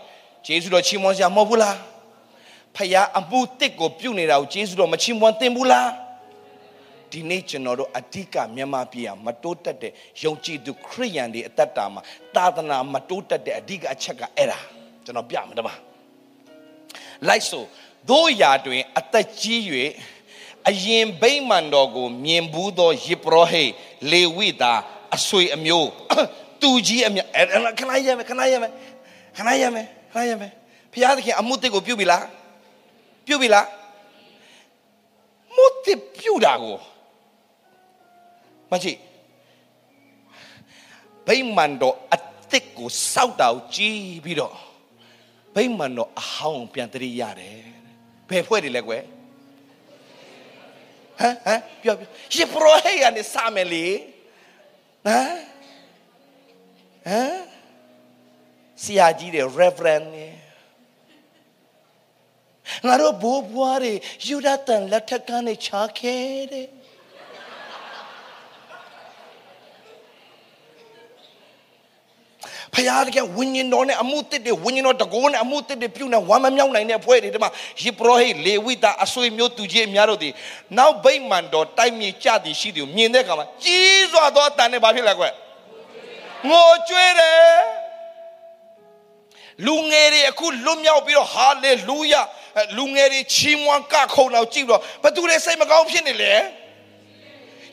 [0.46, 1.78] ကျေးဇူးတော်ချီးမွမ်းစရာမဟုတ်ဘူးလား
[2.76, 5.88] ဖခင်အမှုတစ်ကိုပြုတ်နေတာကိုကျေးဇူးတော်မချီးမွမ်းသင့်ဘူးလား
[7.14, 9.92] ဒီနေ့ကျွန်တော်တို့အဓိကမြန်မာပြည်မှာမတိုးတက်တဲ့
[10.24, 12.02] ယုံကြည်သူခရိယန်တွေအသက်တာမှာ
[12.36, 14.60] သာသနာမတိုးတက်တဲ့အဓိကအချက်ကအဲ့ဒါ
[15.06, 15.74] ကျွန်တော်ပြမှာတပါ
[17.28, 17.64] လိုက်ဆို
[18.10, 19.60] တို့ရာတွင် အသက်ကြီး၍
[20.70, 23.64] အရင်ဗိမာန်တော်ကို မြင်ဘူးသောယေဘရဟိ
[24.12, 24.80] လေဝိသား
[25.16, 25.90] အဆွေအမျိုး
[26.62, 27.20] သူကြီးအမြ
[27.80, 28.72] ခဏရမယ်ခဏရမယ်
[29.38, 30.52] ခဏရမယ်ခဏရမယ်
[30.94, 32.26] ဘုရားသခင်အမှုတစ်ကိုပြုပြီလား
[33.28, 33.68] ပြုပြီလား
[35.56, 35.88] မုတ်တ
[36.18, 36.78] ပြုတာကို
[38.74, 39.00] မကြည့်
[41.28, 42.18] ဗိမာန်တော်အ
[42.52, 44.56] တစ်ကိုစောက်တာကိုကြည်ပြီးတော့
[45.56, 47.62] ဗိမာန်တော်အဟောင်းပြန်တရိရတယ်
[48.30, 49.04] ဘယ်ဖွဲ့တယ်လဲကွယ်
[51.20, 53.86] ဟမ်ဟမ်ပြောပြောယေဘရဟေကနေစမယ်လေ
[55.06, 55.36] ဟမ်
[57.06, 57.40] ဟမ်
[58.84, 60.28] ဆရာကြီးတွေ reverend နေ
[62.86, 63.94] ငါတို့ဘိုးဘွားတွေ
[64.28, 66.68] ယူဒတန်လက်ထက်ကနေချာခဲ့တဲ့
[72.76, 77.52] ဖယားတကယ်ဝိညာဉ်တော်နဲ့အမှုတစ်တွေဝိညာဉ်တော်တကိုးနဲ့အမှုတစ်တွေပြုနေဝမ်းမမြောက်နိုင်တဲ့ဖွဲ့တွေဒီမှာ
[77.84, 80.30] ယေဘရဟိလေဝိတာအဆွေမျိုးသူကြီးအများတို့ဒီ
[80.78, 85.26] နောက်ဗိမာန်တော်တိုက်မြေကြသည်ရှိသည်မြင်တဲ့အခါမှာကြီးစွာသောအတန်နဲ့ဘာဖြစ်လဲကွ
[86.50, 87.56] ငိုကြွေးတယ်
[89.66, 92.22] လူငယ်တွေအခုလွတ်မြောက်ပြီးတော့ဟာလေလုယာ
[92.78, 96.34] လူငယ်တွေချီးမွမ်းကခုန်တော့ကြည့်ပြီးတော့ဘသူတွေစိတ်မကောင်းဖြစ်နေလဲ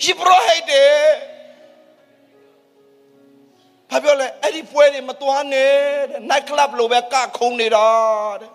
[0.05, 0.93] ယေဘရဟိတဲ့
[3.91, 5.73] ဘာပြောလဲအဲ့ဒီပွဲတွေမသွားနဲ့
[6.11, 7.87] တဲ့ night club လိုပဲကခုံနေတာ
[8.41, 8.51] တဲ့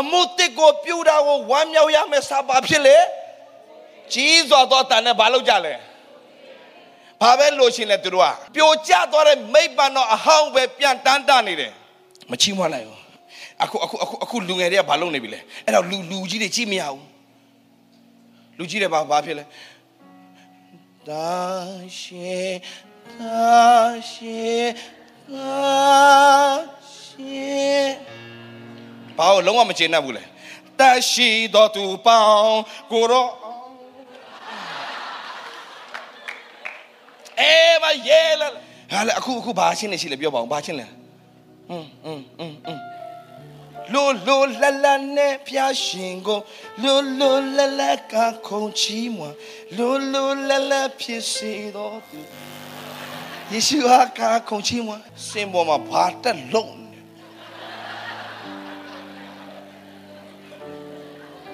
[0.00, 2.96] အမှုတစ်ကိုပြူတာကိုဝမ်းမြောက်ရမယ်စာပါဖြစ်လေ
[4.12, 5.74] ကြီးစွာသောတန်နဲ့ဘာလုပ်ကြလဲ
[7.22, 11.72] ဘာပဲလို့ရှင်လဲသူတို့ကပြိုကျသွားတဲ့မိဘတော့အဟောင်းပဲပြန်တန်းတနေတယ်
[12.30, 13.00] မချီးမွမ်းနိုင်ဘူး
[13.62, 17.06] အခုအခုအခုအခုလူငယ်တွေကဘာလုပ်နေပြီလဲအဲ့တော့လူလူကြီးတွေကြည့်မရဘူး
[18.58, 19.44] လူကြီးတွေဘာဘာဖြစ်လဲ
[21.08, 21.30] ဒါ
[22.00, 22.54] ရှင်
[23.18, 24.74] 大谢
[25.28, 27.98] 大谢。
[29.14, 30.20] 把我龙王们接纳不来，
[30.76, 33.38] 大谢多土邦古罗。
[37.36, 38.52] 哎吧耶了，
[38.90, 40.84] 好了，酷酷八千的，现在不要帮八千了。
[41.68, 42.80] 嗯嗯嗯嗯。
[43.92, 46.44] 噜噜啦啦呢，飘行过，
[46.78, 49.26] 噜噜啦啦，高空起舞，
[49.72, 52.18] 噜噜啦啦，披西多土。
[53.52, 54.96] ယေရှုဟာကခုံချီးမွာ
[55.28, 56.74] စင်ပေါ်မှာဘာတက်လုံး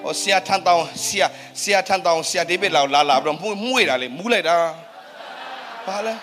[0.03, 1.27] ဟောဟိုဆရာထန်တောင်းဆရာ
[1.61, 4.57] ဆရာထန်တောင်းဆရာဒေးဗစ်လောက်လာလာပြီးတော့မှုမှုတာလေမူးလိုက်တာ
[5.87, 6.15] ဘာလဲ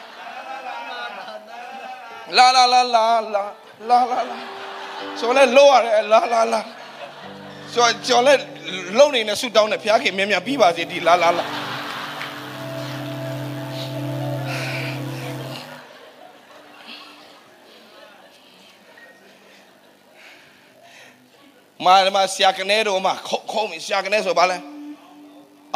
[2.37, 3.43] လာလာလာလာလာ
[3.89, 4.37] လာလာလာ
[5.19, 6.59] ဆိုလဲလောရတယ်လာလာလာ
[7.73, 8.33] ဆိုကျော်လဲ
[8.97, 11.45] လုံနေနဲ့ဆူတောင်းနဲ့ဖျားခင်မြန်မြန်ပြီးပါစေဒီလာလာလာ
[21.85, 24.57] မာမဆရာကနေတော့မခုံခုံဆရာကနေဆိုပါလဲ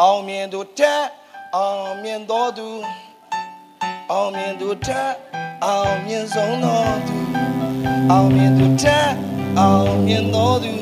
[0.01, 1.03] အောင်မြင်သူတက်
[1.55, 2.67] အောင်မြင်တော်သူ
[4.11, 5.11] အောင်မြင်သူတက်
[5.65, 7.17] အောင်မြင်ဆုံးတော်သူ
[8.11, 9.09] အောင်မြင်သူတက်
[9.59, 10.73] အောင်မြင်တော်သူ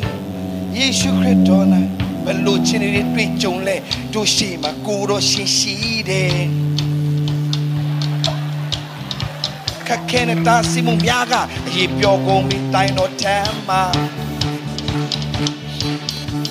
[0.76, 1.66] ယေရှုခရစ်တော်၌
[2.26, 3.76] ဘလို့ချင်းတွေတွေ့ကြုံလဲ
[4.14, 5.74] တို့ရှိမှာကိုတော့ရှင်ရှိ
[6.10, 6.40] တယ်
[9.88, 11.34] ခက်ခဲနဲ့တာစီမများက
[11.68, 13.84] အရေးပြောကုန်ပြီးတိုင်းတော်ထမ်းမှာ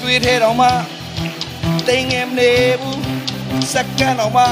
[0.06, 0.68] တွေ့တဲ့တော့မှ
[1.88, 3.00] တိမ်ငယ်မနေဘူး
[3.72, 4.44] စက္ကန့်တော့မှ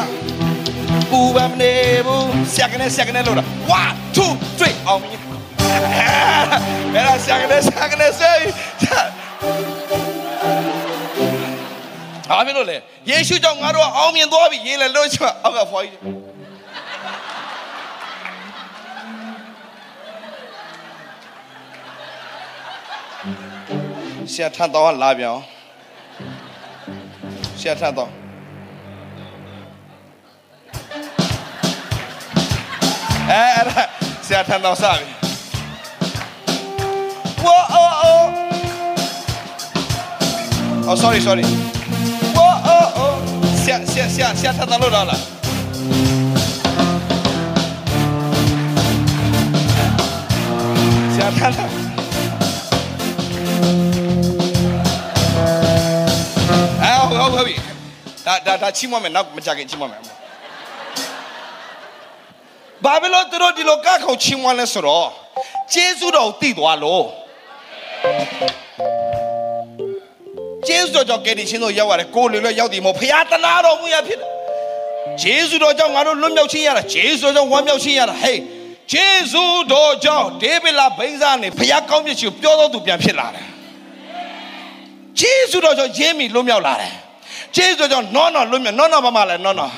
[1.11, 1.74] ပူပမနေ
[2.07, 4.18] ဘူးဆရာကနေဆရာကနေလို့လား1 2
[4.61, 5.20] 3အောင်မြင်
[6.92, 8.42] ဘယ်လားဆရာကနေဆရာကနေစေး
[12.30, 12.76] အားမလို့လေ
[13.11, 16.23] ယေရှုကြောင့်ငါတို့အောင်မြင်သွားပြီရေးလေလို့ချောအောက်ကဖွားကြီး
[24.32, 25.44] ဆရာထန်တော်လာပြန်အောင်
[27.60, 28.10] ဆရာထန်တော်
[33.30, 33.82] အဲအဲ့ဒါ
[34.26, 35.06] ဆရာထန်တော်စပြီ
[37.44, 38.18] ဝါအိုအို
[40.88, 41.44] Oh sorry sorry
[42.36, 43.10] ဝါအိုအို
[43.62, 45.20] ဆရာဆရာဆရာဆရာထန်တော်လို့လား
[51.14, 51.84] ဆရာထန်တော်
[58.26, 60.00] ဒါဒါဒါချိမွမယ်နောက်မကြခင်ချိမွမယ်
[62.84, 65.08] ဘာဘလို့သူတို့ဒီလိုကခုန်ချိမွလဲဆိုတော့
[65.72, 67.04] ဂျေဇုတော်ကိုတည်သွားလို့
[70.66, 74.30] ဂျေဇုတော်ကြောင့်ကယ်တင်ရှင်တို့ရောက်ရတယ်ကိုယ်လေလွတ်ရောက်တယ်မဟုတ်ဖခင်တနာတော်မူရဖြစ်တယ်
[75.22, 78.40] ဂျေဇုတော်ကြောင့်ငါတို့လွတ်မြောက်ခြင်းရတာဂျေဇုတော်ကြောင့်ဝမ်းမြောက်ခြင်းရတာဟေး
[78.92, 83.48] ဂျေဇုတော်ကြောင့်ဒေးဗစ်လာဘိန်းစားနေဖခင်ကောင်းမြတ်ရှင်ကိုပြောတော်သူပြန်ဖြစ်လာတယ်
[85.20, 86.94] ဂျေဇုတော်ကြောင့်ယင်းမီလွတ်မြောက်လာတယ်
[87.57, 89.72] ဂျေဇုတော်ကြောင့်နောနော်လွတ်မြောက်နောနော်ဘာမှလဲနောနော်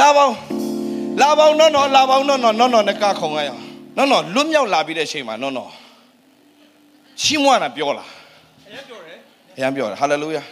[0.00, 0.34] လာပေါင်း
[1.20, 3.62] လာပေါင်းနောနော်လာပေါင်းနောနော်နောနော်နဲ့ကခုံရအောင်
[3.96, 5.70] နောနော်လွတ်မြောက်လာပြီးတဲ့အချိန်မှာနောနော်
[7.22, 8.08] ရှင်းမွားတာပြောလား
[8.68, 9.18] အရင်ပြောတယ်
[9.56, 10.42] အရင်ပြောတယ်ဟာလေလုယာ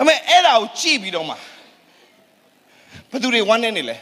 [0.00, 1.34] အမေအဲ့ဒါကိုကြည့်ပြီးတော့မှ
[3.10, 3.96] ဘသူတွေဝမ်းနေနေလဲ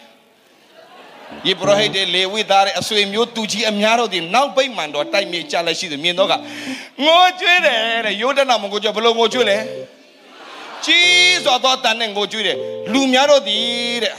[1.47, 6.33] ယေဘရဟိတ်တွေလေဝိသားတွေအဆွေမျိုးသူကြီးအများတို့ဒီနောက်ပိတ်မှန်တော်တိုက်မြေကြလက်ရှိသူမြင်တော့က
[7.05, 9.59] ငိုကြွေးတယ်တဲ့ယောဒနာမကိုကြဘလို့ငိုကြွေးလဲ
[10.85, 12.57] ကြီးစွာသောတန်နဲ့ငိုကြွေးတယ်
[12.93, 13.59] လူများတို့ဒီ
[14.03, 14.15] တဲ့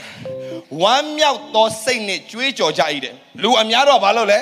[0.82, 4.38] ဝမ်းမြောက်သောစိတ်နဲ့ကြွေးကြော်ကြ၏တဲ့လူအများတော့ဘာလုပ်လဲ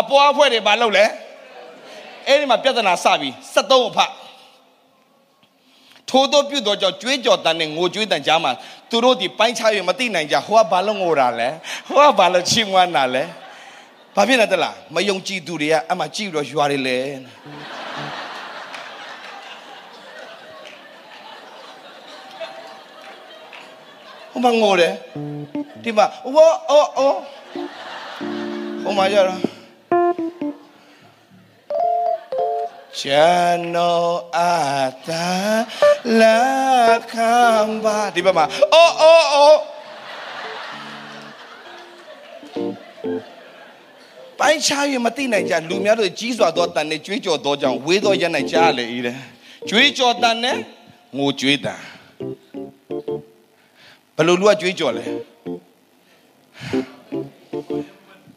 [0.00, 1.04] အပွားအဖွဲ့တွေဘာလုပ်လဲ
[2.26, 3.98] အဲ့ဒီမှာပြဿနာစပြီ73အဖ
[6.12, 8.52] ထိုးတော့ပြုတ်တော့ကြောင့်ကြွေးကြော်တန်နဲ့ငိုကြွေးတန်ကြားမှာ
[8.90, 11.48] သူတို့ဒီပိုင်းခြားရမသိနိုင်ကြဟိုကဘာလို့ငိုတာလဲ
[11.88, 13.22] ဟိုကဘာလို့ချီးမွမ်းတာလဲ
[14.14, 16.98] ဘာဖြစ်နေတလားမယုံကြည်သူတွေကအမှကြည့်ပြီးတော့ရွာတွေလဲ
[24.30, 24.92] ဟိုမှာငိုတယ်
[25.82, 27.16] ဒီမှာဝေါအော်အော်
[28.82, 29.61] ဟိုမှာကြတော့
[33.00, 34.40] ကျွန်တော်အ
[35.08, 35.28] သာ
[36.20, 37.34] လက်ခံ
[37.84, 39.58] ပါဒီဘက်မှာအော်အော်အော်
[44.38, 49.16] ပိုင်းခြားရမသိနိုင်ကြလူများတို့ကြီးစွာသောတန်နဲ့ကြွေးကြော်သောကြောင့်ဝေးသောရနိုင်ကြလေဤတဲ့
[49.68, 50.56] ကြွေးကြော်တန်နဲ့
[51.16, 51.80] ငိုကြွေးတန်
[54.16, 55.04] ဘယ်လိုလူကကြွေးကြော်လဲ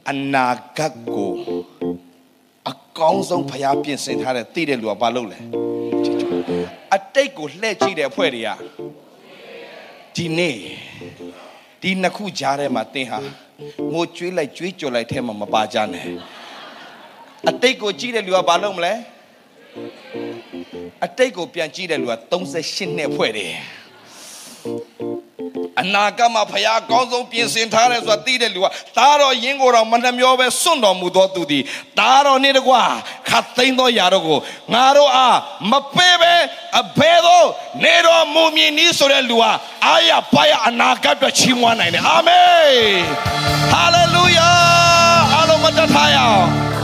[0.09, 0.45] အနာ
[0.77, 1.31] ဂတ်ကို
[2.03, 2.04] အ
[2.99, 5.39] ကောင်းဆုံးဖျားပြင်ဆင်ထားတဲ့သိတဲ့လူကဘာလုပ်လဲ
[6.95, 8.49] အတိတ်ကိုလှည့်ကြည့်တဲ့အဖွဲ့တွေက
[10.15, 10.57] ဒီနေ့
[11.81, 13.19] ဒီနှစ်ခုကြားထဲမှာသင်ဟာ
[13.93, 16.05] ငိုကြွေးလိုက်ကြွေးကြော်လိုက်ထဲမှာမပါကြနဲ့
[17.49, 18.93] အတိတ်ကိုကြည့်တဲ့လူကဘာလုပ်မလဲ
[21.05, 23.53] အတိတ်ကိုပြန်ကြည့်တဲ့လူက38နှစ်ဖွဲ့တယ်
[25.81, 28.67] အနာဂတ်မှာဖခင်အကောင်းဆုံးပြင်ဆင်ထားတယ်ဆိုတာသိတဲ့လူက
[28.97, 31.63] ဒါတော်ယင်းကိုတော့မနှမျောပဲစွန့်တော်မူသောသူသည်
[31.99, 32.81] ဒါတော်နေတကွာ
[33.29, 34.39] ခတ်သိမ်းသောຢာတို့ကို
[34.73, 35.37] ငါတို့အား
[35.71, 36.33] မပေးပဲ
[36.79, 37.43] အဘဲသော
[37.83, 39.51] နေတော်မူမည်နည်းဆိုတဲ့လူဟာ
[39.85, 42.75] အာရပါရအနာဂတ်အတွက်ချီးမွမ်းနိုင်တယ်အာမင်
[43.71, 44.49] ဟာလေလုယာ
[45.33, 46.74] အားလုံးမတထားရအောင်